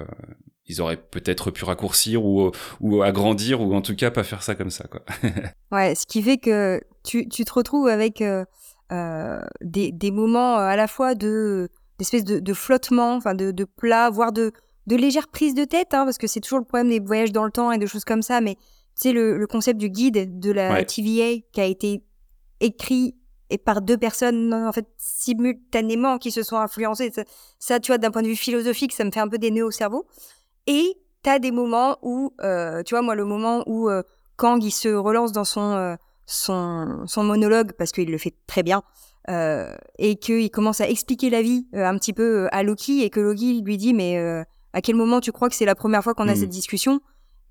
ils 0.68 0.82
auraient 0.82 0.98
peut-être 0.98 1.52
pu 1.52 1.66
raccourcir 1.66 2.24
ou 2.26 2.52
ou 2.80 3.02
agrandir 3.02 3.62
ou 3.62 3.74
en 3.74 3.82
tout 3.82 3.96
cas 3.96 4.12
pas 4.12 4.24
faire 4.24 4.44
ça 4.44 4.56
comme 4.56 4.70
ça 4.70 4.86
quoi. 4.88 5.02
Ouais, 5.72 5.96
ce 5.96 6.06
qui 6.06 6.22
fait 6.22 6.38
que 6.38 6.80
tu, 7.04 7.28
tu 7.30 7.44
te 7.46 7.54
retrouves 7.54 7.88
avec 7.88 8.22
euh, 8.22 8.44
euh, 8.92 9.40
des, 9.62 9.92
des 9.92 10.12
moments 10.12 10.56
à 10.58 10.76
la 10.76 10.88
fois 10.88 11.16
de 11.16 11.70
d'espèce 12.00 12.24
de, 12.24 12.40
de 12.40 12.54
flottement, 12.54 13.16
enfin 13.16 13.34
de, 13.36 13.52
de 13.52 13.66
plat, 13.66 14.10
voire 14.10 14.32
de, 14.32 14.52
de 14.88 14.96
légère 14.96 15.28
prise 15.28 15.54
de 15.54 15.66
tête, 15.66 15.94
hein, 15.94 16.06
parce 16.06 16.18
que 16.18 16.28
c'est 16.28 16.40
toujours 16.40 16.60
le 16.60 16.66
problème 16.66 16.88
des 16.90 17.00
voyages 17.02 17.32
dans 17.34 17.44
le 17.44 17.52
temps 17.52 17.72
et 17.74 17.78
de 17.78 17.86
choses 17.86 18.06
comme 18.06 18.22
ça, 18.22 18.40
mais 18.40 18.56
tu 18.56 18.62
sais, 18.96 19.12
le, 19.12 19.38
le 19.38 19.48
concept 19.48 19.78
du 19.80 19.90
guide 19.90 20.40
de 20.40 20.52
la 20.52 20.72
Ouais. 20.72 20.86
TVA 20.86 21.42
qui 21.52 21.60
a 21.62 21.66
été 21.66 22.02
écrit 22.62 23.16
et 23.50 23.58
par 23.58 23.82
deux 23.82 23.98
personnes 23.98 24.54
en 24.54 24.72
fait 24.72 24.86
simultanément 24.98 26.18
qui 26.18 26.32
se 26.32 26.44
sont 26.44 26.58
influencées. 26.58 27.12
Ça, 27.14 27.24
ça, 27.60 27.80
tu 27.80 27.92
vois, 27.92 27.98
d'un 27.98 28.12
point 28.12 28.22
de 28.22 28.28
vue 28.28 28.36
philosophique, 28.36 28.94
ça 28.94 29.04
me 29.04 29.12
fait 29.12 29.20
un 29.20 29.28
peu 29.28 29.38
des 29.38 29.52
nœuds 29.52 29.66
au 29.66 29.72
cerveau. 29.72 30.06
Et 30.68 30.98
t'as 31.24 31.40
des 31.40 31.52
moments 31.52 31.98
où, 32.02 32.34
euh, 32.42 32.84
tu 32.84 32.94
vois, 32.94 33.02
moi, 33.02 33.16
le 33.16 33.26
moment 33.26 33.64
où 33.66 33.90
euh, 33.90 34.04
Kang 34.38 34.64
il 34.64 34.72
se 34.72 34.90
relance 34.90 35.32
dans 35.32 35.44
son 35.44 35.74
euh, 35.74 35.96
son, 36.26 37.04
son 37.08 37.24
monologue 37.24 37.72
parce 37.74 37.92
qu'il 37.92 38.12
le 38.12 38.18
fait 38.18 38.36
très 38.46 38.64
bien 38.64 38.84
et 40.00 40.16
qu'il 40.16 40.50
commence 40.50 40.82
à 40.82 40.90
expliquer 40.90 41.30
la 41.30 41.44
vie 41.44 41.68
un 41.74 41.96
petit 42.00 42.14
peu 42.14 42.48
à 42.52 42.64
Loki 42.64 43.04
et 43.04 43.12
que 43.12 43.20
Loki 43.20 43.62
lui 43.62 43.78
dit 43.78 43.94
mais 43.94 44.18
à 44.74 44.82
quel 44.82 44.96
moment 44.96 45.20
tu 45.22 45.32
crois 45.32 45.50
que 45.50 45.56
c'est 45.56 45.66
la 45.66 45.76
première 45.76 46.04
fois 46.04 46.16
qu'on 46.16 46.28
a 46.28 46.34
Mhm. 46.34 46.40
cette 46.40 46.50
discussion? 46.50 47.00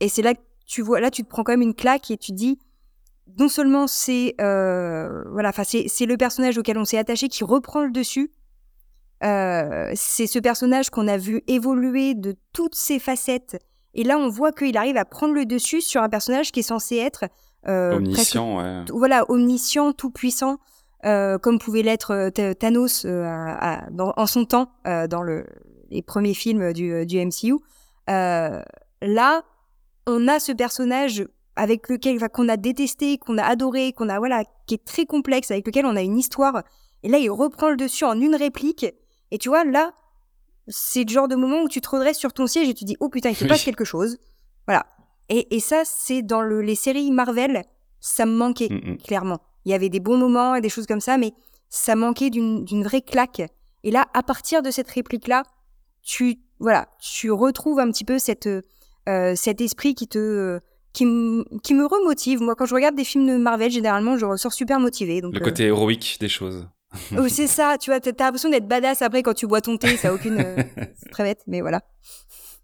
Et 0.00 0.08
c'est 0.08 0.22
là 0.22 0.34
que 0.34 0.40
tu 0.66 0.82
vois 0.82 0.98
là 1.00 1.10
tu 1.12 1.22
te 1.22 1.28
prends 1.28 1.44
quand 1.44 1.52
même 1.52 1.62
une 1.62 1.74
claque 1.74 2.10
et 2.10 2.16
tu 2.16 2.32
te 2.32 2.36
dis 2.36 2.58
non 3.38 3.48
seulement 3.48 3.86
c'est 3.86 4.34
euh, 4.40 5.24
voilà 5.30 5.50
enfin 5.50 5.64
c'est 5.64 5.86
c'est 5.88 6.06
le 6.06 6.16
personnage 6.16 6.56
auquel 6.58 6.78
on 6.78 6.84
s'est 6.84 6.98
attaché 6.98 7.28
qui 7.28 7.44
reprend 7.44 7.82
le 7.84 7.90
dessus 7.90 8.30
euh, 9.24 9.90
c'est 9.96 10.26
ce 10.26 10.38
personnage 10.38 10.90
qu'on 10.90 11.08
a 11.08 11.16
vu 11.16 11.42
évoluer 11.48 12.14
de 12.14 12.36
toutes 12.52 12.74
ses 12.76 12.98
facettes 13.00 13.58
et 13.94 14.04
là 14.04 14.16
on 14.16 14.28
voit 14.28 14.52
qu'il 14.52 14.76
arrive 14.76 14.96
à 14.96 15.04
prendre 15.04 15.34
le 15.34 15.44
dessus 15.44 15.80
sur 15.80 16.02
un 16.02 16.08
personnage 16.08 16.52
qui 16.52 16.60
est 16.60 16.62
censé 16.64 16.96
être 16.96 17.24
euh, 17.66 17.90
presque 18.12 18.36
Omniscient 18.36 18.58
ouais. 18.58 18.84
voilà, 18.92 19.24
omniscient, 19.30 19.92
tout 19.92 20.10
puissant, 20.10 20.58
euh, 21.04 21.36
comme 21.38 21.58
pouvait 21.58 21.82
l'être 21.82 22.12
euh, 22.12 22.28
Th- 22.30 22.54
Thanos 22.56 23.04
euh, 23.04 23.24
à- 23.24 23.84
à- 23.86 23.90
dans- 23.90 24.14
en 24.16 24.26
son 24.26 24.44
temps 24.44 24.70
euh, 24.86 25.08
dans 25.08 25.22
le, 25.22 25.44
les 25.90 26.00
premiers 26.02 26.34
films 26.34 26.72
du, 26.72 27.04
du 27.04 27.18
MCU. 27.18 27.54
Euh, 28.08 28.62
là, 29.02 29.42
on 30.06 30.28
a 30.28 30.38
ce 30.38 30.52
personnage 30.52 31.26
avec 31.58 31.88
lequel 31.88 32.16
enfin, 32.16 32.28
qu'on 32.28 32.48
a 32.48 32.56
détesté, 32.56 33.18
qu'on 33.18 33.36
a 33.38 33.42
adoré, 33.44 33.92
qu'on 33.92 34.08
a 34.08 34.18
voilà, 34.18 34.44
qui 34.66 34.74
est 34.74 34.84
très 34.84 35.04
complexe, 35.06 35.50
avec 35.50 35.66
lequel 35.66 35.84
on 35.86 35.96
a 35.96 36.02
une 36.02 36.16
histoire. 36.18 36.62
Et 37.02 37.08
là, 37.08 37.18
il 37.18 37.30
reprend 37.30 37.70
le 37.70 37.76
dessus 37.76 38.04
en 38.04 38.18
une 38.20 38.34
réplique. 38.34 38.86
Et 39.30 39.38
tu 39.38 39.48
vois, 39.48 39.64
là, 39.64 39.92
c'est 40.68 41.04
le 41.04 41.08
genre 41.10 41.28
de 41.28 41.36
moment 41.36 41.62
où 41.62 41.68
tu 41.68 41.80
te 41.80 41.88
redresses 41.88 42.18
sur 42.18 42.32
ton 42.32 42.46
siège 42.46 42.68
et 42.68 42.74
tu 42.74 42.84
dis 42.84 42.96
oh 43.00 43.08
putain, 43.08 43.30
il 43.30 43.36
se 43.36 43.44
Oui. 43.44 43.50
passe 43.50 43.64
quelque 43.64 43.84
chose. 43.84 44.18
Voilà. 44.66 44.86
Et, 45.28 45.54
et 45.56 45.60
ça, 45.60 45.82
c'est 45.84 46.22
dans 46.22 46.40
le, 46.40 46.62
les 46.62 46.74
séries 46.74 47.10
Marvel, 47.10 47.64
ça 48.00 48.24
me 48.26 48.32
manquait 48.32 48.68
Mm, 48.70 48.92
mm. 48.92 48.96
clairement. 48.98 49.38
Il 49.64 49.70
y 49.72 49.74
avait 49.74 49.88
des 49.90 50.00
bons 50.00 50.16
moments 50.16 50.54
et 50.54 50.60
des 50.60 50.68
choses 50.70 50.86
comme 50.86 51.00
ça, 51.00 51.18
mais 51.18 51.32
ça 51.68 51.94
manquait 51.96 52.30
d'une 52.30 52.82
vraie 52.82 53.02
claque. 53.02 53.42
Et 53.84 53.90
là, 53.90 54.06
à 54.14 54.22
partir 54.22 54.62
de 54.62 54.70
cette 54.70 54.88
réplique-là, 54.90 55.42
tu 56.02 56.38
voilà, 56.60 56.88
tu 57.00 57.30
retrouves 57.30 57.78
un 57.78 57.90
petit 57.90 58.04
peu 58.04 58.18
cette 58.18 58.48
euh, 59.08 59.34
cet 59.36 59.60
esprit 59.60 59.94
qui 59.94 60.08
te 60.08 60.18
euh, 60.18 60.60
qui, 61.04 61.74
me 61.74 61.86
remotive. 61.86 62.40
Moi, 62.40 62.54
quand 62.54 62.66
je 62.66 62.74
regarde 62.74 62.94
des 62.94 63.04
films 63.04 63.26
de 63.26 63.36
Marvel, 63.36 63.70
généralement, 63.70 64.16
je 64.16 64.26
ressors 64.26 64.52
super 64.52 64.80
motivée. 64.80 65.20
Donc, 65.20 65.34
Le 65.34 65.40
euh, 65.40 65.44
côté 65.44 65.64
héroïque 65.64 66.16
des 66.20 66.28
choses. 66.28 66.66
oh, 67.16 67.28
c'est 67.28 67.46
ça, 67.46 67.76
tu 67.78 67.90
vois, 67.90 68.00
t'as 68.00 68.12
l'impression 68.24 68.48
d'être 68.48 68.66
badass 68.66 69.02
après 69.02 69.22
quand 69.22 69.34
tu 69.34 69.46
bois 69.46 69.60
ton 69.60 69.76
thé, 69.76 69.96
ça 69.96 70.08
a 70.08 70.12
aucune. 70.12 70.40
Euh, 70.40 70.56
c'est 70.96 71.10
très 71.10 71.22
bête, 71.22 71.42
mais 71.46 71.60
voilà. 71.60 71.82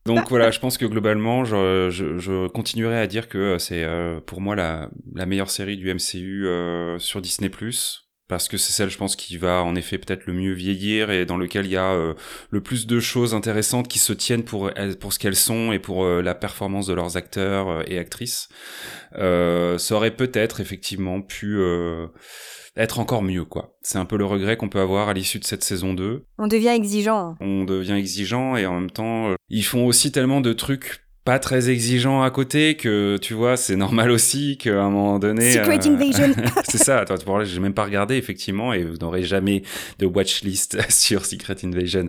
Donc 0.06 0.28
voilà, 0.28 0.50
je 0.50 0.60
pense 0.60 0.76
que 0.76 0.84
globalement, 0.84 1.44
je, 1.44 1.88
je, 1.90 2.18
je 2.18 2.46
continuerai 2.48 2.98
à 2.98 3.06
dire 3.06 3.28
que 3.28 3.56
c'est 3.58 3.84
euh, 3.84 4.20
pour 4.20 4.42
moi 4.42 4.54
la, 4.54 4.90
la 5.14 5.24
meilleure 5.24 5.48
série 5.48 5.78
du 5.78 5.92
MCU 5.92 6.46
euh, 6.46 6.98
sur 6.98 7.22
Disney 7.22 7.48
parce 8.34 8.48
que 8.48 8.56
c'est 8.56 8.72
celle, 8.72 8.90
je 8.90 8.98
pense, 8.98 9.14
qui 9.14 9.36
va 9.36 9.62
en 9.62 9.76
effet 9.76 9.96
peut-être 9.96 10.26
le 10.26 10.32
mieux 10.32 10.54
vieillir 10.54 11.12
et 11.12 11.24
dans 11.24 11.36
lequel 11.36 11.66
il 11.66 11.70
y 11.70 11.76
a 11.76 11.92
euh, 11.92 12.14
le 12.50 12.60
plus 12.60 12.88
de 12.88 12.98
choses 12.98 13.32
intéressantes 13.32 13.86
qui 13.86 14.00
se 14.00 14.12
tiennent 14.12 14.42
pour 14.42 14.72
pour 14.98 15.12
ce 15.12 15.20
qu'elles 15.20 15.36
sont 15.36 15.70
et 15.70 15.78
pour 15.78 16.04
euh, 16.04 16.20
la 16.20 16.34
performance 16.34 16.88
de 16.88 16.94
leurs 16.94 17.16
acteurs 17.16 17.68
euh, 17.68 17.82
et 17.86 17.96
actrices. 17.96 18.48
ça 19.12 19.94
aurait 19.94 20.16
peut-être 20.16 20.58
effectivement 20.60 21.22
pu 21.22 21.62
être 22.76 22.98
encore 22.98 23.22
mieux, 23.22 23.44
quoi. 23.44 23.76
C'est 23.82 23.98
un 23.98 24.04
peu 24.04 24.16
le 24.16 24.24
regret 24.24 24.56
qu'on 24.56 24.68
peut 24.68 24.80
avoir 24.80 25.08
à 25.08 25.12
l'issue 25.12 25.38
de 25.38 25.44
cette 25.44 25.62
saison 25.62 25.94
2. 25.94 26.24
On 26.38 26.48
devient 26.48 26.70
exigeant. 26.70 27.36
On 27.38 27.62
devient 27.62 27.92
exigeant 27.92 28.56
et 28.56 28.66
en 28.66 28.80
même 28.80 28.90
temps, 28.90 29.32
ils 29.48 29.64
font 29.64 29.86
aussi 29.86 30.10
tellement 30.10 30.40
de 30.40 30.52
trucs 30.52 31.03
pas 31.24 31.38
très 31.38 31.70
exigeant 31.70 32.22
à 32.22 32.30
côté 32.30 32.76
que 32.76 33.16
tu 33.16 33.32
vois 33.32 33.56
c'est 33.56 33.76
normal 33.76 34.10
aussi 34.10 34.58
qu'à 34.58 34.82
un 34.82 34.90
moment 34.90 35.18
donné 35.18 35.52
Secret 35.52 35.86
euh, 35.86 35.90
Invasion 35.90 36.34
c'est 36.68 36.78
ça 36.78 36.98
attends 36.98 37.16
tu 37.16 37.24
vois 37.24 37.44
j'ai 37.44 37.60
même 37.60 37.72
pas 37.72 37.84
regardé 37.84 38.16
effectivement 38.16 38.74
et 38.74 38.84
vous 38.84 38.96
n'aurez 38.98 39.22
jamais 39.22 39.62
de 39.98 40.06
watchlist 40.06 40.78
sur 40.90 41.24
Secret 41.24 41.56
Invasion 41.64 42.08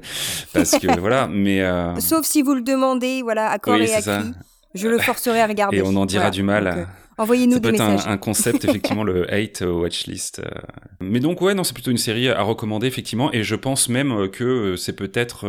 parce 0.54 0.78
que 0.78 1.00
voilà 1.00 1.28
mais 1.32 1.62
euh... 1.62 1.98
sauf 2.00 2.26
si 2.26 2.42
vous 2.42 2.56
le 2.56 2.62
demandez 2.62 3.22
voilà 3.22 3.50
à 3.50 3.58
corps 3.58 3.78
et 3.78 3.94
à 3.94 4.02
cri 4.02 4.34
je 4.74 4.90
le 4.90 5.00
forcerai 5.00 5.40
à 5.40 5.48
regarder 5.48 5.78
et 5.78 5.82
on 5.82 5.96
en 5.96 6.06
dira 6.06 6.30
du 6.30 6.44
mal 6.44 6.68
euh, 6.68 6.84
Envoyez-nous 7.18 7.60
des 7.60 7.72
messages. 7.72 8.06
Un, 8.08 8.12
un 8.12 8.18
concept 8.18 8.66
effectivement 8.66 9.06
le 9.06 9.34
hate 9.34 9.62
watchlist. 9.62 10.40
Euh. 10.40 10.50
Mais 11.00 11.22
donc 11.22 11.40
ouais 11.40 11.54
non 11.54 11.64
c'est 11.64 11.74
plutôt 11.74 11.92
une 11.92 11.98
série 11.98 12.28
à 12.28 12.42
recommander 12.42 12.88
effectivement 12.88 13.32
et 13.32 13.44
je 13.44 13.56
pense 13.56 13.88
même 13.88 14.30
que 14.32 14.76
c'est 14.76 14.98
peut-être 14.98 15.46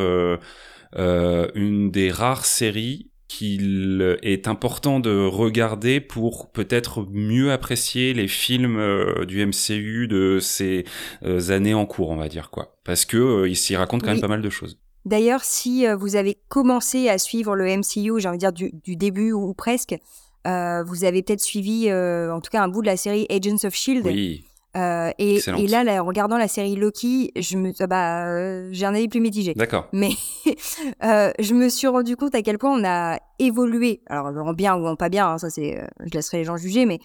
euh, 0.96 1.48
une 1.56 1.90
des 1.90 2.12
rares 2.12 2.46
séries 2.46 3.10
qu'il 3.28 4.18
est 4.22 4.46
important 4.46 5.00
de 5.00 5.26
regarder 5.26 6.00
pour 6.00 6.50
peut-être 6.50 7.06
mieux 7.10 7.52
apprécier 7.52 8.14
les 8.14 8.28
films 8.28 8.78
euh, 8.78 9.24
du 9.24 9.44
MCU 9.44 10.06
de 10.06 10.38
ces 10.40 10.84
euh, 11.24 11.50
années 11.50 11.74
en 11.74 11.86
cours, 11.86 12.10
on 12.10 12.16
va 12.16 12.28
dire 12.28 12.50
quoi. 12.50 12.76
Parce 12.84 13.04
que 13.04 13.16
euh, 13.16 13.48
il 13.48 13.56
s'y 13.56 13.74
raconte 13.76 14.02
quand 14.02 14.12
même 14.12 14.20
pas 14.20 14.28
mal 14.28 14.42
de 14.42 14.50
choses. 14.50 14.78
D'ailleurs, 15.04 15.44
si 15.44 15.86
vous 15.86 16.16
avez 16.16 16.36
commencé 16.48 17.08
à 17.08 17.18
suivre 17.18 17.54
le 17.54 17.64
MCU, 17.64 18.20
j'ai 18.20 18.28
envie 18.28 18.38
de 18.38 18.40
dire 18.40 18.52
du, 18.52 18.72
du 18.82 18.96
début 18.96 19.30
ou, 19.30 19.54
presque, 19.54 19.94
vous 20.44 21.04
avez 21.04 21.22
peut-être 21.22 21.40
suivi, 21.40 21.92
en 21.92 22.40
tout 22.40 22.50
cas, 22.50 22.60
un 22.60 22.66
bout 22.66 22.80
de 22.80 22.86
la 22.86 22.96
série 22.96 23.24
Agents 23.30 23.64
of 23.64 23.72
Shield. 23.72 24.04
Oui. 24.04 24.42
Euh, 24.76 25.10
et, 25.18 25.38
et, 25.58 25.66
là, 25.68 26.02
en 26.02 26.06
regardant 26.06 26.36
la 26.36 26.48
série 26.48 26.76
Loki, 26.76 27.32
je 27.36 27.56
me, 27.56 27.72
ah 27.80 27.86
bah, 27.86 28.26
euh, 28.26 28.68
j'ai 28.72 28.84
un 28.84 28.94
avis 28.94 29.08
plus 29.08 29.20
mitigé. 29.20 29.54
D'accord. 29.54 29.88
Mais 29.92 30.10
euh, 31.04 31.32
je 31.38 31.54
me 31.54 31.68
suis 31.68 31.86
rendu 31.86 32.16
compte 32.16 32.34
à 32.34 32.42
quel 32.42 32.58
point 32.58 32.78
on 32.78 32.84
a 32.84 33.18
évolué. 33.38 34.02
Alors, 34.06 34.26
en 34.26 34.52
bien 34.52 34.76
ou 34.76 34.86
en 34.86 34.96
pas 34.96 35.08
bien, 35.08 35.28
hein, 35.28 35.38
ça 35.38 35.48
c'est, 35.48 35.82
je 36.04 36.10
laisserai 36.12 36.38
les 36.38 36.44
gens 36.44 36.56
juger, 36.56 36.84
mais 36.84 36.98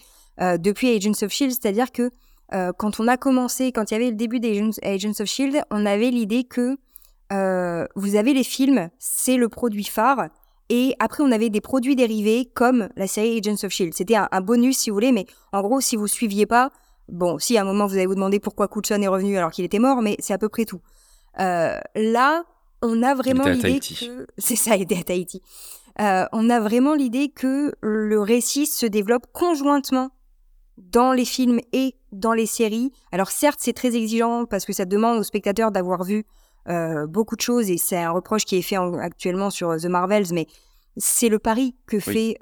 depuis 0.58 0.94
Agents 0.94 1.22
of 1.22 1.30
Shield, 1.30 1.52
c'est-à-dire 1.52 1.92
que 1.92 2.10
quand 2.50 3.00
on 3.00 3.08
a 3.08 3.16
commencé, 3.16 3.72
quand 3.72 3.90
il 3.90 3.94
y 3.94 3.96
avait 3.96 4.10
le 4.10 4.16
début 4.16 4.40
d'Agents 4.40 4.70
Agents 4.82 5.20
of 5.20 5.26
Shield, 5.26 5.62
on 5.70 5.86
avait 5.86 6.10
l'idée 6.10 6.44
que 6.44 6.76
vous 7.94 8.16
avez 8.16 8.34
les 8.34 8.44
films, 8.44 8.88
c'est 8.98 9.36
le 9.36 9.48
produit 9.48 9.84
phare. 9.84 10.28
Et 10.68 10.94
après, 11.00 11.22
on 11.22 11.30
avait 11.32 11.50
des 11.50 11.60
produits 11.60 11.96
dérivés 11.96 12.48
comme 12.54 12.88
la 12.96 13.06
série 13.06 13.38
Agents 13.38 13.66
of 13.66 13.70
Shield. 13.70 13.92
C'était 13.92 14.16
un, 14.16 14.28
un 14.32 14.40
bonus, 14.40 14.78
si 14.78 14.90
vous 14.90 14.96
voulez, 14.96 15.12
mais 15.12 15.26
en 15.52 15.60
gros, 15.60 15.82
si 15.82 15.96
vous 15.96 16.06
suiviez 16.06 16.46
pas, 16.46 16.70
Bon, 17.08 17.38
si 17.38 17.56
à 17.58 17.62
un 17.62 17.64
moment 17.64 17.86
vous 17.86 17.94
allez 17.94 18.06
vous 18.06 18.14
demander 18.14 18.40
pourquoi 18.40 18.68
Coulson 18.68 19.00
est 19.02 19.08
revenu 19.08 19.36
alors 19.36 19.50
qu'il 19.50 19.64
était 19.64 19.78
mort, 19.78 20.02
mais 20.02 20.16
c'est 20.18 20.32
à 20.32 20.38
peu 20.38 20.48
près 20.48 20.64
tout. 20.64 20.80
Euh, 21.40 21.78
là, 21.94 22.44
on 22.82 23.02
a 23.02 23.14
vraiment 23.14 23.44
l'idée 23.44 23.80
que 23.80 24.26
c'est 24.38 24.56
ça, 24.56 24.76
était 24.76 24.98
à 24.98 25.02
Tahiti. 25.02 25.42
Euh, 26.00 26.24
on 26.32 26.48
a 26.48 26.60
vraiment 26.60 26.94
l'idée 26.94 27.28
que 27.28 27.74
le 27.82 28.20
récit 28.20 28.66
se 28.66 28.86
développe 28.86 29.26
conjointement 29.32 30.10
dans 30.78 31.12
les 31.12 31.26
films 31.26 31.60
et 31.72 31.94
dans 32.12 32.32
les 32.32 32.46
séries. 32.46 32.92
Alors 33.12 33.30
certes, 33.30 33.58
c'est 33.60 33.74
très 33.74 33.94
exigeant 33.94 34.46
parce 34.46 34.64
que 34.64 34.72
ça 34.72 34.84
demande 34.84 35.18
aux 35.18 35.22
spectateurs 35.22 35.70
d'avoir 35.70 36.02
vu 36.02 36.24
euh, 36.68 37.06
beaucoup 37.06 37.36
de 37.36 37.40
choses 37.40 37.70
et 37.70 37.76
c'est 37.76 37.98
un 37.98 38.10
reproche 38.10 38.44
qui 38.44 38.56
est 38.56 38.62
fait 38.62 38.76
actuellement 38.76 39.50
sur 39.50 39.76
The 39.76 39.86
Marvels, 39.86 40.32
mais 40.32 40.46
c'est 40.96 41.28
le 41.28 41.38
pari 41.38 41.74
que 41.86 42.00
fait 42.00 42.36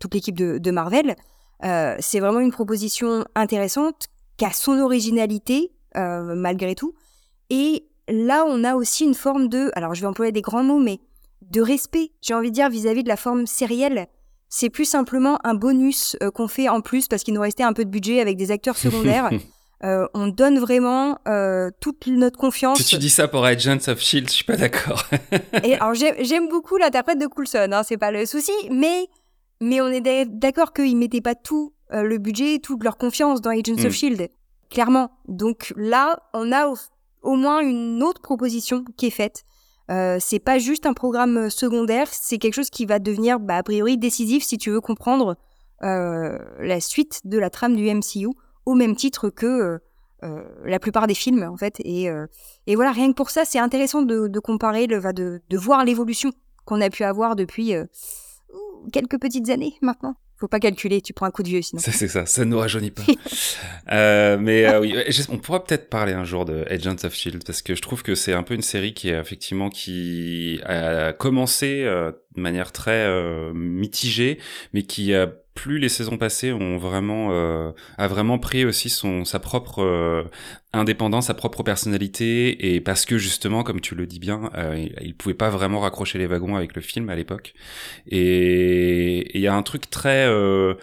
toute 0.00 0.14
l'équipe 0.14 0.36
de, 0.36 0.58
de 0.58 0.70
Marvel. 0.70 1.16
Euh, 1.64 1.96
c'est 2.00 2.20
vraiment 2.20 2.40
une 2.40 2.50
proposition 2.50 3.24
intéressante 3.34 4.08
qui 4.36 4.44
a 4.44 4.52
son 4.52 4.78
originalité 4.78 5.72
euh, 5.96 6.34
malgré 6.34 6.74
tout. 6.74 6.94
Et 7.50 7.84
là, 8.08 8.44
on 8.46 8.64
a 8.64 8.74
aussi 8.74 9.04
une 9.04 9.14
forme 9.14 9.48
de, 9.48 9.70
alors 9.74 9.94
je 9.94 10.00
vais 10.00 10.06
employer 10.06 10.32
des 10.32 10.40
grands 10.40 10.64
mots, 10.64 10.80
mais 10.80 10.98
de 11.42 11.60
respect, 11.60 12.12
j'ai 12.20 12.34
envie 12.34 12.50
de 12.50 12.54
dire, 12.54 12.68
vis-à-vis 12.68 13.02
de 13.02 13.08
la 13.08 13.16
forme 13.16 13.46
sérielle. 13.46 14.06
C'est 14.48 14.70
plus 14.70 14.84
simplement 14.84 15.38
un 15.44 15.54
bonus 15.54 16.16
euh, 16.22 16.30
qu'on 16.30 16.48
fait 16.48 16.68
en 16.68 16.80
plus 16.80 17.08
parce 17.08 17.22
qu'il 17.22 17.34
nous 17.34 17.40
restait 17.40 17.62
un 17.62 17.72
peu 17.72 17.84
de 17.84 17.90
budget 17.90 18.20
avec 18.20 18.36
des 18.36 18.50
acteurs 18.50 18.76
secondaires. 18.76 19.30
on 20.14 20.28
donne 20.28 20.60
vraiment 20.60 21.18
toute 21.80 22.06
notre 22.06 22.38
confiance. 22.38 22.78
Si 22.78 22.84
tu 22.84 22.98
dis 22.98 23.10
ça 23.10 23.26
pour 23.26 23.44
Agents 23.44 23.88
of 23.88 23.98
Shield, 23.98 24.28
je 24.28 24.32
suis 24.32 24.44
pas 24.44 24.56
d'accord. 24.56 25.08
Et 25.64 25.74
alors 25.74 25.94
j'aime 25.94 26.48
beaucoup 26.48 26.76
l'interprète 26.76 27.18
de 27.18 27.26
Coulson, 27.26 27.68
hein, 27.72 27.82
c'est 27.82 27.96
pas 27.96 28.12
le 28.12 28.24
souci, 28.24 28.52
mais 28.70 29.08
mais 29.62 29.80
on 29.80 29.88
est 29.88 30.26
d'accord 30.26 30.72
qu'ils 30.72 30.96
mettaient 30.96 31.20
pas 31.20 31.36
tout 31.36 31.72
euh, 31.92 32.02
le 32.02 32.18
budget, 32.18 32.58
toute 32.58 32.82
leur 32.82 32.98
confiance 32.98 33.40
dans 33.40 33.50
Agents 33.50 33.74
of 33.74 33.86
mm. 33.86 33.90
Shield, 33.90 34.28
clairement. 34.70 35.12
Donc 35.28 35.72
là, 35.76 36.18
on 36.34 36.50
a 36.50 36.72
au, 37.22 37.36
moins 37.36 37.60
une 37.60 38.02
autre 38.02 38.20
proposition 38.20 38.84
qui 38.96 39.06
est 39.06 39.10
faite. 39.10 39.44
Euh, 39.90 40.18
c'est 40.20 40.40
pas 40.40 40.58
juste 40.58 40.84
un 40.84 40.94
programme 40.94 41.48
secondaire, 41.48 42.08
c'est 42.10 42.38
quelque 42.38 42.54
chose 42.54 42.70
qui 42.70 42.86
va 42.86 42.98
devenir 42.98 43.38
bah, 43.38 43.56
a 43.56 43.62
priori 43.62 43.98
décisif 43.98 44.42
si 44.42 44.58
tu 44.58 44.70
veux 44.70 44.80
comprendre 44.80 45.36
euh, 45.82 46.38
la 46.58 46.80
suite 46.80 47.20
de 47.24 47.38
la 47.38 47.50
trame 47.50 47.76
du 47.76 47.84
MCU, 47.84 48.28
au 48.66 48.74
même 48.74 48.96
titre 48.96 49.28
que 49.28 49.80
euh, 50.24 50.42
la 50.64 50.78
plupart 50.80 51.06
des 51.06 51.14
films 51.14 51.42
en 51.44 51.56
fait. 51.56 51.78
Et, 51.84 52.08
et, 52.66 52.74
voilà, 52.74 52.90
rien 52.90 53.08
que 53.08 53.16
pour 53.16 53.30
ça, 53.30 53.44
c'est 53.44 53.58
intéressant 53.60 54.02
de, 54.02 54.26
de 54.26 54.40
comparer, 54.40 54.88
de, 54.88 55.40
de 55.48 55.56
voir 55.56 55.84
l'évolution 55.84 56.32
qu'on 56.64 56.80
a 56.80 56.90
pu 56.90 57.04
avoir 57.04 57.36
depuis 57.36 57.74
quelques 58.92 59.20
petites 59.20 59.48
années 59.50 59.74
maintenant. 59.82 60.16
Faut 60.42 60.48
pas 60.48 60.58
calculer, 60.58 61.00
tu 61.00 61.12
prends 61.12 61.26
un 61.26 61.30
coup 61.30 61.44
de 61.44 61.48
vieux 61.48 61.62
sinon. 61.62 61.80
C'est 61.84 62.08
ça, 62.08 62.26
ça 62.26 62.44
ne 62.44 62.56
rajeunit 62.56 62.90
pas. 62.90 63.04
euh, 63.92 64.36
mais 64.40 64.66
euh, 64.66 64.80
oui, 64.80 64.92
on 65.28 65.38
pourra 65.38 65.62
peut-être 65.62 65.88
parler 65.88 66.14
un 66.14 66.24
jour 66.24 66.44
de 66.44 66.64
Agents 66.68 66.96
of 67.04 67.14
Shield 67.14 67.44
parce 67.44 67.62
que 67.62 67.76
je 67.76 67.80
trouve 67.80 68.02
que 68.02 68.16
c'est 68.16 68.32
un 68.32 68.42
peu 68.42 68.54
une 68.54 68.62
série 68.62 68.92
qui 68.92 69.10
est 69.10 69.20
effectivement 69.20 69.68
qui 69.68 70.60
a 70.64 71.12
commencé 71.12 71.84
euh, 71.84 72.10
de 72.34 72.40
manière 72.40 72.72
très 72.72 73.06
euh, 73.06 73.52
mitigée, 73.54 74.38
mais 74.72 74.82
qui 74.82 75.14
a 75.14 75.32
plus 75.54 75.78
les 75.78 75.88
saisons 75.88 76.16
passées 76.16 76.52
ont 76.52 76.78
vraiment 76.78 77.28
euh, 77.32 77.72
a 77.98 78.08
vraiment 78.08 78.38
pris 78.38 78.64
aussi 78.64 78.88
son 78.88 79.24
sa 79.24 79.38
propre 79.38 79.82
euh, 79.82 80.24
indépendance, 80.72 81.26
sa 81.26 81.34
propre 81.34 81.62
personnalité. 81.62 82.74
Et 82.74 82.80
parce 82.80 83.04
que 83.04 83.18
justement 83.18 83.62
comme 83.62 83.80
tu 83.80 83.94
le 83.94 84.06
dis 84.06 84.18
bien, 84.18 84.50
euh, 84.56 84.86
il, 85.00 85.14
pouvait 85.14 85.34
pas 85.34 85.50
vraiment 85.50 85.80
raccrocher 85.80 86.18
les 86.18 86.26
wagons 86.26 86.56
avec 86.56 86.74
le 86.74 86.82
film 86.82 87.10
à 87.10 87.16
l'époque. 87.16 87.54
Et 88.06 89.36
il 89.36 89.40
y 89.40 89.46
a 89.46 89.54
un 89.54 89.62
truc 89.62 89.90
très 89.90 90.26
euh, 90.26 90.74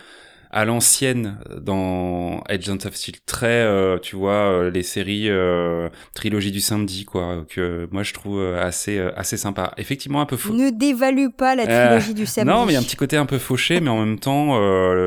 à 0.52 0.66
l'ancienne 0.66 1.38
dans 1.62 2.42
Agents 2.48 2.86
of 2.86 2.96
Steel 2.96 3.16
très 3.26 3.48
euh, 3.48 4.00
tu 4.00 4.16
vois 4.16 4.32
euh, 4.32 4.72
les 4.72 4.84
séries 4.84 5.30
euh, 5.30 5.90
trilogie 6.16 6.52
du 6.52 6.60
samedi 6.60 7.06
quoi 7.06 7.46
que 7.48 7.88
moi 7.92 8.04
je 8.04 8.14
trouve 8.14 8.42
assez 8.56 9.00
assez 9.16 9.38
sympa. 9.38 9.74
Effectivement 9.78 10.22
un 10.22 10.26
peu 10.26 10.38
faux. 10.38 10.54
Ne 10.54 10.72
dévalue 10.72 11.30
pas 11.38 11.56
la 11.56 11.66
trilogie 11.66 12.14
du 12.14 12.26
samedi. 12.26 12.52
non 12.52 12.66
mais 12.66 12.74
il 12.74 12.76
y 12.76 12.78
a 12.78 12.80
un 12.80 12.84
petit 12.84 12.96
côté 12.96 13.18
un 13.18 13.26
peu 13.26 13.38
fauché 13.38 13.80
mais 13.80 13.90
en 13.90 14.00
même 14.00 14.20
temps 14.20 14.58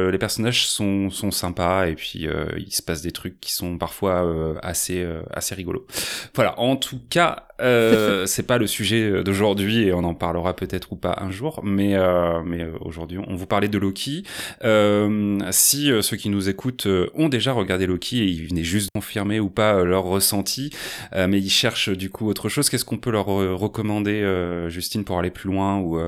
les 0.09 0.19
personnages 0.19 0.67
sont 0.67 1.11
sont 1.11 1.31
sympas 1.31 1.87
et 1.87 1.95
puis 1.95 2.27
il 2.57 2.73
se 2.73 2.83
passe 2.83 3.03
des 3.03 3.13
trucs 3.13 3.41
qui 3.41 3.53
sont 3.53 3.79
parfois 3.79 4.59
assez 4.63 5.07
assez 5.33 5.55
rigolos. 5.55 5.87
Voilà. 6.35 6.59
En 6.59 6.77
tout 6.77 7.01
cas 7.11 7.47
euh, 7.63 8.27
c'est 8.27 8.47
pas 8.47 8.59
le 8.59 8.67
sujet 8.67 9.23
d'aujourd'hui 9.23 9.85
et 9.85 9.93
on 9.93 10.05
en 10.05 10.15
parlera 10.15 10.55
peut-être 10.55 10.93
ou 10.93 10.97
pas 10.97 11.17
un 11.21 11.31
jour, 11.31 11.61
mais 11.63 11.95
euh, 11.95 12.43
mais 12.45 12.67
aujourd'hui 12.81 13.19
on 13.19 13.35
vous 13.35 13.47
parlait 13.47 13.69
de 13.69 13.79
Loki. 13.79 14.25
Euh, 14.65 15.32
si 15.51 15.91
ceux 16.03 16.17
qui 16.17 16.29
nous 16.29 16.49
écoutent 16.49 16.87
ont 17.15 17.29
déjà 17.29 17.53
regardé 17.53 17.87
Loki 17.87 18.21
et 18.21 18.27
ils 18.27 18.49
venaient 18.49 18.65
juste 18.65 18.89
confirmer 18.95 19.41
ou 19.41 19.49
pas 19.49 19.85
leur 19.85 20.05
ressenti, 20.05 20.71
mais 21.15 21.39
ils 21.39 21.51
cherchent 21.51 21.91
du 21.91 22.11
coup 22.11 22.29
autre 22.29 22.49
chose, 22.49 22.71
qu'est-ce 22.71 22.85
qu'on 22.85 22.99
peut 22.99 23.11
leur 23.11 23.27
recommander, 23.27 24.67
Justine, 24.69 25.05
pour 25.05 25.19
aller 25.19 25.31
plus 25.31 25.51
loin 25.51 25.79
ou 25.79 25.99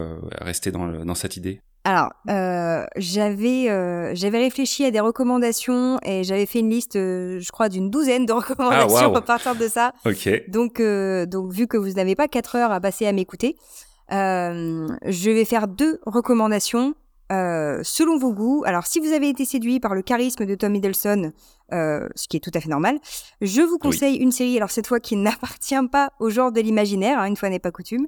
rester 0.40 0.70
dans, 0.70 1.04
dans 1.04 1.14
cette 1.14 1.36
idée? 1.36 1.60
Alors, 1.86 2.12
euh, 2.30 2.86
j'avais 2.96 3.68
euh, 3.68 4.14
j'avais 4.14 4.38
réfléchi 4.38 4.86
à 4.86 4.90
des 4.90 5.00
recommandations 5.00 5.98
et 6.02 6.24
j'avais 6.24 6.46
fait 6.46 6.60
une 6.60 6.70
liste, 6.70 6.96
euh, 6.96 7.38
je 7.40 7.52
crois, 7.52 7.68
d'une 7.68 7.90
douzaine 7.90 8.24
de 8.24 8.32
recommandations 8.32 9.14
à 9.14 9.20
partir 9.20 9.54
de 9.54 9.68
ça. 9.68 9.92
Ok. 10.06 10.48
Donc, 10.48 10.80
euh, 10.80 11.26
donc 11.26 11.52
vu 11.52 11.66
que 11.66 11.76
vous 11.76 11.90
n'avez 11.92 12.14
pas 12.14 12.26
quatre 12.26 12.56
heures 12.56 12.72
à 12.72 12.80
passer 12.80 13.06
à 13.06 13.12
m'écouter, 13.12 13.56
je 14.10 15.30
vais 15.30 15.44
faire 15.44 15.68
deux 15.68 16.00
recommandations 16.06 16.94
euh, 17.32 17.80
selon 17.82 18.18
vos 18.18 18.32
goûts. 18.32 18.64
Alors, 18.66 18.86
si 18.86 19.00
vous 19.00 19.12
avez 19.12 19.28
été 19.28 19.44
séduit 19.44 19.80
par 19.80 19.94
le 19.94 20.02
charisme 20.02 20.44
de 20.44 20.54
Tom 20.54 20.74
Hiddleston, 20.74 21.32
euh, 21.72 22.06
ce 22.14 22.28
qui 22.28 22.36
est 22.36 22.40
tout 22.40 22.50
à 22.52 22.60
fait 22.60 22.68
normal, 22.68 22.98
je 23.40 23.62
vous 23.62 23.78
conseille 23.78 24.16
une 24.16 24.30
série, 24.30 24.56
alors 24.58 24.70
cette 24.70 24.86
fois 24.86 25.00
qui 25.00 25.16
n'appartient 25.16 25.88
pas 25.90 26.12
au 26.20 26.28
genre 26.28 26.52
de 26.52 26.60
l'imaginaire, 26.60 27.18
hein, 27.18 27.26
une 27.26 27.36
fois 27.36 27.48
n'est 27.48 27.58
pas 27.58 27.70
coutume, 27.70 28.06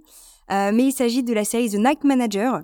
euh, 0.50 0.70
mais 0.72 0.84
il 0.84 0.92
s'agit 0.92 1.22
de 1.22 1.32
la 1.32 1.44
série 1.44 1.70
The 1.70 1.78
Night 1.78 2.04
Manager, 2.04 2.60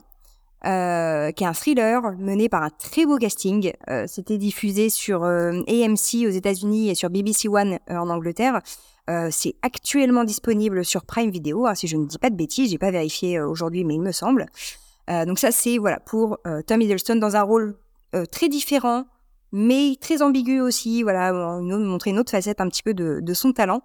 qui 0.64 0.68
est 0.68 1.46
un 1.46 1.54
thriller 1.54 2.02
mené 2.18 2.48
par 2.48 2.62
un 2.62 2.70
très 2.70 3.04
beau 3.04 3.18
casting. 3.18 3.72
C'était 4.06 4.38
diffusé 4.38 4.90
sur 4.90 5.24
AMC 5.24 6.24
aux 6.24 6.30
États-Unis 6.30 6.90
et 6.90 6.94
sur 6.94 7.10
BBC 7.10 7.48
One 7.48 7.80
en 7.88 8.08
Angleterre. 8.08 8.60
C'est 9.30 9.56
actuellement 9.62 10.22
disponible 10.22 10.84
sur 10.84 11.04
Prime 11.04 11.30
Video, 11.30 11.66
hein, 11.66 11.74
si 11.74 11.88
je 11.88 11.96
ne 11.96 12.06
dis 12.06 12.18
pas 12.18 12.30
de 12.30 12.36
bêtises, 12.36 12.70
j'ai 12.70 12.78
pas 12.78 12.92
vérifié 12.92 13.40
aujourd'hui, 13.40 13.82
mais 13.82 13.94
il 13.94 14.02
me 14.02 14.12
semble. 14.12 14.46
Euh, 15.10 15.24
donc 15.24 15.38
ça, 15.38 15.50
c'est 15.50 15.78
voilà 15.78 16.00
pour 16.00 16.38
euh, 16.46 16.62
Tom 16.62 16.80
Hiddleston 16.80 17.16
dans 17.16 17.36
un 17.36 17.42
rôle 17.42 17.76
euh, 18.14 18.24
très 18.24 18.48
différent, 18.48 19.04
mais 19.52 19.96
très 20.00 20.22
ambigu 20.22 20.60
aussi. 20.60 21.02
Voilà, 21.02 21.32
montrer 21.60 22.10
une 22.10 22.18
autre 22.18 22.30
facette 22.30 22.60
un 22.60 22.68
petit 22.68 22.82
peu 22.82 22.94
de, 22.94 23.20
de 23.20 23.34
son 23.34 23.52
talent. 23.52 23.82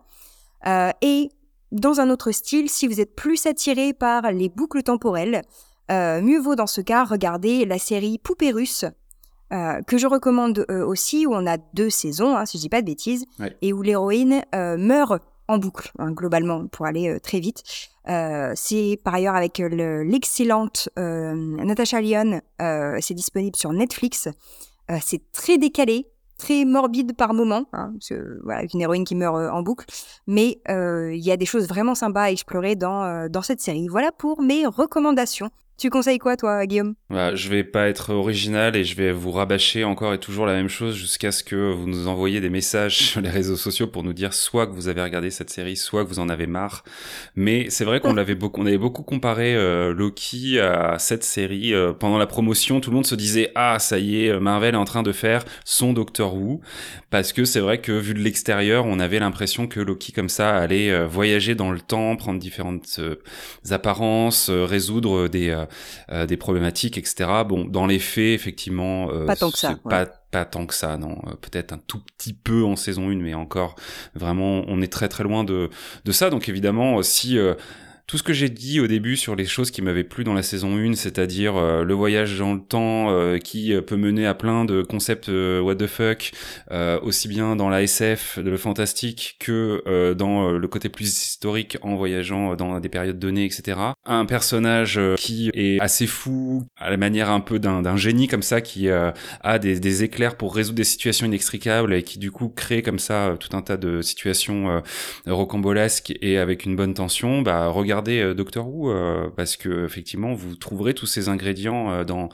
Et 1.01 1.29
dans 1.71 1.99
un 1.99 2.09
autre 2.09 2.31
style, 2.31 2.69
si 2.69 2.87
vous 2.87 2.99
êtes 3.01 3.15
plus 3.15 3.45
attiré 3.45 3.93
par 3.93 4.31
les 4.31 4.49
boucles 4.49 4.83
temporelles, 4.83 5.41
euh, 5.91 6.21
mieux 6.21 6.39
vaut 6.39 6.55
dans 6.55 6.67
ce 6.67 6.81
cas 6.81 7.03
regarder 7.03 7.65
la 7.65 7.77
série 7.77 8.17
Poupée 8.17 8.51
russe, 8.51 8.85
euh, 9.53 9.81
que 9.83 9.97
je 9.97 10.07
recommande 10.07 10.65
euh, 10.69 10.85
aussi, 10.85 11.25
où 11.25 11.33
on 11.33 11.45
a 11.47 11.57
deux 11.73 11.89
saisons, 11.89 12.35
hein, 12.35 12.45
si 12.45 12.57
je 12.57 12.63
dis 12.63 12.69
pas 12.69 12.81
de 12.81 12.85
bêtises, 12.87 13.25
Ouais. 13.39 13.55
et 13.61 13.71
où 13.73 13.81
l'héroïne 13.81 14.43
meurt 14.53 15.21
en 15.47 15.57
boucle, 15.57 15.91
hein, 15.99 16.11
globalement, 16.11 16.67
pour 16.67 16.85
aller 16.85 17.09
euh, 17.09 17.19
très 17.19 17.39
vite. 17.39 17.63
Euh, 18.09 18.51
c'est 18.55 18.99
par 19.03 19.13
ailleurs 19.15 19.35
avec 19.35 19.59
euh, 19.59 19.69
le- 19.69 20.03
l'excellente 20.03 20.89
Natasha 20.97 22.01
Lyon, 22.01 22.41
c'est 22.59 23.13
disponible 23.13 23.55
sur 23.55 23.71
Netflix. 23.73 24.29
C'est 25.01 25.31
très 25.31 25.57
décalé, 25.57 26.07
très 26.37 26.63
morbide 26.63 27.15
par 27.15 27.33
moment, 27.33 27.65
hein, 27.73 27.91
parce 27.93 28.09
que, 28.09 28.39
voilà, 28.43 28.59
avec 28.59 28.73
une 28.73 28.81
héroïne 28.81 29.03
qui 29.03 29.15
meurt 29.15 29.35
en 29.51 29.61
boucle, 29.61 29.85
mais 30.27 30.59
il 30.69 31.19
y 31.19 31.31
a 31.31 31.37
des 31.37 31.45
choses 31.45 31.67
vraiment 31.67 31.95
sympas 31.95 32.23
à 32.23 32.31
explorer 32.31 32.75
dans, 32.75 33.29
dans 33.29 33.41
cette 33.41 33.59
série. 33.59 33.87
Voilà 33.89 34.11
pour 34.11 34.41
mes 34.41 34.65
recommandations. 34.65 35.49
Tu 35.77 35.91
conseilles 35.91 36.17
quoi, 36.17 36.35
toi, 36.35 36.65
Guillaume? 36.65 36.95
Voilà, 37.11 37.35
je 37.35 37.49
vais 37.49 37.63
pas 37.63 37.87
être 37.87 38.11
original 38.11 38.75
et 38.75 38.83
je 38.83 38.95
vais 38.95 39.11
vous 39.11 39.31
rabâcher 39.31 39.83
encore 39.83 40.11
et 40.11 40.17
toujours 40.17 40.47
la 40.47 40.53
même 40.53 40.69
chose 40.69 40.95
jusqu'à 40.95 41.31
ce 41.31 41.43
que 41.43 41.71
vous 41.71 41.87
nous 41.87 42.07
envoyiez 42.07 42.41
des 42.41 42.49
messages 42.49 42.97
sur 43.11 43.21
les 43.21 43.29
réseaux 43.29 43.55
sociaux 43.55 43.85
pour 43.85 44.03
nous 44.03 44.13
dire 44.13 44.33
soit 44.33 44.65
que 44.65 44.71
vous 44.71 44.87
avez 44.87 45.03
regardé 45.03 45.29
cette 45.29 45.51
série, 45.51 45.77
soit 45.77 46.03
que 46.03 46.09
vous 46.09 46.17
en 46.17 46.29
avez 46.29 46.47
marre. 46.47 46.83
Mais 47.35 47.69
c'est 47.69 47.85
vrai 47.85 47.99
qu'on 47.99 48.15
l'avait 48.15 48.33
beaucoup, 48.33 48.59
on 48.59 48.65
avait 48.65 48.79
beaucoup 48.79 49.03
comparé 49.03 49.55
euh, 49.55 49.93
Loki 49.93 50.59
à 50.59 50.97
cette 50.97 51.23
série 51.23 51.75
euh, 51.75 51.93
pendant 51.93 52.17
la 52.17 52.25
promotion. 52.25 52.81
Tout 52.81 52.89
le 52.89 52.95
monde 52.95 53.05
se 53.05 53.13
disait 53.13 53.51
ah 53.53 53.77
ça 53.77 53.99
y 53.99 54.25
est, 54.25 54.39
Marvel 54.39 54.73
est 54.73 54.79
en 54.79 54.85
train 54.85 55.03
de 55.03 55.11
faire 55.11 55.45
son 55.63 55.93
Doctor 55.93 56.33
Who 56.33 56.59
parce 57.11 57.33
que 57.33 57.45
c'est 57.45 57.59
vrai 57.59 57.81
que 57.81 57.91
vu 57.91 58.15
de 58.15 58.19
l'extérieur, 58.19 58.87
on 58.87 58.99
avait 58.99 59.19
l'impression 59.19 59.67
que 59.67 59.79
Loki 59.79 60.11
comme 60.11 60.29
ça 60.29 60.57
allait 60.57 60.89
euh, 60.89 61.05
voyager 61.05 61.53
dans 61.53 61.71
le 61.71 61.81
temps, 61.81 62.15
prendre 62.15 62.39
différentes 62.39 62.99
apparences, 63.69 64.49
résoudre 64.49 65.27
des 65.27 65.66
des 66.27 66.37
problématiques, 66.37 66.97
etc. 66.97 67.29
Bon, 67.47 67.65
dans 67.65 67.85
les 67.85 67.99
faits, 67.99 68.33
effectivement, 68.33 69.09
euh, 69.11 69.25
Pas 69.25 69.35
tant 69.35 69.51
que 69.51 69.57
ça, 69.57 69.75
Pas, 69.89 70.05
pas 70.31 70.45
tant 70.45 70.65
que 70.65 70.73
ça, 70.73 70.97
non. 70.97 71.17
Euh, 71.27 71.35
Peut-être 71.41 71.73
un 71.73 71.77
tout 71.77 71.99
petit 71.99 72.33
peu 72.33 72.63
en 72.63 72.75
saison 72.75 73.09
1, 73.09 73.15
mais 73.15 73.33
encore, 73.33 73.75
vraiment, 74.15 74.63
on 74.67 74.81
est 74.81 74.91
très 74.91 75.07
très 75.07 75.23
loin 75.23 75.43
de, 75.43 75.69
de 76.05 76.11
ça. 76.11 76.29
Donc 76.29 76.49
évidemment, 76.49 77.01
si 77.01 77.37
euh, 77.37 77.55
tout 78.07 78.17
ce 78.17 78.23
que 78.23 78.31
j'ai 78.31 78.47
dit 78.47 78.79
au 78.79 78.87
début 78.87 79.17
sur 79.17 79.35
les 79.35 79.45
choses 79.45 79.69
qui 79.69 79.81
m'avaient 79.81 80.05
plu 80.05 80.23
dans 80.23 80.33
la 80.33 80.41
saison 80.41 80.77
1, 80.77 80.95
c'est-à-dire 80.95 81.57
euh, 81.57 81.83
le 81.83 81.93
voyage 81.93 82.39
dans 82.39 82.53
le 82.53 82.61
temps 82.61 83.11
euh, 83.11 83.37
qui 83.37 83.73
euh, 83.73 83.81
peut 83.81 83.97
mener 83.97 84.25
à 84.25 84.33
plein 84.33 84.63
de 84.63 84.81
concepts 84.81 85.27
what 85.27 85.75
the 85.75 85.87
fuck, 85.87 86.31
aussi 87.01 87.27
bien 87.27 87.57
dans 87.57 87.67
la 87.67 87.83
SF, 87.83 88.39
le 88.41 88.55
fantastique, 88.55 89.35
que 89.39 90.13
dans 90.13 90.51
le 90.51 90.67
côté 90.67 90.87
plus 90.87 91.05
historique 91.05 91.77
en 91.81 91.95
voyageant 91.95 92.55
dans 92.55 92.79
des 92.79 92.87
périodes 92.87 93.19
données, 93.19 93.45
etc. 93.45 93.77
Un 94.05 94.25
personnage 94.25 94.99
qui 95.17 95.49
est 95.53 95.79
assez 95.81 96.07
fou, 96.07 96.63
à 96.77 96.89
la 96.89 96.97
manière 96.97 97.29
un 97.29 97.41
peu 97.41 97.59
d'un 97.59 97.97
génie 97.97 98.27
comme 98.27 98.41
ça, 98.41 98.61
qui 98.61 98.89
a 98.89 99.13
des, 99.59 99.79
des 99.79 100.03
éclairs 100.03 100.37
pour 100.37 100.55
résoudre 100.55 100.77
des 100.77 100.83
situations 100.83 101.25
inextricables 101.25 101.93
et 101.93 102.03
qui 102.03 102.19
du 102.19 102.31
coup 102.31 102.47
crée 102.49 102.81
comme 102.81 102.99
ça 102.99 103.35
tout 103.39 103.55
un 103.55 103.61
tas 103.61 103.77
de 103.77 104.01
situations 104.01 104.81
rocambolesques 105.25 106.13
et 106.21 106.37
avec 106.37 106.65
une 106.65 106.75
bonne 106.75 106.93
tension, 106.93 107.41
bah 107.41 107.67
regardez 107.97 108.21
euh, 108.21 108.33
Doctor 108.33 108.67
Who 108.67 108.91
euh, 108.91 109.29
parce 109.35 109.57
que 109.57 109.85
effectivement 109.85 110.33
vous 110.33 110.55
trouverez 110.55 110.93
tous 110.93 111.07
ces 111.07 111.29
ingrédients 111.29 111.91
euh, 111.91 112.03
dans 112.03 112.29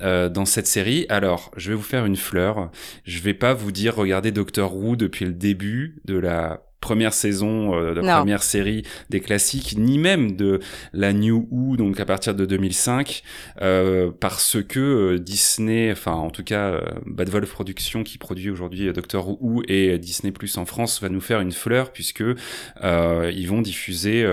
dans 0.00 0.44
cette 0.44 0.66
série. 0.66 1.06
Alors, 1.08 1.50
je 1.56 1.70
vais 1.70 1.74
vous 1.74 1.82
faire 1.82 2.04
une 2.04 2.14
fleur. 2.14 2.70
Je 3.04 3.20
vais 3.20 3.34
pas 3.34 3.54
vous 3.54 3.72
dire 3.72 3.96
regardez 3.96 4.30
Doctor 4.30 4.76
Who 4.76 4.96
depuis 4.96 5.24
le 5.24 5.32
début 5.32 6.00
de 6.04 6.16
la 6.18 6.67
première 6.80 7.12
saison 7.12 7.74
euh, 7.74 7.90
de 7.94 8.00
la 8.00 8.02
Non. 8.02 8.18
première 8.18 8.42
série 8.42 8.84
des 9.10 9.20
classiques 9.20 9.74
ni 9.76 9.98
même 9.98 10.36
de 10.36 10.60
la 10.92 11.12
New 11.12 11.48
Who 11.50 11.76
donc 11.76 11.98
à 12.00 12.04
partir 12.04 12.34
de 12.34 12.44
2005 12.46 13.22
euh, 13.62 14.10
parce 14.20 14.56
que 14.66 14.78
euh, 14.80 15.18
Disney 15.18 15.90
enfin 15.90 16.12
en 16.12 16.30
tout 16.30 16.44
cas 16.44 16.68
euh, 16.68 16.80
Bad 17.06 17.28
Wolf 17.30 17.50
Productions 17.52 18.04
qui 18.04 18.18
produit 18.18 18.50
aujourd'hui 18.50 18.88
euh, 18.88 18.92
Doctor 18.92 19.28
Who 19.42 19.62
et 19.68 19.98
Disney 19.98 20.32
Plus 20.32 20.56
en 20.56 20.64
France 20.66 21.02
va 21.02 21.08
nous 21.08 21.20
faire 21.20 21.40
une 21.40 21.52
fleur 21.52 21.92
puisque 21.92 22.22
euh, 22.22 23.32
ils 23.34 23.48
vont 23.48 23.60
diffuser 23.62 24.24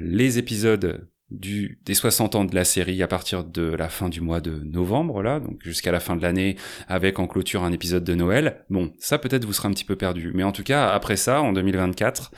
les 0.00 0.38
épisodes 0.38 1.06
du, 1.34 1.78
des 1.84 1.94
60 1.94 2.34
ans 2.34 2.44
de 2.44 2.54
la 2.54 2.64
série 2.64 3.02
à 3.02 3.08
partir 3.08 3.44
de 3.44 3.62
la 3.62 3.88
fin 3.88 4.08
du 4.08 4.20
mois 4.20 4.40
de 4.40 4.60
novembre, 4.64 5.22
là, 5.22 5.40
donc 5.40 5.58
jusqu'à 5.62 5.92
la 5.92 6.00
fin 6.00 6.16
de 6.16 6.22
l'année, 6.22 6.56
avec 6.88 7.18
en 7.18 7.26
clôture 7.26 7.62
un 7.64 7.72
épisode 7.72 8.04
de 8.04 8.14
Noël. 8.14 8.64
Bon, 8.70 8.92
ça 8.98 9.18
peut-être 9.18 9.44
vous 9.44 9.52
sera 9.52 9.68
un 9.68 9.72
petit 9.72 9.84
peu 9.84 9.96
perdu. 9.96 10.32
Mais 10.34 10.42
en 10.44 10.52
tout 10.52 10.62
cas, 10.62 10.88
après 10.88 11.16
ça, 11.16 11.42
en 11.42 11.52
2024, 11.52 12.30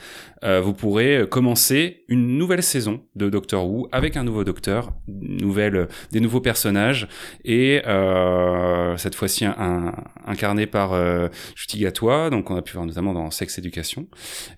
euh, 0.43 0.61
vous 0.61 0.73
pourrez 0.73 1.25
commencer 1.29 2.03
une 2.07 2.37
nouvelle 2.37 2.63
saison 2.63 3.01
de 3.15 3.29
Doctor 3.29 3.67
Who 3.69 3.87
avec 3.91 4.17
un 4.17 4.23
nouveau 4.23 4.43
docteur, 4.43 4.93
nouvelle, 5.07 5.87
des 6.11 6.19
nouveaux 6.19 6.41
personnages, 6.41 7.07
et 7.45 7.81
euh, 7.87 8.97
cette 8.97 9.15
fois-ci 9.15 9.45
un, 9.45 9.55
un- 9.57 9.93
incarné 10.25 10.65
par 10.65 10.93
euh, 10.93 11.27
Gatwa, 11.75 12.29
donc 12.29 12.49
on 12.49 12.55
a 12.55 12.61
pu 12.61 12.73
voir 12.73 12.85
notamment 12.85 13.13
dans 13.13 13.29
Sex 13.31 13.57
Education 13.59 14.07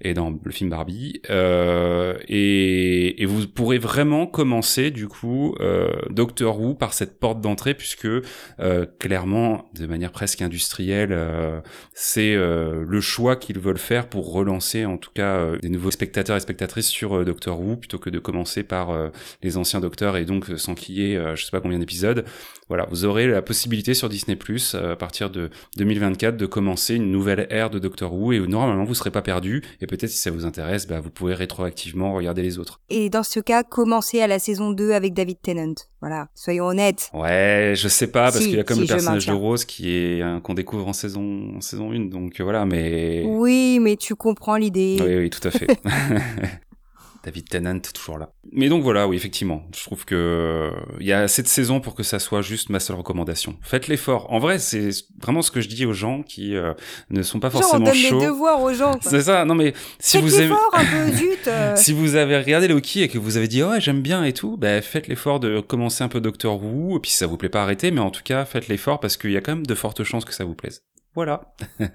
et 0.02 0.14
dans 0.14 0.34
le 0.44 0.52
film 0.52 0.70
Barbie. 0.70 1.22
Euh, 1.30 2.18
et, 2.28 3.22
et 3.22 3.26
vous 3.26 3.48
pourrez 3.48 3.78
vraiment 3.78 4.28
commencer 4.30 4.92
du 4.92 5.08
coup 5.08 5.56
euh, 5.60 5.92
Doctor 6.10 6.60
Who 6.60 6.74
par 6.74 6.94
cette 6.94 7.20
porte 7.20 7.42
d'entrée 7.42 7.74
puisque 7.74 8.06
euh, 8.06 8.86
clairement, 9.00 9.70
de 9.76 9.86
manière 9.88 10.12
presque 10.12 10.42
industrielle, 10.42 11.12
euh, 11.12 11.60
c'est 11.94 12.36
euh, 12.36 12.84
le 12.88 13.02
choix 13.02 13.36
qu'ils 13.36 13.60
veulent 13.60 13.78
faire 13.78 14.08
pour 14.08 14.32
relancer 14.32 14.86
en 14.86 14.98
tout 14.98 15.12
cas 15.14 15.56
des 15.62 15.70
nouveaux 15.70 15.92
spectateurs 15.92 16.38
et 16.38 16.40
spectatrices 16.40 16.88
sur 16.88 17.24
Doctor 17.26 17.60
Who 17.60 17.76
plutôt 17.76 18.00
que 18.00 18.10
de 18.10 18.20
commencer 18.20 18.64
par 18.64 18.90
les 19.42 19.58
anciens 19.58 19.80
docteurs 19.80 20.18
et 20.18 20.26
donc 20.26 20.46
sans 20.58 20.76
qu'il 20.76 20.96
y 20.96 21.14
ait 21.14 21.18
euh, 21.18 21.36
je 21.36 21.46
sais 21.46 21.52
pas 21.52 21.62
combien 21.62 21.80
d'épisodes. 21.80 22.26
Voilà, 22.70 22.86
vous 22.90 23.04
aurez 23.06 23.28
la 23.28 23.42
possibilité 23.42 23.94
sur 23.96 24.10
Disney 24.10 24.36
Plus 24.36 24.76
à 24.76 24.96
partir 24.96 25.30
de 25.32 25.50
2024 25.78 26.38
de 26.38 26.46
commencer 26.46 26.96
une 26.96 27.12
nouvelle 27.12 27.48
ère 27.50 27.72
de 27.72 27.80
Doctor 27.80 28.14
Who 28.14 28.32
et 28.34 28.40
normalement 28.40 28.84
vous 28.84 28.94
serez 28.94 29.10
pas 29.10 29.24
perdu 29.24 29.64
et 29.82 29.88
peut-être 29.88 30.10
si 30.10 30.20
ça 30.20 30.30
vous 30.30 30.46
intéresse, 30.46 30.86
bah, 30.88 31.00
vous 31.00 31.10
pouvez 31.10 31.34
rétroactivement 31.34 32.14
regarder 32.14 32.44
les 32.44 32.60
autres. 32.60 32.80
Et 32.90 33.10
dans 33.10 33.24
ce 33.24 33.40
cas, 33.40 33.64
commencez 33.64 34.22
à 34.22 34.28
la 34.28 34.38
saison 34.38 34.72
2 34.72 34.92
avec 34.92 35.14
David 35.14 35.42
Tennant. 35.42 35.74
Voilà, 36.02 36.30
soyons 36.36 36.66
honnêtes. 36.66 37.10
Ouais, 37.14 37.74
je 37.76 37.88
sais 37.88 38.08
pas 38.08 38.26
parce 38.26 38.38
Si, 38.38 38.50
qu'il 38.50 38.58
y 38.58 38.60
a 38.60 38.64
comme 38.64 38.78
si, 38.78 38.82
le 38.84 38.88
personnage 38.88 39.26
de. 39.26 39.34
Rose 39.34 39.66
qui 39.66 39.92
est 39.96 40.22
hein, 40.22 40.40
qu'on 40.42 40.54
découvre 40.54 40.88
en 40.88 40.94
saison 40.94 41.56
en 41.58 41.62
saison 41.62 41.92
1 41.92 42.06
donc 42.06 42.40
euh, 42.40 42.44
voilà 42.44 42.66
mais 42.66 43.24
Oui, 43.26 43.80
mais 43.82 43.96
tu 43.96 44.16
comprends 44.16 44.58
l'idée. 44.58 44.98
Oui, 45.02 45.16
oui, 45.18 45.30
tout 45.30 45.46
à 45.48 45.52
fait. 45.52 45.68
David 47.24 47.50
Tennant, 47.50 47.80
toujours 47.94 48.18
là. 48.18 48.32
Mais 48.52 48.70
donc 48.70 48.82
voilà, 48.84 49.08
oui, 49.08 49.16
effectivement. 49.18 49.64
Je 49.76 49.84
trouve 49.84 50.06
que 50.06 50.16
euh, 50.16 50.72
il 51.00 51.06
y 51.08 51.14
a 51.14 51.20
assez 51.20 51.44
de 51.44 51.48
saisons 51.48 51.80
pour 51.82 51.94
que 51.96 52.04
ça 52.04 52.18
soit 52.20 52.42
juste 52.42 52.70
ma 52.70 52.80
seule 52.80 52.96
recommandation. 52.96 53.58
Faites 53.62 53.88
l'effort. 53.88 54.32
En 54.32 54.40
vrai, 54.40 54.58
c'est 54.60 54.90
vraiment 55.22 55.42
ce 55.42 55.52
que 55.52 55.62
je 55.62 55.68
dis 55.68 55.86
aux 55.86 55.94
gens 55.94 56.24
qui 56.24 56.56
euh, 56.56 56.74
ne 57.10 57.22
sont 57.22 57.40
pas 57.40 57.50
Genre, 57.50 57.60
on 57.60 57.64
forcément 57.64 57.86
donne 57.86 57.96
chauds. 57.96 58.20
les 58.20 58.26
devoirs 58.28 58.62
aux 58.62 58.74
gens. 58.74 58.94
C'est 59.02 59.22
ça. 59.22 59.44
Non, 59.46 59.56
mais 59.56 59.74
si 60.00 60.18
Faites 60.18 60.22
vous 60.26 60.36
aimez, 60.36 60.44
l'effort 60.50 60.72
un 60.74 60.86
peu, 60.86 61.12
zut. 61.18 61.48
euh. 61.48 61.76
si 61.76 61.94
vous 61.94 62.16
avez 62.16 62.38
regardé 62.38 62.68
Loki 62.68 63.02
et 63.04 63.08
que 63.10 63.18
vous 63.18 63.38
avez 63.38 63.48
dit 63.48 63.62
oh, 63.64 63.70
ouais 63.72 63.82
j'aime 63.82 64.02
bien 64.02 64.24
et 64.24 64.34
tout, 64.34 64.56
bah, 64.58 64.82
faites 64.82 65.08
l'effort 65.08 65.40
de 65.40 65.60
commencer 65.60 66.04
un 66.04 66.08
peu 66.08 66.22
Doctor 66.22 66.64
Who 66.64 66.98
et 66.98 67.00
puis 67.00 67.12
si 67.12 67.18
ça 67.18 67.28
vous 67.28 67.38
plaît 67.38 67.50
pas 67.50 67.64
arrêtez, 67.64 67.92
mais 67.92 68.02
en 68.02 68.12
tout 68.12 68.24
cas 68.24 68.46
faites 68.46 68.68
l'effort 68.70 69.00
parce 69.00 69.18
qu'il 69.18 69.32
y 69.32 69.38
a 69.38 69.42
quand 69.42 69.56
même 69.56 69.66
de 69.68 69.76
fortes 69.76 70.04
chances 70.04 70.26
que 70.26 70.34
ça 70.34 70.46
vous 70.46 70.56
plaise. 70.56 70.84
Voilà. 71.16 71.54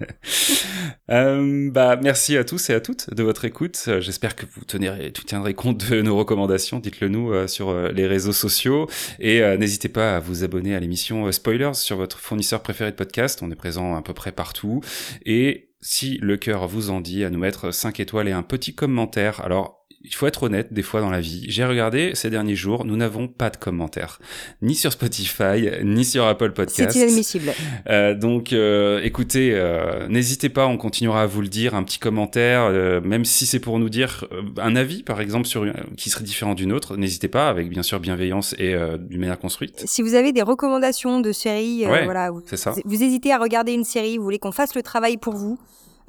Euh, 1.11 1.69
bah 1.69 1.97
merci 2.01 2.35
à 2.35 2.43
tous 2.43 2.71
et 2.71 2.73
à 2.73 2.79
toutes 2.79 3.13
de 3.13 3.21
votre 3.21 3.45
écoute. 3.45 3.85
Euh, 3.87 4.01
J'espère 4.01 4.35
que 4.35 4.47
vous 4.47 4.63
tout 4.63 5.23
tiendrez 5.23 5.53
compte 5.53 5.91
de 5.91 6.01
nos 6.01 6.17
recommandations. 6.17 6.79
Dites-le 6.79 7.09
nous 7.09 7.31
euh, 7.31 7.45
sur 7.45 7.75
les 7.91 8.07
réseaux 8.07 8.33
sociaux 8.33 8.89
et 9.19 9.41
n'hésitez 9.57 9.87
pas 9.87 10.15
à 10.15 10.19
vous 10.19 10.43
abonner 10.43 10.73
à 10.75 10.79
l'émission 10.79 11.31
Spoilers 11.31 11.75
sur 11.75 11.97
votre 11.97 12.17
fournisseur 12.17 12.61
préféré 12.61 12.89
de 12.89 12.95
podcast. 12.95 13.41
On 13.43 13.51
est 13.51 13.55
présent 13.55 13.95
à 13.95 14.01
peu 14.01 14.13
près 14.13 14.31
partout 14.31 14.81
et 15.25 15.69
si 15.87 16.17
le 16.19 16.35
cœur 16.35 16.67
vous 16.67 16.89
en 16.89 16.99
dit, 16.99 17.23
à 17.23 17.29
nous 17.29 17.37
mettre 17.37 17.69
5 17.71 17.99
étoiles 17.99 18.27
et 18.27 18.31
un 18.31 18.41
petit 18.41 18.73
commentaire. 18.73 19.39
Alors, 19.45 19.85
il 20.07 20.13
faut 20.13 20.27
être 20.27 20.43
honnête 20.43 20.71
des 20.71 20.83
fois 20.83 21.01
dans 21.01 21.09
la 21.09 21.19
vie. 21.19 21.45
J'ai 21.47 21.65
regardé 21.65 22.11
ces 22.13 22.29
derniers 22.29 22.55
jours, 22.55 22.85
nous 22.85 22.95
n'avons 22.95 23.27
pas 23.27 23.49
de 23.49 23.57
commentaires, 23.57 24.19
ni 24.61 24.75
sur 24.75 24.91
Spotify, 24.91 25.67
ni 25.83 26.05
sur 26.05 26.25
Apple 26.25 26.51
Podcasts. 26.51 26.91
C'est 26.91 26.99
inadmissible. 26.99 27.51
Euh, 27.89 28.13
donc, 28.13 28.53
euh, 28.53 28.99
écoutez, 29.03 29.51
euh, 29.55 30.07
n'hésitez 30.07 30.49
pas, 30.49 30.67
on 30.67 30.77
continuera 30.77 31.23
à 31.23 31.25
vous 31.25 31.41
le 31.41 31.47
dire, 31.47 31.73
un 31.73 31.83
petit 31.83 31.97
commentaire, 31.97 32.65
euh, 32.65 33.01
même 33.01 33.25
si 33.25 33.45
c'est 33.47 33.59
pour 33.59 33.79
nous 33.79 33.89
dire 33.89 34.25
euh, 34.31 34.41
un 34.59 34.75
avis, 34.75 35.01
par 35.01 35.21
exemple, 35.21 35.47
sur 35.47 35.65
qui 35.97 36.09
serait 36.11 36.23
différent 36.23 36.53
d'une 36.53 36.71
autre. 36.71 36.97
N'hésitez 36.97 37.27
pas, 37.27 37.49
avec 37.49 37.69
bien 37.69 37.81
sûr 37.83 37.99
bienveillance 37.99 38.53
et 38.59 38.75
d'une 38.99 39.19
manière 39.19 39.39
construite. 39.39 39.83
Si 39.87 40.01
vous 40.03 40.13
avez 40.13 40.31
des 40.33 40.43
recommandations 40.43 41.19
de 41.19 41.31
séries, 41.31 41.85
Ouais, 41.87 42.05
voilà, 42.05 42.29
vous, 42.31 42.41
c'est 42.45 42.57
ça. 42.57 42.73
vous 42.85 43.03
hésitez 43.03 43.31
à 43.33 43.37
regarder 43.39 43.71
une 43.73 43.83
série, 43.83 44.17
vous 44.17 44.23
voulez 44.23 44.39
qu'on 44.39 44.51
fasse 44.51 44.75
le 44.75 44.83
travail 44.83 45.17
pour 45.17 45.35
vous. 45.35 45.59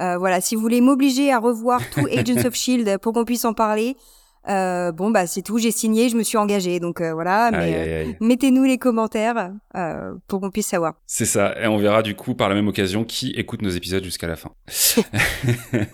Euh, 0.01 0.19
voilà, 0.19 0.41
si 0.41 0.55
vous 0.55 0.61
voulez 0.61 0.81
m'obliger 0.81 1.33
à 1.33 1.39
revoir 1.39 1.81
tout 1.91 2.07
Agents 2.17 2.47
of 2.47 2.55
Shield 2.55 2.99
pour 2.99 3.13
qu'on 3.13 3.25
puisse 3.25 3.45
en 3.45 3.55
parler, 3.55 3.97
euh, 4.49 4.93
bon 4.93 5.11
bah 5.11 5.27
c'est 5.27 5.43
tout, 5.43 5.59
j'ai 5.59 5.71
signé, 5.71 6.09
je 6.09 6.17
me 6.17 6.23
suis 6.23 6.39
engagée, 6.39 6.79
donc 6.81 7.01
euh, 7.01 7.13
voilà. 7.15 7.51
Mais 7.51 7.59
Aïe, 7.59 7.75
euh, 7.75 7.83
aïe, 7.83 7.93
aïe. 8.09 8.17
mettez-nous 8.21 8.65
les 8.65 8.79
commentaires 8.79 9.53
euh, 9.77 10.15
pour 10.29 10.41
qu'on 10.41 10.51
puisse 10.51 10.67
savoir. 10.69 10.95
C'est 11.07 11.25
ça, 11.25 11.55
et 11.61 11.67
on 11.67 11.79
verra 11.79 12.03
du 12.03 12.15
coup 12.15 12.35
par 12.35 12.49
la 12.49 12.55
même 12.55 12.69
occasion 12.69 13.05
qui 13.05 13.31
écoute 13.33 13.63
nos 13.63 13.71
épisodes 13.71 14.05
jusqu'à 14.05 14.27
la 14.29 14.37
fin. 14.37 14.51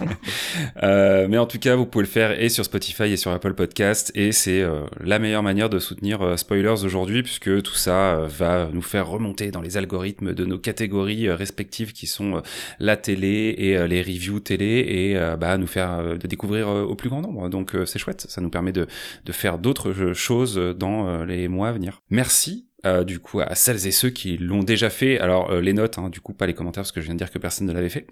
Euh, 0.83 1.27
mais 1.29 1.39
en 1.39 1.47
tout 1.47 1.59
cas, 1.59 1.77
vous 1.77 1.87
pouvez 1.87 2.05
le 2.05 2.11
faire 2.11 2.41
et 2.41 2.49
sur 2.49 2.65
Spotify 2.65 3.05
et 3.05 3.17
sur 3.17 3.31
Apple 3.31 3.55
Podcast, 3.55 4.11
et 4.15 4.33
c'est 4.33 4.65
la 5.01 5.19
meilleure 5.19 5.43
manière 5.43 5.69
de 5.71 5.79
soutenir 5.79 6.39
Spoilers 6.39 6.85
aujourd'hui, 6.85 7.23
puisque 7.23 7.63
tout 7.63 7.75
ça 7.75 8.27
va 8.29 8.69
nous 8.73 8.83
faire 8.83 9.07
remonter 9.09 9.51
dans 9.51 9.61
les 9.61 9.77
algorithmes 9.77 10.35
de 10.35 10.45
nos 10.45 10.59
catégories 10.59 11.31
respectives 11.31 11.93
qui 11.93 12.07
sont 12.07 12.43
la 12.79 12.97
télé 12.97 13.55
et 13.59 13.87
les 13.87 14.03
reviews 14.03 14.41
télé, 14.41 14.85
et 14.89 15.37
bah, 15.39 15.57
nous 15.59 15.67
faire 15.67 16.03
de 16.19 16.27
découvrir 16.27 16.69
au 16.69 16.95
plus 16.95 17.09
grand 17.09 17.21
nombre. 17.21 17.49
Donc 17.49 17.77
c'est 17.87 17.99
chouette, 17.99 18.27
ça 18.29 18.41
nous 18.43 18.51
permet 18.51 18.73
de, 18.73 18.87
de 19.25 19.33
faire 19.33 19.59
d'autres 19.59 19.91
euh, 19.91 20.15
choses 20.15 20.57
dans 20.57 21.09
euh, 21.09 21.25
les 21.25 21.49
mois 21.49 21.69
à 21.69 21.73
venir. 21.73 22.03
Merci 22.11 22.67
euh, 22.85 23.05
du 23.05 23.21
coup 23.21 23.39
à 23.41 23.55
celles 23.55 23.87
et 23.87 23.93
ceux 23.93 24.11
qui 24.11 24.37
l'ont 24.37 24.65
déjà 24.65 24.91
fait. 24.91 25.21
Alors 25.21 25.53
euh, 25.53 25.61
les 25.61 25.73
notes, 25.73 25.99
hein, 25.99 26.09
du 26.11 26.21
coup 26.21 26.33
pas 26.33 26.47
les 26.47 26.55
commentaires 26.55 26.83
parce 26.83 26.91
que 26.91 27.01
je 27.01 27.07
viens 27.07 27.15
de 27.15 27.19
dire 27.19 27.31
que 27.31 27.39
personne 27.39 27.69
ne 27.69 27.73
l'avait 27.73 27.89
fait. 27.89 28.09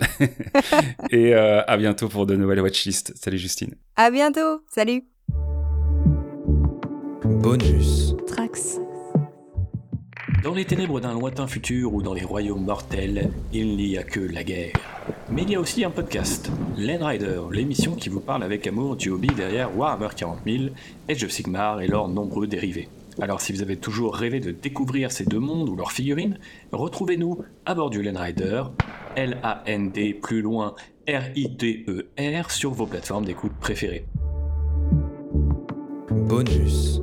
et 1.10 1.34
euh, 1.34 1.60
à 1.66 1.76
bientôt 1.76 2.08
pour 2.08 2.24
de 2.24 2.36
nouvelles 2.36 2.60
watchlists. 2.60 3.12
Salut 3.16 3.38
Justine. 3.38 3.74
À 3.96 4.12
bientôt, 4.12 4.60
salut. 4.68 5.02
Bonus. 7.24 8.14
Dans 10.42 10.54
les 10.54 10.64
ténèbres 10.64 11.00
d'un 11.00 11.12
lointain 11.12 11.46
futur 11.46 11.92
ou 11.92 12.02
dans 12.02 12.14
les 12.14 12.24
royaumes 12.24 12.64
mortels, 12.64 13.30
il 13.52 13.76
n'y 13.76 13.98
a 13.98 14.02
que 14.02 14.20
la 14.20 14.42
guerre. 14.42 14.72
Mais 15.30 15.42
il 15.42 15.50
y 15.50 15.54
a 15.54 15.60
aussi 15.60 15.84
un 15.84 15.90
podcast, 15.90 16.50
Len 16.78 17.02
Rider, 17.02 17.42
l'émission 17.52 17.94
qui 17.94 18.08
vous 18.08 18.20
parle 18.20 18.42
avec 18.42 18.66
amour 18.66 18.96
du 18.96 19.10
hobby 19.10 19.28
derrière 19.28 19.76
Warhammer 19.76 20.08
40 20.16 20.38
000, 20.46 20.64
Age 21.10 21.24
of 21.24 21.30
Sigmar 21.30 21.82
et 21.82 21.88
leurs 21.88 22.08
nombreux 22.08 22.46
dérivés. 22.46 22.88
Alors 23.20 23.42
si 23.42 23.52
vous 23.52 23.60
avez 23.60 23.76
toujours 23.76 24.16
rêvé 24.16 24.40
de 24.40 24.50
découvrir 24.50 25.12
ces 25.12 25.26
deux 25.26 25.38
mondes 25.38 25.68
ou 25.68 25.76
leurs 25.76 25.92
figurines, 25.92 26.38
retrouvez-nous 26.72 27.44
à 27.66 27.74
bord 27.74 27.90
du 27.90 28.00
Len 28.00 28.16
Rider, 28.16 28.62
L-A-N-D 29.16 30.14
plus 30.22 30.40
loin 30.40 30.74
R-I-D-E-R 31.06 32.50
sur 32.50 32.70
vos 32.70 32.86
plateformes 32.86 33.26
d'écoute 33.26 33.52
préférées. 33.60 34.06
Bonus. 36.10 37.02